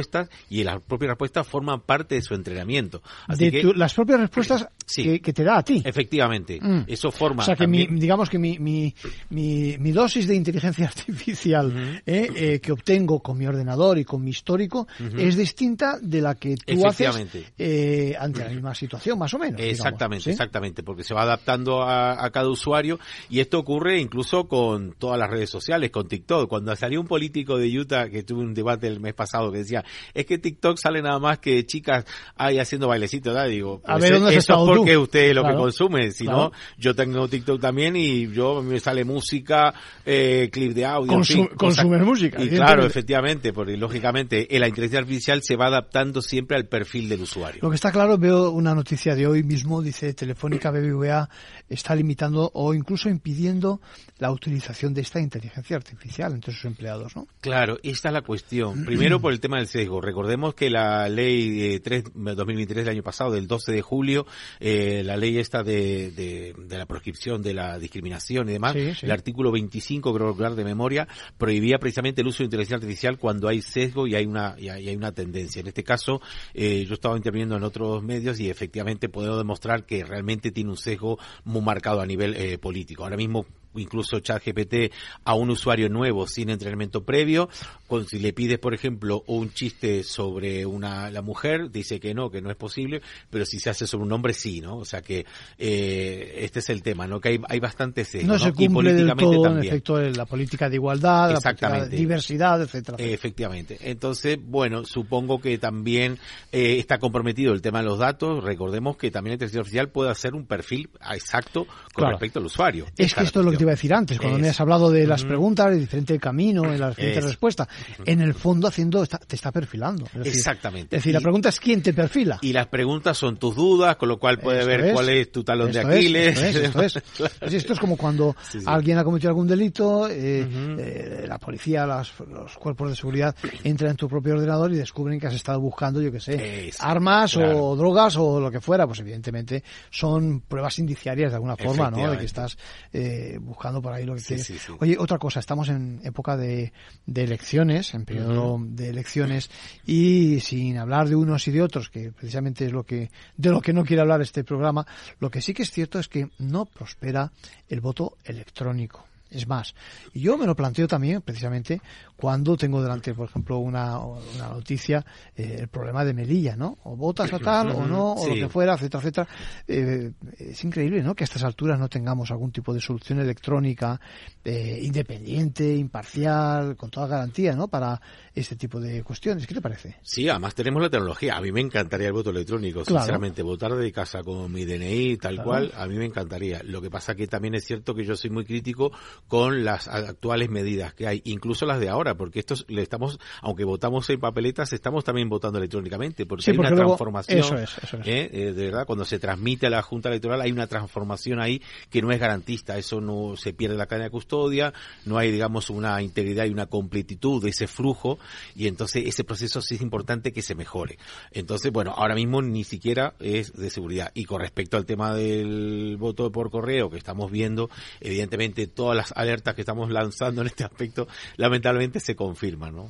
y 0.50 0.64
las 0.64 0.82
propias 0.82 1.10
respuestas 1.10 1.48
forman 1.48 1.82
parte 1.82 2.16
de 2.16 2.22
su 2.22 2.34
entrenamiento. 2.34 3.02
Así 3.28 3.46
de 3.46 3.52
que, 3.52 3.62
tu- 3.62 3.74
las 3.74 3.94
propias 3.94 4.20
respuestas 4.22 4.68
Sí. 4.86 5.04
que, 5.04 5.22
que 5.22 5.32
te 5.34 5.44
da 5.44 5.58
a 5.60 5.64
ti. 5.64 5.82
efectivamente, 5.86 6.60
Mm. 6.62 6.84
eso 6.88 7.10
forma 7.12 7.44
O 7.44 7.46
sea 7.46 7.56
que 7.56 7.68
mi, 7.68 7.88
digamos 7.88 8.30
que 8.30 8.38
mi, 8.38 8.60
mi, 8.60 8.94
mi, 9.30 9.78
mi 9.80 9.92
dosis 9.92 10.28
de 10.28 10.36
inteligencia 10.36 10.86
artificial 10.96 12.02
eh, 12.06 12.30
eh, 12.36 12.60
que 12.60 12.72
obtengo 12.72 13.22
con 13.22 13.38
mi 13.38 13.46
ordenador 13.48 13.98
y 13.98 14.04
con 14.06 14.24
mi 14.24 14.32
histórico 14.32 14.88
es 15.18 15.38
distinta 15.38 15.98
de 16.02 16.22
la 16.22 16.36
que 16.36 16.56
tú 16.58 16.86
haces 16.86 17.16
eh, 17.58 18.16
ante 18.20 18.44
la 18.44 18.50
misma 18.50 18.76
situación, 18.76 19.18
más 19.20 19.34
o 19.34 19.40
menos. 19.40 19.58
digamos, 19.58 19.78
Exactamente, 19.80 20.24
¿sí? 20.26 20.30
exactamente, 20.32 20.84
porque 20.84 21.04
se 21.04 21.14
va 21.14 21.22
adaptando 21.24 21.82
a, 21.84 22.24
a 22.24 22.30
cada 22.32 22.50
usuario 22.50 23.00
y 23.30 23.40
esto 23.40 23.60
ocurre 23.60 24.00
incluso 24.00 24.48
con 24.48 24.94
todas 24.98 25.18
las 25.20 25.30
redes 25.30 25.50
sociales, 25.50 25.92
con 25.92 26.08
TikTok. 26.08 26.50
Cuando 26.50 26.76
salió 26.76 27.00
un 27.00 27.08
político 27.08 27.58
de 27.58 27.68
Utah 27.80 28.10
que 28.10 28.24
tuve 28.24 28.44
un 28.44 28.54
debate 28.54 28.88
el 28.88 29.00
mes 29.00 29.14
pasado 29.14 29.52
que 29.52 29.60
decía, 29.60 29.83
es 30.14 30.26
que 30.26 30.38
TikTok 30.38 30.78
sale 30.78 31.02
nada 31.02 31.20
más 31.20 31.40
que 31.40 31.66
chicas 31.66 32.06
ahí 32.36 32.60
haciendo 32.60 32.88
bailecitos, 32.88 33.34
¿verdad? 33.34 33.50
Digo, 33.50 33.82
A 33.86 33.94
pues, 33.94 34.04
ver, 34.04 34.14
¿dónde 34.14 34.30
has 34.30 34.44
eso 34.44 34.54
es 34.54 34.60
tú? 34.60 34.76
porque 34.78 34.98
usted 34.98 35.20
es 35.30 35.36
lo 35.36 35.42
Claro, 35.42 35.56
que 35.58 35.62
consume, 35.62 36.12
si 36.12 36.26
claro. 36.26 36.40
no, 36.40 36.52
yo 36.78 36.96
tengo 36.96 37.28
TikTok 37.28 37.60
también 37.62 37.96
y 37.96 38.32
yo 38.32 38.62
me 38.62 38.80
sale 38.80 39.04
música, 39.06 39.74
eh, 40.06 40.50
clip 40.52 40.74
de 40.74 40.86
audio, 40.86 41.12
en 41.14 41.20
Consu- 41.20 41.34
fin, 41.34 41.48
cosas- 41.48 41.58
consumes 41.84 42.02
música, 42.02 42.42
Y 42.42 42.50
claro, 42.50 42.86
efectivamente, 42.86 43.54
porque 43.54 43.78
lógicamente 43.78 44.56
eh, 44.56 44.60
la 44.60 44.68
inteligencia 44.68 45.00
artificial 45.00 45.42
se 45.44 45.56
va 45.56 45.68
adaptando 45.68 46.22
siempre 46.22 46.58
al 46.58 46.66
perfil 46.68 47.10
del 47.10 47.22
usuario. 47.22 47.60
Lo 47.62 47.70
que 47.70 47.76
está 47.76 47.92
claro, 47.92 48.18
veo 48.18 48.52
una 48.52 48.74
noticia 48.76 49.16
de 49.16 49.28
hoy 49.28 49.44
mismo, 49.44 49.82
dice 49.82 50.14
Telefónica 50.14 50.72
BBVA 50.72 51.30
está 51.70 51.96
limitando 51.96 52.52
o 52.54 52.74
incluso 52.74 53.10
impidiendo 53.10 53.82
la 54.20 54.32
utilización 54.32 54.94
de 54.94 55.02
esta 55.02 55.20
inteligencia 55.20 55.76
artificial 55.76 56.34
entre 56.34 56.54
sus 56.54 56.66
empleados, 56.66 57.16
¿no? 57.16 57.28
Claro, 57.42 57.78
esta 57.84 58.10
es 58.10 58.14
la 58.14 58.22
cuestión. 58.22 58.86
Primero 58.86 59.20
por 59.22 59.34
el 59.34 59.40
tema 59.40 59.58
del 59.58 59.68
sesgo. 59.74 60.00
Recordemos 60.02 60.54
que 60.54 60.70
la 60.70 61.10
ley 61.10 61.74
eh, 61.74 61.80
3, 61.80 62.04
2023 62.14 62.86
del 62.86 62.94
año 62.96 63.04
pasado, 63.04 63.32
del 63.32 63.48
12 63.48 63.72
de 63.72 63.82
julio, 63.82 64.26
eh, 64.60 65.02
la 65.04 65.18
ley 65.18 65.40
esta 65.40 65.64
de, 65.64 66.12
de, 66.12 66.54
de 66.58 66.78
la 66.78 66.86
proscripción 66.86 67.42
de 67.42 67.54
la 67.54 67.80
discriminación 67.80 68.48
y 68.50 68.54
demás, 68.54 68.74
Sí, 68.74 68.94
sí. 68.94 69.06
el 69.06 69.12
artículo 69.12 69.52
25, 69.52 70.14
creo 70.14 70.28
recordar 70.28 70.56
de 70.56 70.64
memoria, 70.64 71.08
prohibía 71.38 71.78
precisamente 71.80 72.22
el 72.22 72.28
uso 72.28 72.40
de 72.40 72.46
inteligencia 72.46 72.76
artificial 72.78 73.18
cuando 73.18 73.48
hay 73.48 73.62
sesgo 73.62 74.08
y 74.08 74.16
hay 74.16 74.26
una, 74.26 74.56
y 74.58 74.70
hay, 74.70 74.86
y 74.86 74.90
hay 74.90 74.96
una 74.96 75.12
tendencia. 75.12 75.60
En 75.62 75.68
este 75.68 75.84
caso, 75.84 76.22
eh, 76.54 76.86
yo 76.88 76.94
estaba 76.94 77.18
interviniendo 77.18 77.58
en 77.58 77.64
otros 77.64 78.04
medios 78.04 78.40
y 78.40 78.50
efectivamente 78.50 79.10
puedo 79.10 79.38
demostrar 79.38 79.86
que 79.86 80.04
realmente 80.06 80.52
tiene 80.52 80.70
un 80.70 80.78
sesgo 80.78 81.18
muy 81.44 81.62
marcado 81.62 82.00
a 82.02 82.06
nivel 82.06 82.36
eh, 82.36 82.58
político. 82.60 83.04
Ahora 83.04 83.18
mismo 83.18 83.46
incluso 83.76 84.20
ChatGPT 84.20 84.92
a 85.26 85.34
un 85.36 85.50
usuario 85.50 85.90
nuevo 85.90 86.28
sin 86.28 86.50
entrenamiento 86.50 87.04
previo, 87.04 87.50
con 87.88 88.08
si 88.08 88.20
le 88.20 88.34
pides 88.34 88.60
por 88.60 88.74
ejemplo 88.74 89.24
un 89.28 89.52
chiste 89.54 90.04
sobre 90.04 90.66
una 90.66 91.10
la 91.12 91.22
mujer, 91.22 91.70
dice 91.72 92.00
que 92.00 92.14
no, 92.14 92.30
que 92.30 92.42
no 92.42 92.50
es 92.50 92.56
posible, 92.58 93.02
pero 93.30 93.46
si 93.46 93.60
se 93.60 93.70
hace 93.70 93.88
sobre 93.88 94.06
un 94.06 94.12
hombre 94.12 94.34
sí, 94.34 94.62
¿no? 94.62 94.78
O 94.78 94.86
sea 94.86 95.02
que 95.02 95.26
eh, 95.58 96.36
este 96.40 96.60
es 96.60 96.70
el 96.70 96.82
tema, 96.84 97.08
¿no? 97.08 97.20
Que 97.20 97.30
hay, 97.30 97.40
hay 97.50 97.60
bastante 97.60 98.06
sesgo, 98.06 98.28
No 98.28 98.34
¿no? 98.34 98.40
se 98.40 98.50
Y 98.50 98.52
cumple 98.68 98.94
del 98.94 99.08
políticamente 99.08 99.24
todo, 99.24 99.46
en 99.48 99.54
también. 99.54 99.74
efecto, 99.74 100.02
la 100.02 100.26
política 100.26 100.70
de 100.70 100.76
igualdad, 100.76 101.32
la 101.32 101.40
política 101.40 101.86
de 101.86 101.98
diversidad, 101.98 102.62
etcétera. 102.62 102.98
Efectivamente. 103.00 103.78
Entonces, 103.82 104.38
bueno, 104.42 104.86
supongo 104.86 105.40
que 105.40 105.58
también 105.58 106.20
eh, 106.52 106.78
está 106.80 106.98
comprometido 107.00 107.54
el 107.54 107.62
tema 107.62 107.80
de 107.80 107.86
los 107.86 108.00
datos. 108.00 108.44
Recordemos 108.44 108.98
que 108.98 109.12
también 109.12 109.32
la 109.32 109.36
inteligencia 109.36 109.60
artificial 109.62 109.90
puede 109.90 110.12
hacer 110.12 110.34
un 110.34 110.46
perfil 110.46 110.90
exacto 111.14 111.66
con 111.66 111.74
Claro. 112.04 112.12
respecto 112.12 112.40
al 112.40 112.46
usuario. 112.46 112.86
Es 112.98 113.14
que 113.14 113.24
esto 113.24 113.40
es 113.40 113.46
lo 113.46 113.52
que 113.52 113.63
te 113.64 113.66
iba 113.66 113.72
a 113.72 113.76
decir 113.76 113.94
antes, 113.94 114.18
cuando 114.20 114.38
Es- 114.38 114.42
me 114.44 114.50
has 114.50 114.60
hablado 114.60 114.92
de 114.92 115.08
las 115.08 115.24
preguntas, 115.24 115.72
el 115.72 115.80
diferente 115.80 116.20
camino, 116.20 116.66
en 116.66 116.80
las 116.80 116.90
diferentes 116.92 117.20
Eso. 117.20 117.28
respuestas. 117.28 117.68
En 118.06 118.22
el 118.22 118.34
fondo, 118.34 118.68
haciendo 118.68 119.04
está- 119.04 119.18
te 119.20 119.36
está 119.36 119.52
perfilando. 119.52 120.06
Es 120.06 120.14
decir, 120.14 120.34
Exactamente. 120.34 120.96
Es 120.98 121.02
decir, 121.04 121.14
la 121.14 121.22
pregunta 121.22 121.50
es 121.50 121.60
quién 121.60 121.82
te 121.82 121.94
perfila. 121.94 122.40
Y 122.42 122.52
las 122.54 122.68
preguntas 122.68 123.18
son 123.18 123.38
tus 123.38 123.56
dudas, 123.56 123.96
con 123.96 124.10
lo 124.10 124.20
cual 124.20 124.40
puede 124.40 124.60
Esto 124.60 124.70
ver 124.70 124.80
es. 124.86 124.94
cuál 124.94 125.10
es 125.10 125.32
tu 125.32 125.44
talón 125.44 125.72
de 125.72 125.80
es, 125.80 125.86
Aquiles. 125.86 126.42
esto 126.42 126.82
es, 126.82 126.96
esto 126.96 127.26
es. 127.26 127.32
Pues 127.40 127.54
esto 127.54 127.74
es 127.74 127.80
como 127.80 127.98
cuando 127.98 128.36
Sí, 128.50 128.60
sí. 128.60 128.66
alguien 128.68 128.98
ha 128.98 129.04
cometido 129.04 129.30
algún 129.30 129.48
delito, 129.48 130.08
eh, 130.10 130.48
eh, 130.80 131.26
la 131.28 131.38
policía, 131.40 131.86
las- 131.86 132.14
los 132.30 132.56
cuerpos 132.58 132.90
de 132.90 132.96
seguridad 132.96 133.36
entran 133.64 133.92
en 133.92 133.98
tu 133.98 134.08
propio 134.08 134.34
ordenador 134.34 134.72
y 134.74 134.76
descubren 134.78 135.20
que 135.20 135.28
has 135.28 135.34
estado 135.36 135.60
buscando, 135.60 136.02
yo 136.02 136.12
qué 136.12 136.20
sé, 136.20 136.72
armas 136.80 137.34
claro. 137.34 137.64
o 137.66 137.76
drogas 137.76 138.16
o 138.18 138.40
lo 138.40 138.52
que 138.52 138.60
fuera. 138.60 138.86
Pues 138.88 139.00
evidentemente 139.00 139.64
son 139.90 140.42
pruebas 140.42 140.80
indiciarias 140.80 141.32
de 141.32 141.36
alguna 141.36 141.56
forma, 141.56 141.90
¿no? 141.92 142.10
De 142.12 142.18
que 142.18 142.26
estás 142.26 142.58
eh, 142.92 143.38
buscando 143.54 143.82
por 143.82 143.94
ahí 143.94 144.06
lo 144.06 144.14
que 144.16 144.20
Sí, 144.20 144.28
quieres. 144.28 144.46
sí, 144.48 144.58
sí. 144.58 144.74
Oye, 144.80 144.98
otra 145.00 145.18
cosa, 145.18 145.40
estamos 145.40 145.70
en 145.70 146.02
época 146.04 146.36
de, 146.38 146.74
de 147.06 147.24
elecciones, 147.24 147.94
en 147.94 148.06
periodo 148.06 148.58
de 148.62 148.90
elecciones, 148.90 149.50
y 149.86 150.40
sin 150.42 150.78
hablar 150.78 151.08
de 151.10 151.16
unos 151.16 151.48
y 151.48 151.52
de 151.52 151.62
otros, 151.62 151.90
que 151.90 152.12
precisamente 152.12 152.66
es 152.66 152.72
lo 152.72 152.84
que, 152.84 153.10
de 153.38 153.50
lo 153.50 153.62
que 153.62 153.74
no 153.74 153.86
quiere 153.86 154.02
hablar 154.02 154.22
este 154.22 154.44
programa, 154.44 154.86
lo 155.20 155.30
que 155.30 155.42
sí 155.42 155.54
que 155.54 155.64
es 155.64 155.72
cierto 155.72 156.00
es 156.00 156.08
que 156.08 156.30
no 156.40 156.66
prospera 156.66 157.32
el 157.70 157.80
voto 157.82 158.18
electrónico. 158.26 159.06
Es 159.34 159.48
más, 159.48 159.74
y 160.14 160.22
yo 160.22 160.38
me 160.38 160.46
lo 160.46 160.56
planteo 160.56 160.88
también 160.88 161.22
precisamente 161.22 161.82
cuando 162.16 162.56
tengo 162.56 162.82
delante, 162.82 163.14
por 163.14 163.28
ejemplo, 163.28 163.58
una, 163.58 164.00
una 164.00 164.50
noticia, 164.50 165.06
eh, 165.36 165.58
el 165.62 165.68
problema 165.68 166.06
de 166.06 166.14
Melilla, 166.14 166.56
¿no? 166.56 166.78
O 166.84 166.96
votas 166.96 167.34
a 167.34 167.40
tal 167.40 167.72
o 167.72 167.86
no, 167.86 168.14
o 168.14 168.28
lo 168.28 168.34
que 168.36 168.48
fuera, 168.50 168.74
etcétera, 168.76 169.02
etcétera. 169.02 169.28
Eh, 169.68 170.12
es 170.38 170.64
increíble, 170.64 171.02
¿no? 171.04 171.16
Que 171.16 171.24
a 171.24 171.26
estas 171.26 171.44
alturas 171.44 171.80
no 171.80 171.90
tengamos 171.90 172.32
algún 172.32 172.52
tipo 172.52 172.74
de 172.74 172.80
solución 172.80 173.20
electrónica 173.20 174.00
eh, 174.46 174.80
independiente, 174.84 175.76
imparcial, 175.76 176.76
con 176.78 176.90
toda 176.90 177.08
garantía, 177.08 177.54
¿no? 177.56 177.68
Para 177.68 178.00
este 178.34 178.56
tipo 178.56 178.80
de 178.80 179.04
cuestiones. 179.04 179.46
¿Qué 179.48 179.54
te 179.54 179.62
parece? 179.62 179.98
Sí, 180.02 180.30
además 180.30 180.56
tenemos 180.56 180.82
la 180.82 180.90
tecnología. 180.90 181.36
A 181.38 181.42
mí 181.42 181.52
me 181.52 181.62
encantaría 181.62 182.08
el 182.08 182.14
voto 182.14 182.30
electrónico, 182.30 182.84
Claro. 182.84 183.02
sinceramente. 183.02 183.42
Votar 183.44 183.74
de 183.76 183.92
casa 183.92 184.22
con 184.24 184.52
mi 184.52 184.66
DNI, 184.66 185.18
tal 185.18 185.36
Claro. 185.36 185.50
cual, 185.50 185.72
a 185.76 185.88
mí 185.88 185.96
me 185.96 186.06
encantaría. 186.06 186.62
Lo 186.64 186.82
que 186.82 186.90
pasa 186.90 187.16
que 187.16 187.28
también 187.28 187.56
es 187.56 187.66
cierto 187.66 187.94
que 187.96 188.06
yo 188.06 188.16
soy 188.16 188.30
muy 188.30 188.46
crítico 188.46 188.92
con 189.28 189.64
las 189.64 189.88
actuales 189.88 190.50
medidas 190.50 190.94
que 190.94 191.08
hay, 191.08 191.22
incluso 191.26 191.66
las 191.66 191.80
de 191.80 191.90
ahora, 191.90 192.16
porque 192.16 192.40
estos 192.40 192.66
le 192.68 192.82
estamos, 192.84 193.20
aunque 193.42 193.64
votamos 193.64 194.10
en 194.10 194.20
papeletas, 194.20 194.74
estamos 194.74 195.04
también 195.04 195.30
votando 195.30 195.58
electrónicamente, 195.58 196.26
porque 196.26 196.44
Sí, 196.44 196.52
hay 196.52 196.58
porque 196.58 196.68
una 196.74 196.76
luego- 196.76 196.92
transformación. 196.92 197.40
eso 197.40 197.56
es, 197.56 197.78
eso 197.84 197.98
es. 197.98 198.08
¿eh? 198.08 198.30
Eh, 198.32 198.54
de 198.54 198.66
verdad, 198.66 198.86
cuando 198.86 199.06
se 199.06 199.18
transmite 199.20 199.68
a 199.68 199.70
la 199.70 199.82
Junta 199.82 200.10
Electoral 200.10 200.42
hay 200.42 200.52
una 200.52 200.68
transformación 200.68 201.40
ahí 201.40 201.62
que 201.90 202.02
no 202.02 202.12
es 202.12 202.20
garantista. 202.20 202.78
Eso 202.78 203.02
no 203.02 203.36
se 203.36 203.54
pierde 203.54 203.76
la 203.76 203.88
cadena 203.88 204.06
de 204.06 204.12
custodia, 204.12 204.74
no 205.06 205.18
hay, 205.18 205.32
digamos, 205.32 205.70
una 205.70 206.02
integridad 206.02 206.46
y 206.46 206.50
una 206.50 206.68
completitud 206.68 207.42
de 207.44 207.50
ese 207.50 207.68
flujo, 207.68 208.20
y 208.56 208.68
entonces 208.68 209.04
ese 209.08 209.24
proceso 209.24 209.62
sí 209.62 209.76
es 209.76 209.82
importante 209.82 210.32
que 210.32 210.42
se 210.42 210.56
mejore. 210.56 210.98
Entonces, 211.32 211.72
bueno, 211.72 211.92
ahora 211.96 212.16
mismo 212.16 212.42
ni 212.42 212.64
siquiera 212.64 213.14
es 213.20 213.54
de 213.54 213.70
seguridad. 213.70 214.12
Y 214.14 214.26
con 214.26 214.42
respecto 214.42 214.78
al 214.78 214.86
tema 214.86 215.14
del 215.16 215.98
voto 215.98 216.32
por 216.32 216.52
correo 216.52 216.90
que 216.90 216.98
estamos 216.98 217.32
viendo, 217.32 217.70
evidentemente 218.02 218.68
todas 218.68 218.96
las 218.98 219.13
alertas 219.16 219.56
que 219.56 219.62
estamos 219.62 219.90
lanzando 219.90 220.42
en 220.42 220.48
este 220.48 220.64
aspecto 220.64 221.08
lamentablemente 221.38 222.00
se 222.00 222.16
confirman, 222.16 222.76
¿no? 222.76 222.90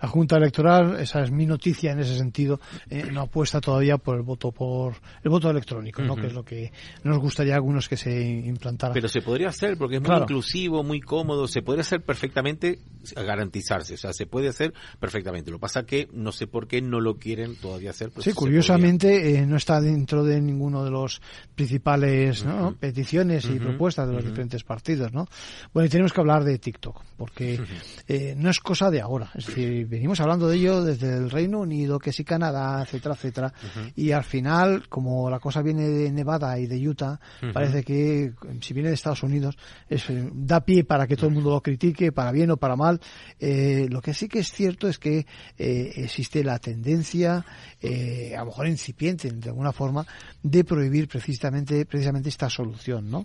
La 0.00 0.08
Junta 0.08 0.36
Electoral, 0.36 0.98
esa 1.00 1.22
es 1.22 1.30
mi 1.30 1.46
noticia 1.46 1.92
en 1.92 2.00
ese 2.00 2.16
sentido, 2.16 2.60
eh, 2.90 3.08
no 3.10 3.22
apuesta 3.22 3.60
todavía 3.60 3.98
por 3.98 4.16
el 4.16 4.22
voto 4.22 4.52
por 4.52 4.94
el 5.22 5.30
voto 5.30 5.50
electrónico, 5.50 6.02
¿no? 6.02 6.16
Que 6.16 6.26
es 6.26 6.32
lo 6.32 6.44
que 6.44 6.72
nos 7.04 7.18
gustaría 7.18 7.54
a 7.54 7.56
algunos 7.56 7.88
que 7.88 7.96
se 7.96 8.20
implantara. 8.22 8.92
Pero 8.92 9.08
se 9.08 9.22
podría 9.22 9.48
hacer 9.48 9.76
porque 9.76 9.96
es 9.96 10.02
muy 10.02 10.16
inclusivo, 10.16 10.82
muy 10.82 11.00
cómodo, 11.00 11.48
se 11.48 11.62
podría 11.62 11.82
hacer 11.82 12.02
perfectamente 12.02 12.80
garantizarse, 13.14 13.94
o 13.94 13.98
sea, 13.98 14.12
se 14.12 14.26
puede 14.26 14.48
hacer 14.48 14.72
perfectamente. 15.00 15.50
Lo 15.50 15.58
que 15.58 15.62
pasa 15.62 15.84
que 15.84 16.08
no 16.12 16.32
sé 16.32 16.46
por 16.46 16.66
qué 16.66 16.80
no 16.80 17.00
lo 17.00 17.16
quieren 17.16 17.56
todavía 17.56 17.90
hacer. 17.90 18.10
Sí, 18.18 18.32
curiosamente 18.32 19.36
eh, 19.36 19.46
no 19.46 19.56
está 19.56 19.80
dentro 19.80 20.24
de 20.24 20.40
ninguno 20.40 20.84
de 20.84 20.90
los 20.90 21.20
principales 21.54 22.44
peticiones 22.78 23.44
y 23.46 23.58
propuestas 23.58 24.08
de 24.08 24.14
los 24.14 24.24
diferentes 24.24 24.64
partidos, 24.64 25.11
¿no? 25.12 25.26
Bueno, 25.72 25.86
y 25.86 25.90
tenemos 25.90 26.12
que 26.12 26.20
hablar 26.20 26.44
de 26.44 26.58
TikTok, 26.58 27.02
porque 27.16 27.60
eh, 28.08 28.34
no 28.36 28.50
es 28.50 28.60
cosa 28.60 28.90
de 28.90 29.00
ahora. 29.00 29.30
Es 29.34 29.46
decir, 29.46 29.86
venimos 29.86 30.20
hablando 30.20 30.48
de 30.48 30.56
ello 30.56 30.82
desde 30.82 31.16
el 31.16 31.30
Reino 31.30 31.60
Unido, 31.60 31.98
que 31.98 32.12
sí 32.12 32.24
Canadá, 32.24 32.82
etcétera, 32.82 33.14
etcétera. 33.14 33.52
Y 33.94 34.12
al 34.12 34.24
final, 34.24 34.88
como 34.88 35.30
la 35.30 35.38
cosa 35.38 35.62
viene 35.62 35.88
de 35.88 36.10
Nevada 36.10 36.58
y 36.58 36.66
de 36.66 36.88
Utah, 36.88 37.20
parece 37.52 37.82
que 37.84 38.32
si 38.60 38.74
viene 38.74 38.88
de 38.88 38.94
Estados 38.94 39.22
Unidos, 39.22 39.56
es, 39.88 40.08
eh, 40.10 40.30
da 40.32 40.60
pie 40.60 40.84
para 40.84 41.06
que 41.06 41.16
todo 41.16 41.28
el 41.28 41.34
mundo 41.34 41.50
lo 41.50 41.62
critique, 41.62 42.12
para 42.12 42.32
bien 42.32 42.50
o 42.50 42.56
para 42.56 42.76
mal. 42.76 43.00
Eh, 43.38 43.86
lo 43.90 44.00
que 44.00 44.14
sí 44.14 44.28
que 44.28 44.40
es 44.40 44.52
cierto 44.52 44.88
es 44.88 44.98
que 44.98 45.26
existe 45.56 46.42
la 46.42 46.58
tendencia, 46.58 47.44
a 47.82 48.38
lo 48.38 48.46
mejor 48.46 48.66
incipiente 48.66 49.30
de 49.30 49.48
alguna 49.48 49.72
forma, 49.72 50.06
de 50.42 50.64
prohibir 50.64 51.08
precisamente, 51.08 51.84
precisamente 51.86 52.28
esta 52.28 52.48
solución, 52.48 53.10
¿no? 53.10 53.24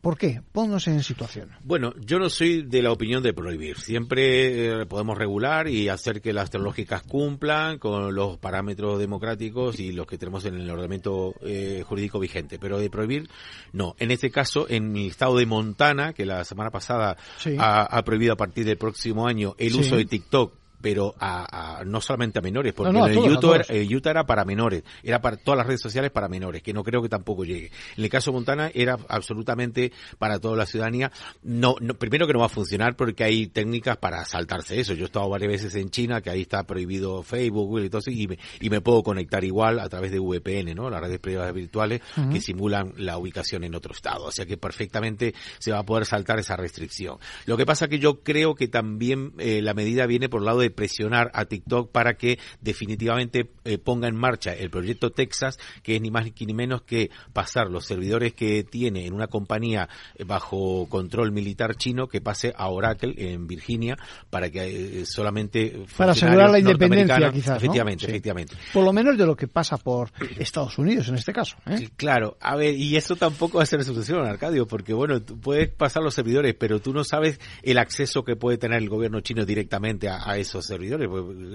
¿Por 0.00 0.16
qué? 0.16 0.40
Ponnos 0.52 0.81
en 0.86 1.02
situación. 1.02 1.50
Bueno, 1.62 1.94
yo 2.00 2.18
no 2.18 2.28
soy 2.28 2.62
de 2.62 2.82
la 2.82 2.92
opinión 2.92 3.22
de 3.22 3.32
prohibir. 3.32 3.78
Siempre 3.78 4.86
podemos 4.86 5.16
regular 5.16 5.68
y 5.68 5.88
hacer 5.88 6.20
que 6.20 6.32
las 6.32 6.50
tecnológicas 6.50 7.02
cumplan 7.02 7.78
con 7.78 8.14
los 8.14 8.38
parámetros 8.38 8.98
democráticos 8.98 9.78
y 9.80 9.92
los 9.92 10.06
que 10.06 10.18
tenemos 10.18 10.44
en 10.44 10.54
el 10.54 10.70
ordenamiento 10.70 11.34
eh, 11.42 11.82
jurídico 11.86 12.18
vigente. 12.18 12.58
Pero 12.58 12.78
de 12.78 12.90
prohibir, 12.90 13.28
no. 13.72 13.94
En 13.98 14.10
este 14.10 14.30
caso, 14.30 14.66
en 14.68 14.96
el 14.96 15.06
estado 15.06 15.36
de 15.36 15.46
Montana, 15.46 16.12
que 16.12 16.26
la 16.26 16.44
semana 16.44 16.70
pasada 16.70 17.16
ha, 17.58 18.02
prohibido 18.04 18.32
a 18.32 18.36
partir 18.36 18.64
del 18.64 18.78
próximo 18.78 19.26
año 19.26 19.54
el 19.58 19.74
uso 19.74 19.96
de 19.96 20.04
TikTok 20.04 20.61
pero 20.82 21.14
a, 21.18 21.82
no 21.86 22.00
solamente 22.00 22.40
a 22.40 22.42
menores, 22.42 22.74
porque 22.74 22.98
el, 22.98 23.88
YouTube 23.88 24.06
era, 24.06 24.26
para 24.26 24.44
menores, 24.44 24.82
era 25.02 25.20
para 25.20 25.36
todas 25.36 25.58
las 25.58 25.66
redes 25.66 25.80
sociales 25.80 26.10
para 26.10 26.28
menores, 26.28 26.62
que 26.62 26.72
no 26.72 26.82
creo 26.82 27.00
que 27.00 27.08
tampoco 27.08 27.44
llegue. 27.44 27.70
En 27.96 28.04
el 28.04 28.10
caso 28.10 28.30
de 28.30 28.34
Montana 28.34 28.70
era 28.74 28.98
absolutamente 29.08 29.92
para 30.18 30.40
toda 30.40 30.56
la 30.56 30.66
ciudadanía. 30.66 31.12
No, 31.42 31.76
primero 31.76 32.26
que 32.26 32.32
no 32.32 32.40
va 32.40 32.46
a 32.46 32.50
funcionar 32.50 32.96
porque 32.96 33.24
hay 33.24 33.46
técnicas 33.46 33.96
para 33.96 34.24
saltarse 34.24 34.78
eso. 34.80 34.94
Yo 34.94 35.04
he 35.04 35.06
estado 35.06 35.28
varias 35.28 35.52
veces 35.52 35.74
en 35.76 35.90
China, 35.90 36.20
que 36.20 36.30
ahí 36.30 36.42
está 36.42 36.64
prohibido 36.64 37.22
Facebook, 37.22 37.68
Google 37.68 37.86
y 37.86 37.90
todo 37.90 38.00
eso, 38.00 38.10
y 38.10 38.26
me, 38.26 38.38
y 38.60 38.68
me 38.68 38.80
puedo 38.80 39.02
conectar 39.04 39.44
igual 39.44 39.78
a 39.78 39.88
través 39.88 40.10
de 40.10 40.18
VPN, 40.18 40.74
¿no? 40.74 40.90
Las 40.90 41.00
redes 41.00 41.20
privadas 41.20 41.54
virtuales 41.54 42.00
que 42.32 42.40
simulan 42.40 42.92
la 42.96 43.18
ubicación 43.18 43.62
en 43.62 43.74
otro 43.76 43.92
estado. 43.92 44.24
O 44.24 44.32
sea 44.32 44.46
que 44.46 44.56
perfectamente 44.56 45.34
se 45.58 45.70
va 45.70 45.78
a 45.78 45.84
poder 45.84 46.06
saltar 46.06 46.40
esa 46.40 46.56
restricción. 46.56 47.18
Lo 47.46 47.56
que 47.56 47.66
pasa 47.66 47.88
que 47.88 48.00
yo 48.00 48.20
creo 48.22 48.56
que 48.56 48.66
también 48.66 49.32
eh, 49.38 49.62
la 49.62 49.74
medida 49.74 50.06
viene 50.06 50.28
por 50.28 50.40
el 50.40 50.46
lado 50.46 50.60
de 50.60 50.71
presionar 50.72 51.30
a 51.34 51.44
TikTok 51.44 51.90
para 51.90 52.14
que 52.14 52.38
definitivamente 52.60 53.50
eh, 53.64 53.78
ponga 53.78 54.08
en 54.08 54.16
marcha 54.16 54.54
el 54.54 54.70
proyecto 54.70 55.10
Texas, 55.10 55.58
que 55.82 55.96
es 55.96 56.02
ni 56.02 56.10
más 56.10 56.24
ni 56.24 56.54
menos 56.54 56.82
que 56.82 57.10
pasar 57.32 57.70
los 57.70 57.86
servidores 57.86 58.34
que 58.34 58.64
tiene 58.64 59.06
en 59.06 59.14
una 59.14 59.26
compañía 59.26 59.88
eh, 60.14 60.24
bajo 60.24 60.88
control 60.88 61.32
militar 61.32 61.76
chino 61.76 62.08
que 62.08 62.20
pase 62.20 62.52
a 62.56 62.68
Oracle 62.68 63.14
en 63.16 63.46
Virginia 63.46 63.96
para 64.30 64.50
que 64.50 65.00
eh, 65.00 65.06
solamente 65.06 65.84
para 65.96 66.12
asegurar 66.12 66.50
la 66.50 66.58
independencia 66.58 67.32
quizás 67.32 67.56
efectivamente 67.58 68.06
efectivamente. 68.06 68.56
Por 68.72 68.84
lo 68.84 68.92
menos 68.92 69.16
de 69.16 69.26
lo 69.26 69.36
que 69.36 69.48
pasa 69.48 69.76
por 69.76 70.10
Estados 70.38 70.78
Unidos 70.78 71.08
en 71.08 71.16
este 71.16 71.32
caso 71.32 71.56
claro. 71.96 72.36
A 72.40 72.56
ver 72.56 72.74
y 72.74 72.96
eso 72.96 73.16
tampoco 73.16 73.58
va 73.58 73.64
a 73.64 73.66
ser 73.66 73.84
solución 73.84 74.26
Arcadio 74.26 74.66
porque 74.66 74.92
bueno 74.92 75.22
tú 75.22 75.38
puedes 75.38 75.68
pasar 75.68 76.02
los 76.02 76.14
servidores 76.14 76.54
pero 76.58 76.80
tú 76.80 76.92
no 76.92 77.04
sabes 77.04 77.40
el 77.62 77.78
acceso 77.78 78.24
que 78.24 78.36
puede 78.36 78.58
tener 78.58 78.78
el 78.78 78.88
gobierno 78.88 79.20
chino 79.20 79.44
directamente 79.44 80.08
a 80.08 80.36
esos 80.36 80.61
servidores. 80.66 81.08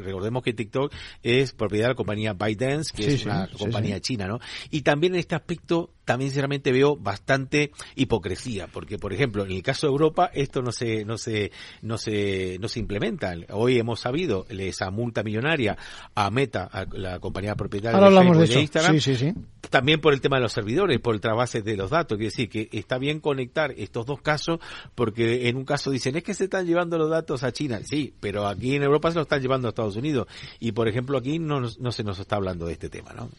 Recordemos 0.05 0.43
que 0.43 0.53
TikTok 0.53 0.93
es 1.23 1.53
propiedad 1.53 1.85
de 1.85 1.89
la 1.89 1.95
compañía 1.95 2.33
ByteDance, 2.33 2.91
que 2.95 3.13
es 3.13 3.25
una 3.25 3.47
compañía 3.57 3.99
china, 3.99 4.27
¿no? 4.27 4.39
Y 4.69 4.81
también 4.81 5.13
en 5.13 5.19
este 5.19 5.35
aspecto 5.35 5.91
también 6.07 6.31
sinceramente 6.31 6.71
veo 6.71 6.95
bastante 6.95 7.71
hipocresía, 7.95 8.67
porque 8.67 8.97
por 8.97 9.11
ejemplo, 9.11 9.43
en 9.43 9.51
el 9.51 9.61
caso 9.61 9.87
de 9.87 9.91
Europa 9.91 10.31
esto 10.33 10.61
no 10.61 10.71
se 10.71 11.03
no 11.03 11.17
se 11.17 11.51
no 11.81 11.97
se 11.97 12.57
no 12.61 12.69
se 12.69 12.79
implementa. 12.79 13.35
Hoy 13.51 13.77
hemos 13.77 13.99
sabido 13.99 14.45
esa 14.49 14.89
multa 14.89 15.21
millonaria 15.21 15.77
a 16.15 16.31
Meta, 16.31 16.63
a 16.63 16.85
la 16.93 17.19
compañía 17.19 17.55
propietaria 17.55 17.99
de 17.99 18.15
Facebook 18.15 18.47
de, 18.47 18.61
Instagram, 18.61 19.45
también 19.69 19.99
por 19.99 20.13
el 20.13 20.21
tema 20.21 20.37
de 20.37 20.43
los 20.43 20.53
servidores, 20.53 20.97
por 21.01 21.13
el 21.13 21.19
trabajo 21.19 21.59
de 21.59 21.75
los 21.75 21.89
datos, 21.89 22.17
quiere 22.17 22.31
decir 22.31 22.49
que 22.49 22.69
está 22.71 22.97
bien 22.97 23.19
conectar 23.19 23.73
estos 23.77 24.05
dos 24.05 24.21
casos 24.21 24.59
porque 24.95 25.49
en 25.49 25.57
un 25.57 25.65
caso 25.65 25.91
dicen, 25.91 26.15
es 26.15 26.23
que 26.23 26.33
se 26.33 26.45
están 26.45 26.65
llevando 26.65 26.97
los 26.97 27.09
datos 27.09 27.43
a 27.43 27.51
China, 27.51 27.81
sí, 27.83 28.13
pero 28.21 28.47
aquí 28.47 28.75
en 28.75 28.83
Europa 28.83 29.11
se 29.11 29.15
los 29.15 29.25
están 29.25 29.41
llevando 29.41 29.67
a 29.67 29.69
Estados 29.69 29.97
Unidos. 29.97 30.27
Y 30.61 30.71
por 30.71 30.87
ejemplo 30.87 31.17
aquí 31.17 31.37
no, 31.37 31.59
no 31.59 31.91
se 31.91 32.03
nos 32.05 32.17
está 32.17 32.37
hablando 32.37 32.65
de 32.65 32.73
este 32.73 32.89
tema, 32.89 33.11
¿no? 33.11 33.29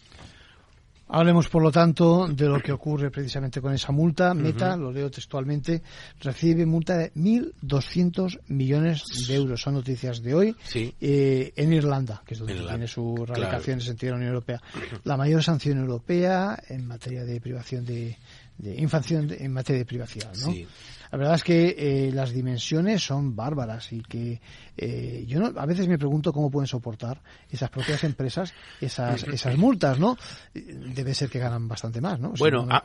Hablemos, 1.10 1.48
por 1.48 1.62
lo 1.62 1.72
tanto, 1.72 2.28
de 2.28 2.46
lo 2.46 2.60
que 2.60 2.70
ocurre 2.72 3.10
precisamente 3.10 3.60
con 3.60 3.72
esa 3.72 3.92
multa. 3.92 4.34
Meta, 4.34 4.76
lo 4.76 4.92
leo 4.92 5.10
textualmente, 5.10 5.82
recibe 6.20 6.66
multa 6.66 6.98
de 6.98 7.12
1.200 7.14 8.40
millones 8.48 9.04
de 9.26 9.34
euros. 9.34 9.62
Son 9.62 9.74
noticias 9.74 10.22
de 10.22 10.34
hoy. 10.34 10.56
Eh, 10.74 11.52
en 11.56 11.72
Irlanda, 11.72 12.22
que 12.26 12.34
es 12.34 12.40
donde 12.40 12.54
tiene 12.54 12.86
su 12.86 13.24
radicación 13.24 13.74
en 13.74 13.80
el 13.80 13.86
sentido 13.86 14.08
de 14.08 14.12
la 14.12 14.16
Unión 14.16 14.34
Europea. 14.34 14.62
La 15.04 15.16
mayor 15.16 15.42
sanción 15.42 15.78
europea 15.78 16.62
en 16.68 16.86
materia 16.86 17.24
de 17.24 17.40
privación 17.40 17.86
de, 17.86 18.18
de 18.58 18.76
en 18.78 19.52
materia 19.52 19.78
de 19.78 19.86
privacidad, 19.86 20.34
¿no? 20.44 20.52
La 21.10 21.16
verdad 21.16 21.34
es 21.36 21.44
que 21.44 21.74
eh, 21.78 22.12
las 22.12 22.32
dimensiones 22.32 23.02
son 23.02 23.34
bárbaras 23.34 23.92
y 23.92 24.02
que 24.02 24.40
eh, 24.80 25.24
yo 25.26 25.40
no, 25.40 25.60
a 25.60 25.66
veces 25.66 25.88
me 25.88 25.98
pregunto 25.98 26.32
cómo 26.32 26.50
pueden 26.50 26.68
soportar 26.68 27.20
esas 27.50 27.68
propias 27.68 28.04
empresas 28.04 28.54
esas, 28.80 29.24
esas 29.24 29.56
multas, 29.56 29.98
¿no? 29.98 30.16
Debe 30.54 31.14
ser 31.14 31.28
que 31.28 31.40
ganan 31.40 31.66
bastante 31.66 32.00
más, 32.00 32.20
¿no? 32.20 32.32
bueno, 32.38 32.68
ha, 32.70 32.82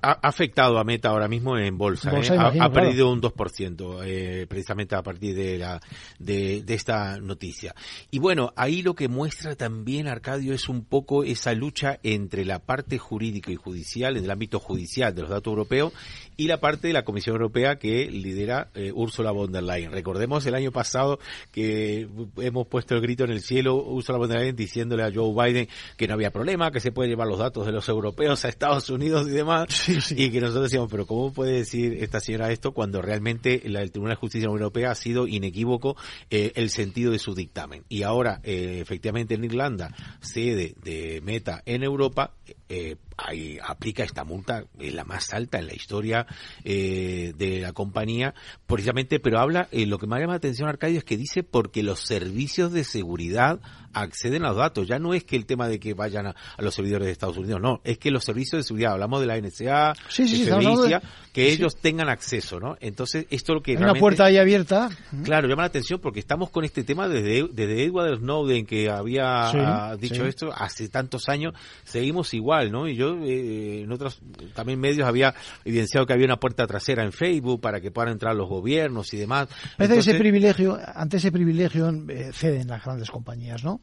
afectado 0.00 0.78
a 0.78 0.84
Meta 0.84 1.10
ahora 1.10 1.28
mismo 1.28 1.58
en 1.58 1.76
bolsa. 1.76 2.10
¿eh? 2.18 2.38
ha, 2.38 2.70
perdido 2.72 3.12
un 3.12 3.20
2% 3.20 4.00
eh, 4.04 4.46
precisamente 4.48 4.94
a 4.94 5.02
partir 5.02 5.34
de, 5.34 5.58
la, 5.58 5.80
de, 6.18 6.62
de 6.62 6.74
esta 6.74 7.18
noticia. 7.18 7.74
Y 8.10 8.18
bueno, 8.18 8.52
ahí 8.56 8.82
lo 8.82 8.94
que 8.94 9.08
muestra 9.08 9.54
también, 9.54 10.08
Arcadio, 10.08 10.54
es 10.54 10.68
un 10.68 10.84
poco 10.84 11.24
esa 11.24 11.52
lucha 11.52 11.98
entre 12.02 12.44
la 12.44 12.60
parte 12.60 12.98
jurídica 12.98 13.50
y 13.50 13.56
judicial, 13.56 14.16
en 14.16 14.24
el 14.24 14.30
ámbito 14.30 14.58
judicial 14.58 15.14
de 15.14 15.22
los 15.22 15.30
datos 15.30 15.50
europeos, 15.50 15.92
y 16.36 16.48
la 16.48 16.58
parte 16.58 16.88
de 16.88 16.94
la 16.94 17.04
Comisión 17.04 17.34
Europea 17.34 17.76
que 17.76 18.10
lidera 18.10 18.70
eh, 18.74 18.92
Ursula 18.94 19.30
von 19.30 19.52
der 19.52 19.62
Leyen. 19.62 19.92
Recordemos 19.92 20.44
el 20.46 20.54
año 20.54 20.72
pasado 20.72 21.18
que 21.52 22.08
hemos 22.38 22.66
puesto 22.66 22.94
el 22.94 23.00
grito 23.00 23.24
en 23.24 23.30
el 23.30 23.40
cielo, 23.40 23.76
Ursula 23.76 24.18
von 24.18 24.28
der 24.28 24.40
Leyen 24.40 24.56
diciéndole 24.56 25.02
a 25.02 25.12
Joe 25.12 25.32
Biden 25.34 25.68
que 25.96 26.08
no 26.08 26.14
había 26.14 26.30
problema, 26.30 26.70
que 26.70 26.80
se 26.80 26.92
puede 26.92 27.08
llevar 27.08 27.28
los 27.28 27.38
datos 27.38 27.66
de 27.66 27.72
los 27.72 27.88
europeos 27.88 28.44
a 28.44 28.48
Estados 28.48 28.90
Unidos 28.90 29.26
y 29.28 29.30
demás, 29.30 29.66
y 30.10 30.30
que 30.30 30.40
nosotros 30.40 30.64
decíamos, 30.64 30.90
pero 30.90 31.06
¿cómo 31.06 31.32
puede 31.32 31.52
decir 31.52 31.98
esta 32.00 32.20
señora 32.20 32.50
esto 32.52 32.72
cuando 32.72 33.02
realmente 33.02 33.66
el 33.66 33.90
Tribunal 33.90 34.16
de 34.16 34.20
Justicia 34.20 34.46
Europea 34.46 34.90
ha 34.90 34.94
sido 34.94 35.26
inequívoco 35.26 35.96
eh, 36.30 36.52
el 36.56 36.70
sentido 36.70 37.12
de 37.12 37.18
su 37.18 37.34
dictamen? 37.34 37.84
Y 37.88 38.02
ahora, 38.02 38.40
eh, 38.42 38.78
efectivamente, 38.80 39.34
en 39.34 39.44
Irlanda, 39.44 39.94
sede 40.20 40.74
de 40.82 41.20
Meta 41.22 41.62
en 41.66 41.82
Europa, 41.82 42.34
eh, 42.68 42.96
ahí 43.16 43.58
aplica 43.62 44.04
esta 44.04 44.24
multa, 44.24 44.64
es 44.78 44.94
la 44.94 45.04
más 45.04 45.32
alta 45.32 45.58
en 45.58 45.66
la 45.66 45.74
historia 45.74 46.26
eh, 46.64 47.32
de 47.36 47.60
la 47.60 47.72
compañía, 47.72 48.34
precisamente, 48.66 49.20
pero 49.20 49.38
habla, 49.38 49.68
eh, 49.70 49.86
lo 49.86 49.98
que 49.98 50.06
me 50.06 50.18
llama 50.18 50.32
la 50.32 50.38
atención, 50.38 50.68
Arcadio, 50.68 50.98
es 50.98 51.04
que 51.04 51.16
dice 51.16 51.42
porque 51.42 51.82
los 51.82 52.00
servicios 52.00 52.72
de 52.72 52.84
seguridad 52.84 53.60
acceden 53.92 54.44
a 54.44 54.48
los 54.48 54.56
datos. 54.56 54.88
Ya 54.88 54.98
no 54.98 55.14
es 55.14 55.24
que 55.24 55.36
el 55.36 55.46
tema 55.46 55.68
de 55.68 55.78
que 55.78 55.94
vayan 55.94 56.26
a, 56.26 56.34
los 56.58 56.74
servidores 56.74 57.06
de 57.06 57.12
Estados 57.12 57.36
Unidos, 57.36 57.60
no, 57.60 57.80
es 57.84 57.98
que 57.98 58.10
los 58.10 58.24
servicios 58.24 58.60
de 58.60 58.64
seguridad, 58.64 58.92
hablamos 58.92 59.20
de 59.20 59.26
la 59.26 59.38
NSA, 59.38 59.92
de 60.16 61.00
que 61.32 61.52
ellos 61.52 61.76
tengan 61.76 62.08
acceso, 62.08 62.60
¿no? 62.60 62.76
Entonces, 62.80 63.26
esto 63.30 63.54
lo 63.54 63.62
que... 63.62 63.76
una 63.76 63.94
puerta 63.94 64.24
ahí 64.24 64.36
abierta. 64.36 64.88
Claro, 65.24 65.48
llama 65.48 65.62
la 65.62 65.68
atención 65.68 66.00
porque 66.00 66.20
estamos 66.20 66.50
con 66.50 66.64
este 66.64 66.82
tema 66.84 67.08
desde, 67.08 67.48
desde 67.52 67.84
Edward 67.84 68.18
Snowden, 68.18 68.66
que 68.66 68.90
había 68.90 69.96
dicho 69.98 70.24
esto 70.24 70.52
hace 70.52 70.88
tantos 70.88 71.28
años, 71.28 71.54
seguimos 71.84 72.34
igual, 72.34 72.53
¿no? 72.70 72.88
Y 72.88 72.96
yo 72.96 73.16
eh, 73.22 73.82
en 73.82 73.92
otros 73.92 74.20
también 74.54 74.80
medios 74.80 75.06
había 75.06 75.34
evidenciado 75.64 76.06
que 76.06 76.12
había 76.12 76.26
una 76.26 76.38
puerta 76.38 76.66
trasera 76.66 77.04
en 77.04 77.12
Facebook 77.12 77.60
para 77.60 77.80
que 77.80 77.90
puedan 77.90 78.12
entrar 78.12 78.34
los 78.34 78.48
gobiernos 78.48 79.12
y 79.14 79.16
demás. 79.16 79.48
Parece 79.76 79.98
ese 79.98 80.14
privilegio, 80.14 80.78
ante 80.94 81.16
ese 81.16 81.32
privilegio 81.32 81.88
eh, 82.08 82.30
ceden 82.32 82.68
las 82.68 82.84
grandes 82.84 83.10
compañías, 83.10 83.64
¿no? 83.64 83.80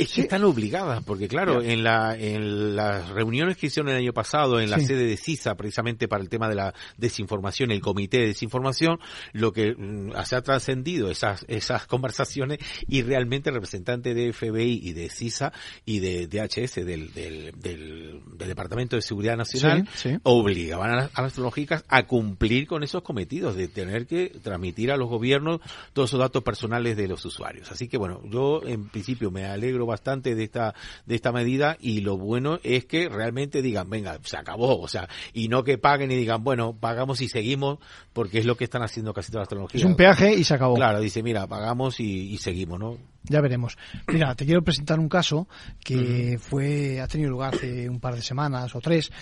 Es 0.00 0.12
que 0.12 0.22
están 0.22 0.44
obligadas, 0.44 1.02
porque 1.04 1.28
claro, 1.28 1.62
en, 1.62 1.84
la, 1.84 2.16
en 2.16 2.74
las 2.74 3.08
reuniones 3.10 3.56
que 3.56 3.66
hicieron 3.66 3.90
el 3.90 3.98
año 3.98 4.12
pasado 4.12 4.60
en 4.60 4.70
la 4.70 4.78
sede 4.78 5.04
de 5.04 5.16
CISA, 5.16 5.54
precisamente 5.56 6.08
para 6.08 6.22
el 6.22 6.28
tema 6.28 6.48
de 6.48 6.54
la 6.54 6.74
desinformación, 6.96 7.70
el 7.70 7.80
comité 7.80 8.18
de 8.18 8.28
desinformación, 8.28 8.98
lo 9.32 9.52
que 9.52 9.74
mm, 9.76 10.12
se 10.24 10.36
ha 10.36 10.42
trascendido 10.42 11.10
esas, 11.10 11.44
esas 11.48 11.86
conversaciones 11.86 12.58
y 12.88 13.02
realmente 13.02 13.50
el 13.50 13.54
representante 13.54 14.14
de 14.14 14.32
FBI 14.32 14.80
y 14.82 14.92
de 14.92 15.10
CISA 15.10 15.52
y 15.84 15.98
de 15.98 16.26
DHS, 16.26 16.76
del, 16.76 17.12
del, 17.12 17.52
del, 17.56 18.20
Departamento 18.38 18.96
de 18.96 19.02
Seguridad 19.02 19.36
Nacional, 19.36 19.88
obligaban 20.22 20.90
a, 20.90 21.10
a 21.12 21.22
las 21.22 21.32
tecnológicas 21.32 21.84
a 21.88 22.06
cumplir 22.06 22.66
con 22.66 22.82
esos 22.82 23.02
cometidos 23.02 23.54
de 23.54 23.68
tener 23.68 24.06
que 24.06 24.30
transmitir 24.42 24.90
a 24.90 24.96
los 24.96 25.08
gobiernos 25.08 25.60
todos 25.92 26.10
esos 26.10 26.20
datos 26.20 26.42
personales 26.42 26.96
de 26.96 27.06
los 27.06 27.24
usuarios. 27.24 27.70
Así 27.70 27.88
que 27.88 27.96
bueno, 27.96 28.22
yo 28.24 28.62
en 28.64 28.88
principio 28.88 29.30
me 29.30 29.44
alegro 29.44 29.86
bastante 29.90 30.34
de 30.34 30.44
esta, 30.44 30.74
de 31.06 31.14
esta 31.14 31.32
medida 31.32 31.76
y 31.80 32.00
lo 32.00 32.16
bueno 32.16 32.58
es 32.62 32.86
que 32.86 33.08
realmente 33.08 33.62
digan, 33.62 33.90
venga, 33.90 34.18
se 34.22 34.36
acabó, 34.36 34.80
o 34.80 34.88
sea, 34.88 35.08
y 35.32 35.48
no 35.48 35.64
que 35.64 35.78
paguen 35.78 36.10
y 36.10 36.16
digan, 36.16 36.42
bueno, 36.42 36.76
pagamos 36.78 37.20
y 37.20 37.28
seguimos, 37.28 37.78
porque 38.12 38.38
es 38.38 38.46
lo 38.46 38.56
que 38.56 38.64
están 38.64 38.82
haciendo 38.82 39.12
casi 39.12 39.30
todas 39.30 39.42
las 39.42 39.48
tecnologías. 39.48 39.82
Es 39.82 39.88
un 39.88 39.96
peaje 39.96 40.34
y 40.34 40.44
se 40.44 40.54
acabó. 40.54 40.74
Claro, 40.74 41.00
dice, 41.00 41.22
mira, 41.22 41.46
pagamos 41.46 42.00
y, 42.00 42.36
seguimos, 42.38 42.78
¿no? 42.78 42.96
Ya 43.24 43.40
veremos. 43.40 43.76
Mira, 44.08 44.34
te 44.34 44.46
quiero 44.46 44.62
presentar 44.62 44.98
un 44.98 45.08
caso 45.08 45.46
que 45.84 46.38
fue, 46.40 47.00
ha 47.00 47.06
tenido 47.06 47.30
lugar 47.30 47.54
hace 47.54 47.88
un 47.88 48.00
par 48.00 48.14
de 48.14 48.22
semanas 48.22 48.74
o 48.74 48.80
tres, 48.80 49.12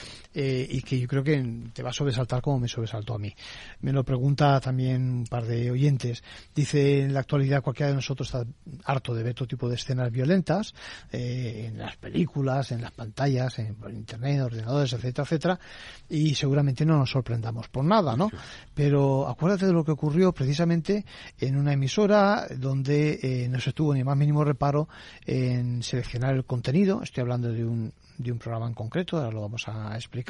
eh, 0.41 0.68
y 0.70 0.82
que 0.82 1.01
yo 1.01 1.09
creo 1.09 1.24
que 1.24 1.43
te 1.72 1.82
va 1.82 1.91
a 1.91 1.93
sobresaltar 1.93 2.41
como 2.41 2.61
me 2.61 2.68
sobresaltó 2.68 3.14
a 3.14 3.18
mí. 3.18 3.34
Me 3.80 3.93
lo 3.93 4.05
pregunta 4.05 4.61
también 4.61 5.03
un 5.11 5.26
par 5.26 5.45
de 5.45 5.68
oyentes. 5.68 6.22
Dice, 6.55 7.03
en 7.03 7.12
la 7.12 7.18
actualidad 7.18 7.61
cualquiera 7.61 7.89
de 7.89 7.97
nosotros 7.97 8.28
está 8.28 8.47
harto 8.84 9.14
de 9.16 9.24
ver 9.24 9.34
todo 9.34 9.49
tipo 9.49 9.68
de 9.68 9.74
escenas 9.74 10.12
violentas, 10.12 10.76
eh, 11.11 11.64
en 11.66 11.78
las 11.78 11.97
películas, 11.97 12.70
en 12.70 12.82
las 12.82 12.93
pantallas, 12.93 13.59
en, 13.59 13.76
internet, 13.91 14.41
ordenadores, 14.43 14.93
etcétera, 14.93 15.24
etcétera, 15.24 15.61
y 16.09 16.36
seguramente 16.36 16.86
no 16.86 16.99
nos 16.99 17.11
sorprendamos 17.11 17.66
por 17.66 17.84
nada, 17.84 18.14
¿no? 18.14 18.30
Pero 18.74 19.26
acuérdate 19.26 19.66
de 19.66 19.72
lo 19.72 19.84
que 19.84 19.91
ocurrió 19.91 20.30
precisamente 20.30 21.05
en 21.41 21.57
una 21.57 21.72
emisora 21.72 22.47
donde 22.57 23.18
eh, 23.20 23.49
no 23.49 23.59
se 23.59 23.72
tuvo 23.72 23.93
ni 23.93 24.05
más 24.05 24.16
mínimo 24.16 24.45
reparo 24.45 24.89
en 25.26 25.82
seleccionar 25.82 26.36
el 26.36 26.45
contenido. 26.45 27.03
Estoy 27.03 27.22
hablando 27.22 27.53
de 27.53 27.64
un 27.64 27.93
de 28.18 28.32
un 28.32 28.39
programa 28.39 28.66
en 28.66 28.74
concreto, 28.74 29.16
ahora 29.16 29.30
lo 29.30 29.41
vamos 29.41 29.66
a 29.68 29.95
explicar, 29.95 30.28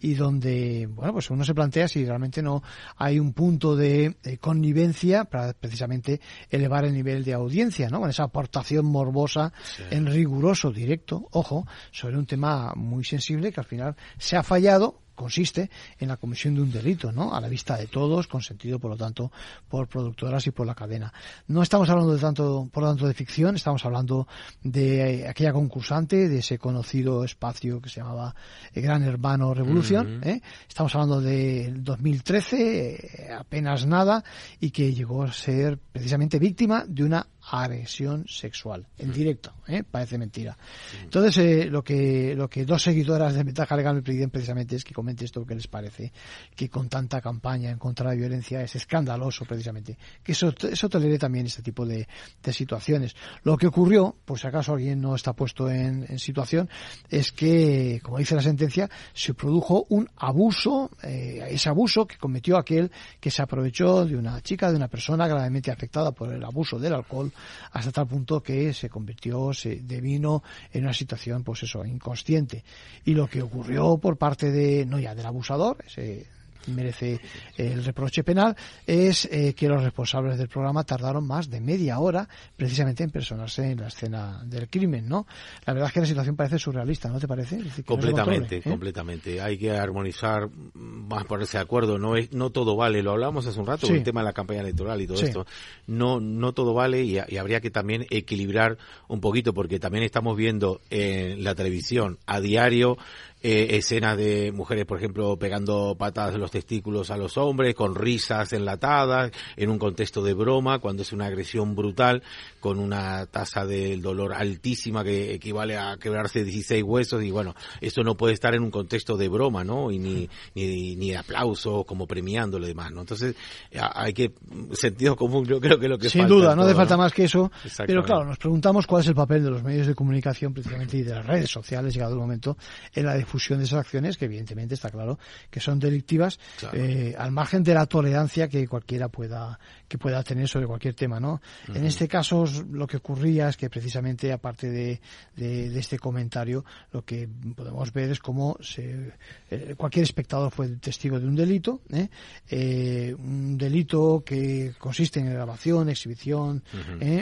y 0.00 0.14
donde, 0.14 0.86
bueno, 0.90 1.12
pues 1.14 1.30
uno 1.30 1.44
se 1.44 1.54
plantea 1.54 1.88
si 1.88 2.04
realmente 2.04 2.42
no 2.42 2.62
hay 2.96 3.18
un 3.18 3.32
punto 3.32 3.76
de, 3.76 4.16
connivencia 4.40 5.24
para 5.24 5.52
precisamente 5.52 6.20
elevar 6.50 6.84
el 6.84 6.94
nivel 6.94 7.24
de 7.24 7.34
audiencia, 7.34 7.88
¿no? 7.88 8.00
Con 8.00 8.10
esa 8.10 8.24
aportación 8.24 8.86
morbosa 8.86 9.52
en 9.90 10.06
riguroso 10.06 10.70
directo, 10.70 11.28
ojo, 11.32 11.66
sobre 11.90 12.16
un 12.16 12.26
tema 12.26 12.72
muy 12.74 13.04
sensible 13.04 13.52
que 13.52 13.60
al 13.60 13.66
final 13.66 13.96
se 14.18 14.36
ha 14.36 14.42
fallado 14.42 15.05
consiste 15.16 15.68
en 15.98 16.08
la 16.08 16.16
comisión 16.16 16.54
de 16.54 16.62
un 16.62 16.70
delito, 16.70 17.10
¿no? 17.10 17.34
A 17.34 17.40
la 17.40 17.48
vista 17.48 17.76
de 17.76 17.88
todos, 17.88 18.28
consentido, 18.28 18.78
por 18.78 18.92
lo 18.92 18.96
tanto, 18.96 19.32
por 19.68 19.88
productoras 19.88 20.46
y 20.46 20.52
por 20.52 20.66
la 20.66 20.76
cadena. 20.76 21.12
No 21.48 21.62
estamos 21.62 21.90
hablando 21.90 22.14
de 22.14 22.20
tanto, 22.20 22.68
por 22.72 22.84
lo 22.84 22.90
tanto, 22.90 23.08
de 23.08 23.14
ficción, 23.14 23.56
estamos 23.56 23.84
hablando 23.84 24.28
de 24.62 25.26
aquella 25.28 25.52
concursante, 25.52 26.28
de 26.28 26.38
ese 26.38 26.58
conocido 26.58 27.24
espacio 27.24 27.80
que 27.80 27.88
se 27.88 28.00
llamaba 28.00 28.34
Gran 28.72 29.02
Hermano 29.02 29.52
Revolución, 29.54 30.20
¿eh? 30.22 30.40
Estamos 30.68 30.94
hablando 30.94 31.20
del 31.20 31.82
2013, 31.82 32.94
eh, 32.94 33.32
apenas 33.32 33.86
nada, 33.86 34.22
y 34.60 34.70
que 34.70 34.92
llegó 34.92 35.24
a 35.24 35.32
ser 35.32 35.78
precisamente 35.78 36.38
víctima 36.38 36.84
de 36.86 37.04
una 37.04 37.26
agresión 37.48 38.26
sexual 38.28 38.86
en 38.98 39.12
directo, 39.12 39.52
¿eh? 39.68 39.84
parece 39.88 40.18
mentira. 40.18 40.56
Entonces, 41.02 41.38
eh, 41.38 41.64
lo 41.70 41.82
que 41.82 42.34
lo 42.34 42.48
que 42.48 42.64
dos 42.64 42.82
seguidoras 42.82 43.34
de 43.34 43.44
Ventaja 43.44 43.76
Legal 43.76 43.94
me 43.96 44.02
piden 44.02 44.30
precisamente 44.30 44.76
es 44.76 44.84
que 44.84 44.92
comente 44.92 45.24
esto 45.24 45.46
que 45.46 45.54
les 45.54 45.68
parece, 45.68 46.12
que 46.54 46.68
con 46.68 46.88
tanta 46.88 47.20
campaña 47.20 47.70
en 47.70 47.78
contra 47.78 48.10
de 48.10 48.16
la 48.16 48.20
violencia 48.20 48.62
es 48.62 48.74
escandaloso 48.74 49.44
precisamente, 49.44 49.96
que 50.22 50.32
eso, 50.32 50.52
eso 50.70 50.88
tolere 50.88 51.18
también 51.18 51.46
este 51.46 51.62
tipo 51.62 51.86
de, 51.86 52.08
de, 52.42 52.52
situaciones. 52.52 53.14
Lo 53.44 53.56
que 53.56 53.68
ocurrió, 53.68 54.16
por 54.24 54.38
si 54.38 54.46
acaso 54.46 54.72
alguien 54.72 55.00
no 55.00 55.14
está 55.14 55.32
puesto 55.32 55.70
en, 55.70 56.04
en 56.08 56.18
situación, 56.18 56.68
es 57.08 57.30
que, 57.30 58.00
como 58.02 58.18
dice 58.18 58.34
la 58.34 58.42
sentencia, 58.42 58.90
se 59.12 59.34
produjo 59.34 59.86
un 59.90 60.08
abuso, 60.16 60.90
eh, 61.02 61.46
ese 61.50 61.68
abuso 61.68 62.06
que 62.06 62.16
cometió 62.16 62.56
aquel 62.56 62.90
que 63.20 63.30
se 63.30 63.42
aprovechó 63.42 64.04
de 64.04 64.16
una 64.16 64.40
chica, 64.40 64.70
de 64.70 64.76
una 64.76 64.88
persona 64.88 65.28
gravemente 65.28 65.70
afectada 65.70 66.12
por 66.12 66.32
el 66.32 66.42
abuso 66.42 66.78
del 66.78 66.94
alcohol 66.94 67.32
hasta 67.72 67.92
tal 67.92 68.06
punto 68.06 68.42
que 68.42 68.72
se 68.72 68.88
convirtió, 68.88 69.52
se 69.52 69.76
devino 69.76 70.42
en 70.72 70.84
una 70.84 70.92
situación, 70.92 71.44
pues 71.44 71.62
eso, 71.62 71.84
inconsciente. 71.84 72.64
Y 73.04 73.14
lo 73.14 73.28
que 73.28 73.42
ocurrió 73.42 73.98
por 73.98 74.16
parte 74.16 74.50
de, 74.50 74.84
no 74.86 74.98
ya 74.98 75.14
del 75.14 75.26
abusador, 75.26 75.78
ese 75.86 76.26
merece 76.68 77.20
el 77.56 77.84
reproche 77.84 78.24
penal 78.24 78.56
es 78.86 79.26
eh, 79.26 79.54
que 79.54 79.68
los 79.68 79.82
responsables 79.82 80.38
del 80.38 80.48
programa 80.48 80.84
tardaron 80.84 81.26
más 81.26 81.50
de 81.50 81.60
media 81.60 81.98
hora 81.98 82.28
precisamente 82.56 83.04
en 83.04 83.10
personarse 83.10 83.70
en 83.70 83.80
la 83.80 83.88
escena 83.88 84.42
del 84.44 84.68
crimen, 84.68 85.08
¿no? 85.08 85.26
La 85.64 85.72
verdad 85.72 85.88
es 85.88 85.94
que 85.94 86.00
la 86.00 86.06
situación 86.06 86.36
parece 86.36 86.58
surrealista, 86.58 87.08
¿no 87.08 87.18
te 87.18 87.28
parece? 87.28 87.58
completamente, 87.84 88.56
¿eh? 88.56 88.62
completamente. 88.62 89.40
Hay 89.40 89.58
que 89.58 89.70
armonizar, 89.70 90.48
más 90.74 91.24
ponerse 91.24 91.58
de 91.58 91.62
acuerdo. 91.62 91.98
No 91.98 92.16
es, 92.16 92.32
no 92.32 92.50
todo 92.50 92.76
vale. 92.76 93.02
Lo 93.02 93.12
hablamos 93.12 93.46
hace 93.46 93.58
un 93.58 93.66
rato, 93.66 93.86
el 93.88 94.02
tema 94.02 94.20
de 94.20 94.26
la 94.26 94.32
campaña 94.32 94.60
electoral 94.60 95.00
y 95.00 95.06
todo 95.06 95.22
esto. 95.22 95.46
No, 95.86 96.20
no 96.20 96.52
todo 96.52 96.74
vale 96.74 97.02
y, 97.02 97.18
y 97.28 97.36
habría 97.36 97.60
que 97.60 97.70
también 97.70 98.06
equilibrar 98.10 98.78
un 99.08 99.20
poquito 99.20 99.54
porque 99.54 99.78
también 99.78 100.04
estamos 100.04 100.36
viendo 100.36 100.80
en 100.90 101.44
la 101.44 101.54
televisión 101.54 102.18
a 102.26 102.40
diario 102.40 102.96
eh, 103.42 103.76
escenas 103.76 104.16
de 104.16 104.50
mujeres, 104.50 104.86
por 104.86 104.98
ejemplo, 104.98 105.36
pegando 105.38 105.94
patadas 105.96 106.34
en 106.34 106.40
los 106.40 106.50
testículos 106.50 107.10
a 107.10 107.16
los 107.16 107.36
hombres, 107.36 107.74
con 107.74 107.94
risas 107.94 108.52
enlatadas, 108.52 109.30
en 109.56 109.70
un 109.70 109.78
contexto 109.78 110.22
de 110.22 110.34
broma, 110.34 110.78
cuando 110.78 111.02
es 111.02 111.12
una 111.12 111.26
agresión 111.26 111.74
brutal, 111.74 112.22
con 112.60 112.78
una 112.78 113.26
tasa 113.26 113.66
del 113.66 114.00
dolor 114.00 114.32
altísima 114.32 115.04
que 115.04 115.34
equivale 115.34 115.76
a 115.76 115.96
quebrarse 115.98 116.44
16 116.44 116.82
huesos, 116.82 117.22
y 117.22 117.30
bueno, 117.30 117.54
eso 117.80 118.02
no 118.02 118.16
puede 118.16 118.34
estar 118.34 118.54
en 118.54 118.62
un 118.62 118.70
contexto 118.70 119.16
de 119.16 119.28
broma, 119.28 119.64
¿no? 119.64 119.90
Y 119.90 119.98
ni, 119.98 120.28
ni, 120.54 120.96
ni 120.96 121.10
de 121.10 121.18
aplauso, 121.18 121.84
como 121.84 122.06
premiando 122.06 122.58
lo 122.58 122.66
demás, 122.66 122.90
¿no? 122.90 123.02
Entonces, 123.02 123.36
hay 123.78 124.12
que, 124.12 124.32
sentido 124.72 125.14
común, 125.14 125.44
yo 125.44 125.60
creo 125.60 125.78
que 125.78 125.88
lo 125.88 125.98
que 125.98 126.08
Sin 126.08 126.26
duda, 126.26 126.56
no 126.56 126.62
hace 126.62 126.74
falta 126.74 126.96
más 126.96 127.12
que 127.12 127.24
eso, 127.24 127.52
pero 127.86 128.02
claro, 128.02 128.24
nos 128.24 128.38
preguntamos 128.38 128.86
cuál 128.86 129.02
es 129.02 129.08
el 129.08 129.14
papel 129.14 129.44
de 129.44 129.50
los 129.50 129.62
medios 129.62 129.86
de 129.86 129.94
comunicación, 129.94 130.54
precisamente, 130.54 130.96
y 130.96 131.02
de 131.02 131.14
las 131.14 131.26
redes 131.26 131.50
sociales, 131.50 131.92
llegado 131.92 132.14
el 132.14 132.20
momento, 132.20 132.56
en 132.94 133.06
la 133.06 133.14
difusión 133.26 133.58
de 133.58 133.64
esas 133.64 133.80
acciones 133.80 134.16
que 134.16 134.26
evidentemente 134.26 134.74
está 134.74 134.88
claro 134.88 135.18
que 135.50 135.58
son 135.58 135.80
delictivas 135.80 136.38
eh, 136.72 137.14
al 137.18 137.32
margen 137.32 137.64
de 137.64 137.74
la 137.74 137.86
tolerancia 137.86 138.48
que 138.48 138.66
cualquiera 138.68 139.08
pueda 139.08 139.58
que 139.88 139.98
pueda 139.98 140.22
tener 140.22 140.48
sobre 140.48 140.66
cualquier 140.66 140.94
tema 140.94 141.18
no 141.18 141.40
en 141.74 141.84
este 141.84 142.06
caso 142.06 142.44
lo 142.70 142.86
que 142.86 142.98
ocurría 142.98 143.48
es 143.48 143.56
que 143.56 143.68
precisamente 143.68 144.32
aparte 144.32 144.70
de, 144.70 145.00
de, 145.34 145.76
este 145.78 145.98
comentario 145.98 146.64
lo 146.92 147.04
que 147.04 147.28
podemos 147.56 147.92
ver 147.92 148.10
es 148.10 148.20
cómo 148.20 148.56
se, 148.60 149.12
eh, 149.50 149.74
cualquier 149.76 150.04
espectador 150.04 150.52
fue 150.52 150.68
testigo 150.76 151.18
de 151.18 151.26
un 151.26 151.34
delito 151.34 151.80
¿eh? 151.90 153.14
un 153.18 153.58
delito 153.58 154.22
que 154.24 154.72
consiste 154.78 155.18
en 155.18 155.32
grabación 155.32 155.88
exhibición 155.88 156.62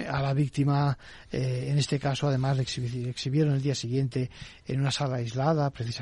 a 0.09 0.21
la 0.21 0.35
víctima 0.35 0.99
en 1.33 1.79
este 1.79 1.99
caso 1.99 2.29
además 2.29 2.59
le 2.59 3.09
exhibieron 3.09 3.55
el 3.55 3.63
día 3.63 3.75
siguiente 3.75 4.31
en 4.67 4.81
una 4.81 4.91
sala 4.91 5.17
aislada 5.17 5.71
precisamente 5.71 5.94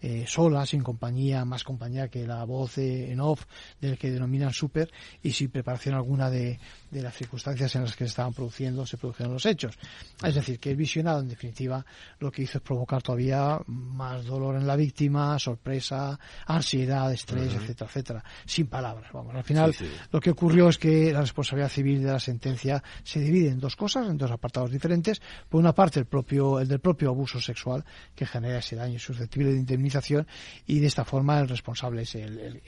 eh, 0.00 0.24
sola, 0.26 0.66
sin 0.66 0.82
compañía, 0.82 1.44
más 1.44 1.64
compañía 1.64 2.08
que 2.08 2.26
la 2.26 2.44
voz 2.44 2.78
en 2.78 3.20
off 3.20 3.44
del 3.80 3.98
que 3.98 4.10
denominan 4.10 4.52
super 4.52 4.90
y 5.22 5.32
sin 5.32 5.50
preparación 5.50 5.94
alguna 5.94 6.30
de, 6.30 6.58
de 6.94 7.02
las 7.02 7.14
circunstancias 7.14 7.74
en 7.74 7.82
las 7.82 7.96
que 7.96 8.04
se 8.04 8.10
estaban 8.10 8.32
produciendo, 8.32 8.86
se 8.86 8.96
produjeron 8.96 9.32
los 9.32 9.44
hechos. 9.46 9.76
Es 10.22 10.34
decir, 10.34 10.60
que 10.60 10.70
el 10.70 10.76
visionado, 10.76 11.20
en 11.20 11.28
definitiva, 11.28 11.84
lo 12.20 12.30
que 12.30 12.42
hizo 12.42 12.58
es 12.58 12.64
provocar 12.64 13.02
todavía 13.02 13.58
más 13.66 14.24
dolor 14.24 14.54
en 14.54 14.66
la 14.66 14.76
víctima, 14.76 15.36
sorpresa, 15.40 16.18
ansiedad, 16.46 17.12
estrés, 17.12 17.52
etcétera, 17.52 17.90
etcétera, 17.90 18.24
sin 18.46 18.68
palabras. 18.68 19.10
Vamos, 19.12 19.34
al 19.34 19.42
final, 19.42 19.74
lo 20.12 20.20
que 20.20 20.30
ocurrió 20.30 20.68
es 20.68 20.78
que 20.78 21.12
la 21.12 21.20
responsabilidad 21.20 21.68
civil 21.68 22.02
de 22.02 22.12
la 22.12 22.20
sentencia 22.20 22.82
se 23.02 23.18
divide 23.18 23.48
en 23.48 23.58
dos 23.58 23.74
cosas, 23.74 24.08
en 24.08 24.16
dos 24.16 24.30
apartados 24.30 24.70
diferentes. 24.70 25.20
Por 25.48 25.60
una 25.60 25.74
parte, 25.74 25.98
el 25.98 26.06
propio, 26.06 26.60
el 26.60 26.68
del 26.68 26.78
propio 26.78 27.08
abuso 27.08 27.40
sexual 27.40 27.84
que 28.14 28.24
genera 28.24 28.58
ese 28.58 28.76
daño 28.76 29.00
susceptible 29.00 29.50
de 29.50 29.58
indemnización 29.58 30.26
y 30.66 30.78
de 30.78 30.86
esta 30.86 31.04
forma 31.04 31.40
el 31.40 31.48
responsable 31.48 32.02
es 32.02 32.14
el, 32.14 32.62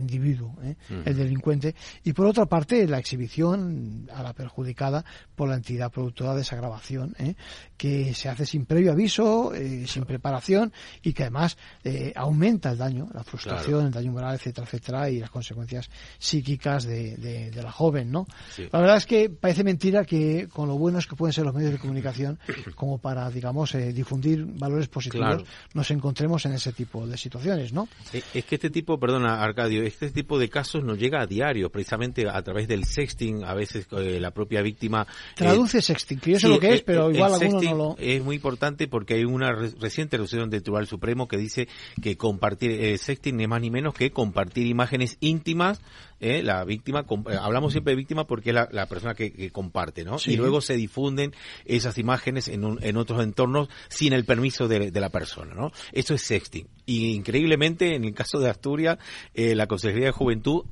individuo, 0.00 0.56
¿eh? 0.64 0.74
el 1.04 1.16
delincuente. 1.16 1.76
Y 2.02 2.12
por 2.12 2.26
otra 2.26 2.46
parte, 2.46 2.86
la 2.88 2.98
exhibición 2.98 3.67
a 4.14 4.22
la 4.22 4.32
perjudicada 4.32 5.04
por 5.34 5.48
la 5.48 5.56
entidad 5.56 5.90
productora 5.90 6.34
de 6.34 6.42
esa 6.42 6.56
grabación, 6.56 7.14
¿eh? 7.18 7.34
que 7.76 8.14
se 8.14 8.28
hace 8.28 8.46
sin 8.46 8.66
previo 8.66 8.92
aviso, 8.92 9.54
eh, 9.54 9.86
sin 9.86 10.04
preparación 10.04 10.72
y 11.02 11.12
que 11.12 11.24
además 11.24 11.56
aumenta 12.14 12.70
el 12.70 12.78
daño, 12.78 13.08
la 13.14 13.24
frustración, 13.24 13.86
el 13.86 13.92
daño 13.92 14.12
moral, 14.12 14.34
etcétera, 14.34 14.66
etcétera, 14.66 15.10
y 15.10 15.20
las 15.20 15.30
consecuencias 15.30 15.88
psíquicas 16.18 16.84
de, 16.84 17.50
la 17.54 17.72
joven, 17.72 18.10
¿no? 18.10 18.26
La 18.72 18.80
verdad 18.80 18.96
es 18.96 19.06
que 19.06 19.30
parece 19.30 19.64
mentira 19.64 20.04
que 20.04 20.48
con 20.48 20.68
lo 20.68 20.76
buenos 20.76 21.06
que 21.06 21.16
pueden 21.16 21.32
ser 21.32 21.44
los 21.44 21.54
medios 21.54 21.72
de 21.72 21.78
comunicación, 21.78 22.38
como 22.74 22.98
para, 22.98 23.30
digamos, 23.30 23.72
difundir 23.72 24.44
valores 24.44 24.88
positivos, 24.88 25.44
nos 25.74 25.90
encontremos 25.90 26.44
en 26.46 26.52
ese 26.52 26.72
tipo 26.72 27.06
de 27.06 27.16
situaciones, 27.16 27.72
¿no? 27.72 27.88
Es 28.12 28.44
que 28.44 28.54
este 28.54 28.70
tipo, 28.70 28.98
perdona, 28.98 29.42
Arcadio, 29.42 29.82
este 29.82 30.10
tipo 30.10 30.38
de 30.38 30.48
casos 30.48 30.84
nos 30.84 30.98
llega 30.98 31.20
a 31.20 31.26
diario, 31.26 31.70
precisamente 31.70 32.28
a 32.28 32.42
través 32.42 32.68
del 32.68 32.84
sexting, 32.84 33.44
a 33.44 33.54
veces 33.58 33.86
eh, 33.92 34.18
la 34.20 34.30
propia 34.30 34.62
víctima... 34.62 35.06
Eh, 35.08 35.34
Traduce 35.36 35.82
sexting, 35.82 36.18
que 36.20 36.32
yo 36.32 36.40
sé 36.40 36.48
lo 36.48 36.58
que 36.58 36.74
es, 36.74 36.82
pero 36.82 37.10
igual 37.10 37.34
alguno 37.34 37.60
no 37.62 37.74
lo... 37.74 37.96
Es 37.98 38.22
muy 38.22 38.36
importante 38.36 38.88
porque 38.88 39.14
hay 39.14 39.24
una 39.24 39.52
reciente 39.52 40.16
resolución 40.16 40.50
del 40.50 40.62
Tribunal 40.62 40.86
Supremo 40.86 41.28
que 41.28 41.36
dice 41.36 41.68
que 42.02 42.16
compartir 42.16 42.70
eh, 42.72 42.98
sexting 42.98 43.40
es 43.40 43.48
más 43.48 43.60
ni 43.60 43.70
menos 43.70 43.94
que 43.94 44.10
compartir 44.10 44.66
imágenes 44.66 45.16
íntimas 45.20 45.80
¿eh? 46.20 46.42
la 46.42 46.64
víctima, 46.64 47.04
eh, 47.30 47.36
hablamos 47.40 47.72
siempre 47.72 47.92
de 47.92 47.96
víctima 47.96 48.26
porque 48.26 48.50
es 48.50 48.54
la, 48.54 48.86
persona 48.86 49.14
que, 49.14 49.50
comparte, 49.50 50.04
¿no? 50.04 50.16
Y 50.26 50.36
luego 50.36 50.60
se 50.60 50.74
difunden 50.74 51.34
esas 51.64 51.98
imágenes 51.98 52.48
en, 52.48 52.78
en 52.80 52.96
otros 52.96 53.22
entornos 53.22 53.68
sin 53.88 54.12
el 54.12 54.24
permiso 54.24 54.68
de, 54.68 54.90
la 54.98 55.10
persona, 55.10 55.54
¿no? 55.54 55.70
Eso 55.92 56.14
es 56.14 56.22
sexting. 56.22 56.66
Y 56.86 57.12
increíblemente, 57.12 57.94
en 57.94 58.04
el 58.04 58.14
caso 58.14 58.40
de 58.40 58.48
Asturias, 58.48 58.98
eh, 59.34 59.54
la 59.54 59.66
Consejería 59.66 60.06
de 60.06 60.12
Juventud 60.12 60.64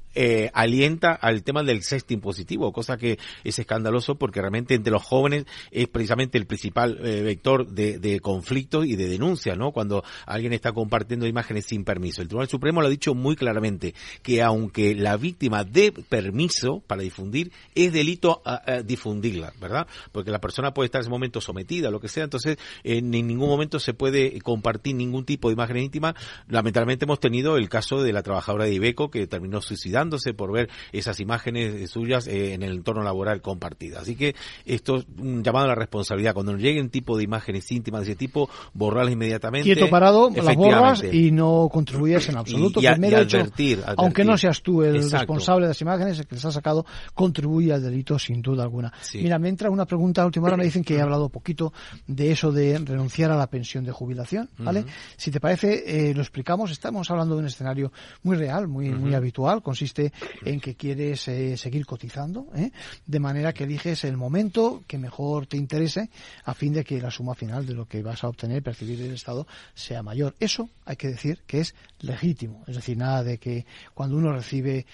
alienta 0.55 1.13
al 1.13 1.43
tema 1.43 1.63
del 1.63 1.83
sexting 1.83 2.23
positivo, 2.23 2.73
cosa 2.73 2.97
que 2.97 3.19
es 3.45 3.59
escandaloso 3.59 4.15
porque 4.15 4.41
realmente 4.41 4.75
entre 4.75 4.91
los 4.91 5.03
jóvenes 5.03 5.45
es 5.71 5.89
precisamente 5.89 6.39
el 6.39 6.47
principal 6.47 6.95
vector 6.95 7.67
de, 7.67 7.99
de 7.99 8.21
conflicto 8.21 8.83
y 8.83 8.97
de 8.97 9.09
denuncia, 9.09 9.57
¿no? 9.57 9.73
Cuando 9.73 10.05
alguien 10.25 10.55
está 10.55 10.73
compartiendo 10.73 11.27
imágenes 11.27 11.67
sin 11.67 11.85
permiso. 11.85 12.23
El 12.23 12.29
Tribunal 12.29 12.49
Supremo 12.49 12.81
lo 12.81 12.87
ha 12.87 12.91
dicho 12.91 13.15
muy 13.15 13.37
claramente, 13.37 13.95
que 14.23 14.43
aunque 14.43 14.95
la 14.95 15.19
víctima 15.19 15.36
víctima 15.37 15.65
de 15.65 15.93
permiso 15.93 16.83
para 16.87 17.03
difundir, 17.03 17.53
es 17.75 17.93
delito 17.93 18.41
a, 18.45 18.81
difundirla, 18.83 19.53
¿verdad? 19.61 19.87
Porque 20.11 20.31
la 20.31 20.41
persona 20.41 20.73
puede 20.73 20.87
estar 20.87 21.01
en 21.01 21.03
ese 21.03 21.11
momento 21.11 21.43
sometida, 21.43 21.91
lo 21.91 22.01
que 22.01 22.09
sea, 22.09 22.25
entonces 22.25 22.57
en 22.85 23.11
ningún 23.11 23.49
momento 23.49 23.79
se 23.79 23.93
puede 23.93 24.41
compartir 24.41 24.95
ningún 24.95 25.27
tipo 25.27 25.49
de 25.49 25.55
imagen 25.55 25.77
íntima. 25.77 26.15
Lamentablemente 26.49 27.05
hemos 27.05 27.21
tenido 27.21 27.59
el 27.59 27.69
caso 27.69 28.03
de 28.03 28.15
la 28.15 28.23
trabajadora 28.23 28.65
de 28.65 28.73
Ibeco 28.73 29.11
que 29.11 29.27
terminó 29.27 29.61
suicidándose 29.61 30.33
por 30.33 30.53
ver 30.53 30.71
esas 30.93 31.21
imágenes 31.21 31.91
suyas 31.91 32.27
eh, 32.27 32.55
en 32.55 32.63
el 32.63 32.73
entorno 32.73 33.03
laboral 33.03 33.43
compartidas. 33.43 34.03
Así 34.03 34.17
que 34.17 34.35
esto 34.65 34.97
es 34.97 35.07
un 35.19 35.45
llamado 35.45 35.67
a 35.67 35.69
la 35.69 35.75
responsabilidad. 35.75 36.33
Cuando 36.33 36.53
nos 36.53 36.63
lleguen 36.63 36.89
tipo 36.89 37.19
de 37.19 37.25
imágenes 37.25 37.71
íntimas 37.71 38.07
de 38.07 38.13
ese 38.13 38.17
tipo, 38.17 38.49
borrarlas 38.73 39.13
inmediatamente. 39.13 39.65
Quieto 39.65 39.91
parado, 39.91 40.31
las 40.31 40.57
borras 40.57 41.05
y 41.05 41.31
no 41.31 41.69
contribuyes 41.71 42.27
en 42.31 42.39
absoluto. 42.39 42.81
Y, 42.81 42.87
advertir, 42.87 43.83
aunque 43.97 44.25
no 44.25 44.39
seas 44.39 44.63
tú 44.63 44.83
el 44.83 45.03
responsable 45.27 45.67
de 45.67 45.71
las 45.71 45.81
imágenes, 45.81 46.19
el 46.19 46.27
que 46.27 46.37
les 46.37 46.45
ha 46.45 46.53
sacado, 46.53 46.87
contribuye 47.15 47.73
al 47.73 47.83
delito 47.83 48.19
sin 48.19 48.41
duda 48.41 48.63
alguna. 48.63 48.93
Mira, 49.15 49.39
me 49.39 49.49
entra 49.49 49.71
una 49.71 49.85
pregunta 49.85 50.23
a 50.23 50.27
última 50.27 50.47
hora, 50.47 50.57
me 50.57 50.65
dicen 50.65 50.85
que 50.85 50.97
he 50.97 51.01
hablado 51.01 51.29
poquito 51.29 51.73
de 52.07 52.31
eso 52.31 52.53
de 52.53 52.79
renunciar 52.79 53.31
a 53.31 53.37
la 53.37 53.49
pensión 53.49 53.85
de 53.85 53.93
jubilación, 53.93 54.49
¿vale? 54.59 54.85
Si 55.17 55.31
te 55.31 55.41
parece, 55.41 56.11
eh, 56.11 56.15
lo 56.15 56.23
explicamos, 56.23 56.71
estamos 56.71 57.11
hablando 57.11 57.35
de 57.35 57.41
un 57.41 57.47
escenario 57.47 57.93
muy 58.23 58.37
real, 58.37 58.69
muy, 58.69 58.91
muy 58.91 59.15
habitual, 59.15 59.63
consiste 59.63 60.13
en 60.45 60.61
que 60.61 60.75
quieres 60.75 61.27
eh, 61.29 61.57
seguir 61.57 61.85
cotizando, 61.87 62.47
¿eh? 62.55 62.71
de 63.07 63.21
manera 63.21 63.53
que 63.53 63.65
eliges 63.65 64.05
el 64.05 64.17
momento 64.17 64.83
que 64.87 64.99
mejor 64.99 65.47
te 65.47 65.57
interese 65.57 66.11
a 66.45 66.55
fin 66.55 66.73
de 66.73 66.85
que 66.85 67.01
la 67.01 67.11
suma 67.11 67.35
final 67.35 67.67
de 67.67 67.75
lo 67.75 67.87
que 67.87 68.03
vas 68.03 68.25
a 68.25 68.29
obtener, 68.29 68.63
percibir 68.63 68.99
del 68.99 69.15
Estado, 69.15 69.47
sea 69.75 70.03
mayor. 70.03 70.35
Eso 70.39 70.69
hay 70.85 70.97
que 70.97 71.09
decir 71.09 71.43
que 71.47 71.61
es 71.61 71.75
legítimo, 72.01 72.63
es 72.67 72.77
decir, 72.77 72.97
nada 72.97 73.25
de 73.25 73.39
que 73.39 73.67
cuando 73.95 74.17
uno 74.17 74.33
recibe 74.33 74.87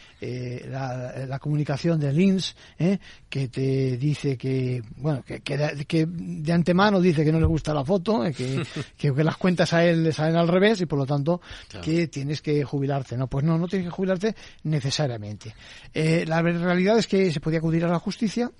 la, 0.68 1.38
comunicación 1.38 1.98
de 1.98 2.12
Lins, 2.12 2.54
¿eh? 2.78 2.98
que 3.28 3.48
te 3.48 3.96
dice 3.96 4.36
que, 4.36 4.82
bueno, 4.96 5.22
que, 5.24 5.40
que, 5.40 6.06
de, 6.06 6.52
antemano 6.52 7.00
dice 7.00 7.24
que 7.24 7.32
no 7.32 7.40
le 7.40 7.46
gusta 7.46 7.74
la 7.74 7.84
foto, 7.84 8.24
¿eh? 8.24 8.32
que, 8.36 8.62
que, 8.96 9.24
las 9.24 9.36
cuentas 9.36 9.72
a 9.72 9.84
él 9.84 10.04
le 10.04 10.12
salen 10.12 10.36
al 10.36 10.48
revés 10.48 10.80
y 10.80 10.86
por 10.86 10.98
lo 10.98 11.06
tanto 11.06 11.40
que 11.82 12.08
tienes 12.08 12.42
que 12.42 12.64
jubilarte. 12.64 13.16
No, 13.16 13.26
pues 13.26 13.44
no, 13.44 13.58
no 13.58 13.66
tienes 13.66 13.88
que 13.88 13.94
jubilarte 13.94 14.34
necesariamente. 14.64 15.54
Eh, 15.92 16.24
la 16.26 16.42
realidad 16.42 16.98
es 16.98 17.06
que 17.06 17.32
se 17.32 17.40
podía 17.40 17.58
acudir 17.58 17.84
a 17.84 17.88
la 17.88 17.98
justicia 17.98 18.50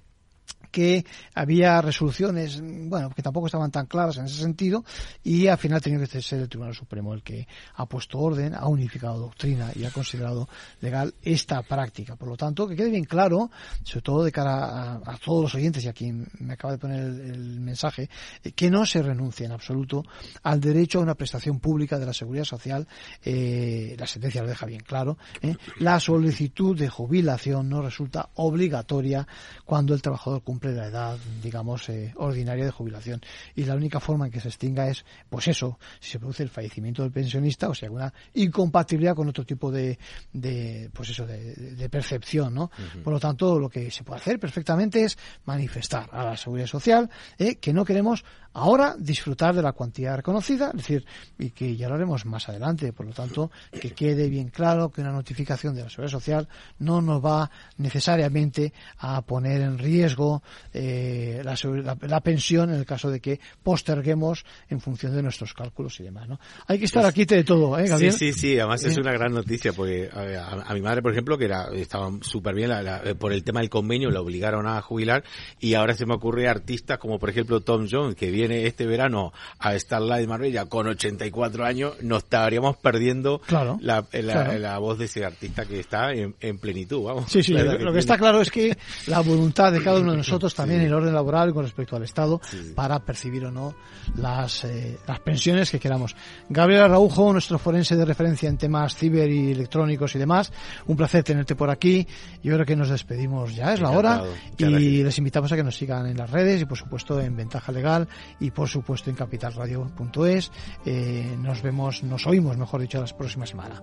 que 0.73 1.05
había 1.35 1.81
resoluciones, 1.81 2.61
bueno, 2.61 3.11
que 3.11 3.23
tampoco 3.23 3.47
estaban 3.47 3.71
tan 3.71 3.87
claras 3.87 4.17
en 4.17 4.25
ese 4.25 4.41
sentido, 4.41 4.85
y 5.23 5.47
al 5.47 5.59
final 5.59 5.81
tenido 5.81 6.01
que 6.01 6.21
ser 6.21 6.41
el 6.41 6.49
Tribunal 6.49 6.75
Supremo 6.75 7.15
el 7.15 7.23
que 7.23 7.47
ha 7.75 7.87
puesto 7.87 8.19
orden, 8.19 8.55
ha 8.55 8.67
unificado 8.67 9.19
doctrina 9.19 9.71
y 9.75 9.85
ha 9.85 9.91
considerado 9.91 10.49
legal 10.81 11.15
esta 11.23 11.63
práctica. 11.63 12.17
Por 12.17 12.29
lo 12.29 12.37
tanto, 12.37 12.67
que 12.67 12.75
quede 12.75 12.91
bien 12.91 13.05
claro, 13.05 13.51
sobre 13.85 14.03
todo 14.03 14.25
de 14.25 14.33
cara 14.33 14.95
a, 15.05 15.19
todos 15.23 15.43
los 15.43 15.55
oyentes 15.55 15.85
y 15.85 15.89
a 15.89 15.93
quien 15.93 16.27
me 16.41 16.55
acaba 16.55 16.73
de 16.73 16.79
poner 16.79 17.01
el, 17.01 17.61
mensaje, 17.61 18.09
eh, 18.43 18.53
que 18.53 18.71
no 18.71 18.87
se 18.87 19.03
renuncie 19.03 19.47
en 19.47 19.53
absoluto 19.53 20.03
al 20.43 20.61
derecho 20.61 20.99
a 20.99 21.03
una 21.03 21.15
prestación 21.15 21.61
pública 21.61 21.99
de 21.99 22.07
la 22.07 22.15
seguridad 22.15 22.45
social. 22.45 22.89
Eh, 23.23 23.95
la 23.99 24.07
sentencia 24.07 24.43
lo 24.43 24.49
deja 24.49 24.67
bien 24.67 24.81
claro. 24.81 25.19
Eh. 25.43 25.55
La 25.79 26.01
solicitud 26.01 26.77
de 26.77 26.89
jubilación 26.89 27.69
no 27.69 27.83
resulta 27.83 28.31
obligatoria 28.35 29.27
cuando 29.65 29.95
el 29.95 30.03
trabajador 30.03 30.43
cumple 30.43 30.62
la 30.71 30.87
edad, 30.87 31.19
digamos, 31.43 31.89
eh, 31.89 32.13
ordinaria 32.17 32.65
de 32.65 32.71
jubilación. 32.71 33.21
Y 33.55 33.65
la 33.65 33.75
única 33.75 33.99
forma 33.99 34.27
en 34.27 34.33
que 34.33 34.41
se 34.41 34.49
extinga 34.49 34.89
es, 34.89 35.05
pues 35.29 35.49
eso, 35.49 35.79
si 36.01 36.13
se 36.13 36.19
produce 36.19 36.45
el 36.45 36.49
fallecimiento 36.49 37.03
del 37.03 37.11
pensionista 37.11 37.69
o 37.69 37.75
si 37.75 37.85
hay 37.85 37.89
alguna 37.89 38.13
incompatibilidad 38.35 39.15
con 39.15 39.29
otro 39.29 39.45
tipo 39.45 39.71
de, 39.71 39.99
de 40.33 40.91
pues 40.93 41.11
eso, 41.11 41.27
de, 41.27 41.89
percepción, 41.91 42.55
¿no? 42.55 42.71
Por 43.03 43.13
lo 43.13 43.21
tanto, 43.21 43.59
lo 43.59 43.69
que 43.69 43.91
se 43.91 44.05
puede 44.05 44.21
hacer 44.21 44.39
perfectamente 44.39 45.05
es 45.05 45.19
manifestar 45.45 46.09
a 46.13 46.25
la 46.25 46.37
seguridad 46.37 46.67
social 46.67 47.11
eh, 47.39 47.57
que 47.57 47.73
no 47.73 47.85
queremos 47.85 48.25
ahora 48.55 48.95
disfrutar 48.99 49.55
de 49.55 49.63
la 49.63 49.73
cuantía 49.73 50.17
reconocida, 50.17 50.69
es 50.69 50.77
decir, 50.77 51.07
y 51.39 51.51
que 51.51 51.77
ya 51.77 51.89
lo 51.89 51.95
haremos 51.95 52.25
más 52.27 52.49
adelante, 52.49 52.93
por 52.93 53.07
lo 53.07 53.13
tanto, 53.13 53.51
que 53.71 53.91
quede 53.91 54.29
bien 54.29 54.49
claro 54.49 54.91
que 54.91 55.01
una 55.01 55.13
notificación 55.13 55.75
de 55.75 55.83
la 55.83 55.91
seguridad 55.91 56.13
social 56.13 56.49
no 56.79 57.01
nos 57.01 57.25
va 57.25 57.51
necesariamente 57.79 58.73
a 58.99 59.23
poner 59.23 59.61
en 59.63 59.79
riesgo 59.79 60.43
eh, 60.73 61.43
la, 61.45 62.21
pensión 62.21 62.71
en 62.71 62.77
el 62.77 62.87
caso 62.87 63.11
de 63.11 63.21
que 63.21 63.41
posterguemos 63.63 64.45
en 64.69 64.81
función 64.81 65.15
de 65.15 65.23
nuestros 65.23 65.55
cálculos 65.55 65.99
y 66.01 66.05
demás. 66.05 66.29
¿no? 66.29 66.39
Hay 66.67 66.79
que 66.79 66.85
estar 66.85 67.05
aquí 67.05 67.25
de 67.25 67.45
todo, 67.45 67.79
¿eh, 67.79 67.89
Gabriel? 67.89 68.13
Sí, 68.13 68.33
sí, 68.33 68.41
sí, 68.41 68.59
además 68.59 68.85
es 68.85 68.97
una 68.97 69.13
gran 69.13 69.33
noticia 69.33 69.73
porque 69.73 70.11
a, 70.13 70.73
mi 70.75 70.81
madre, 70.81 71.03
por 71.03 71.13
ejemplo, 71.13 71.39
que 71.39 71.47
era 71.47 71.69
estaba 71.75 72.11
súper 72.21 72.55
bien 72.55 72.71
eh, 72.73 73.15
por 73.15 73.33
el 73.33 73.43
tema 73.45 73.61
del 73.61 73.71
convenio, 73.71 74.11
la 74.11 74.21
obligaron 74.21 74.67
a 74.67 74.81
jubilar 74.83 75.25
y 75.59 75.75
ahora 75.75 75.95
se 75.95 76.07
me 76.07 76.15
ocurre 76.15 76.49
artistas 76.49 76.99
como, 76.99 77.19
por 77.19 77.31
ejemplo, 77.31 77.61
Tom 77.61 77.87
Jones, 77.91 78.15
que 78.15 78.31
viene 78.49 78.67
este 78.67 78.87
verano 78.87 79.33
a 79.59 79.79
Starlight 79.79 80.29
Marbella 80.29 80.67
con 80.67 80.89
84 80.89 81.65
años, 81.65 82.03
nos 82.03 82.25
estaríamos 82.25 82.77
perdiendo 82.77 83.41
la, 83.81 84.05
la, 84.11 84.79
voz 84.79 84.99
de 84.99 85.05
ese 85.05 85.25
artista 85.25 85.65
que 85.65 85.79
está 85.79 86.13
en, 86.13 86.59
plenitud. 86.59 87.05
Vamos, 87.05 87.31
sí, 87.31 87.43
sí, 87.43 87.53
lo 87.53 87.93
que, 87.93 87.99
está 87.99 88.19
claro 88.19 88.41
es 88.41 88.51
que 88.51 88.77
la 89.07 89.21
voluntad 89.21 89.73
de 89.73 89.83
cada 89.83 90.01
uno 90.01 90.13
de 90.13 90.19
nosotros 90.19 90.55
también 90.57 90.81
en 90.81 90.89
el 90.89 90.95
orden 90.95 91.15
laboral 91.15 91.53
con 91.53 91.65
respecto 91.65 91.97
al 91.97 92.03
Estado 92.03 92.41
para 92.75 92.99
percibir 93.01 93.45
o 93.45 93.51
no 93.51 93.75
las, 94.17 94.65
eh, 94.65 94.99
las 95.07 95.21
pensiones 95.21 95.71
que 95.71 95.79
queramos. 95.79 96.17
Gabriel 96.49 96.83
Araujo, 96.83 97.33
nuestro 97.33 97.59
forense 97.59 97.97
de 97.97 98.05
referencia 98.05 98.49
en 98.49 98.59
temas 98.59 98.97
ciber 98.97 99.31
y 99.31 99.53
electrónicos 99.53 100.15
y 100.17 100.19
demás, 100.19 100.53
un 100.87 100.97
placer 100.97 101.23
tenerte 101.23 101.55
por 101.55 101.71
aquí. 101.71 102.07
Yo 102.43 102.55
creo 102.55 102.67
que 102.67 102.77
nos 102.77 102.89
despedimos 102.89 103.55
ya, 103.55 103.73
es 103.73 103.81
la 103.81 103.91
hora, 103.91 104.25
y 104.59 105.03
les 105.03 105.19
invitamos 105.19 105.53
a 105.53 105.57
que 105.57 105.63
nos 105.63 105.77
sigan 105.77 106.07
en 106.07 106.17
las 106.17 106.31
redes 106.31 106.63
y 106.63 106.65
por 106.65 106.79
supuesto 106.79 107.21
en 107.21 107.37
Ventaja 107.37 107.71
Legal 107.71 108.09
y 108.43 108.51
por 108.51 108.69
supuesto 108.69 109.09
en 109.09 109.17
capitalradio.es. 109.17 110.51
Eh, 110.85 111.37
nos 111.41 111.63
vemos, 111.63 112.03
nos 112.03 112.27
oímos, 112.27 112.57
mejor 112.57 112.81
dicho, 112.81 113.01
la 113.01 113.07
próxima 113.07 113.47
semana. 113.47 113.83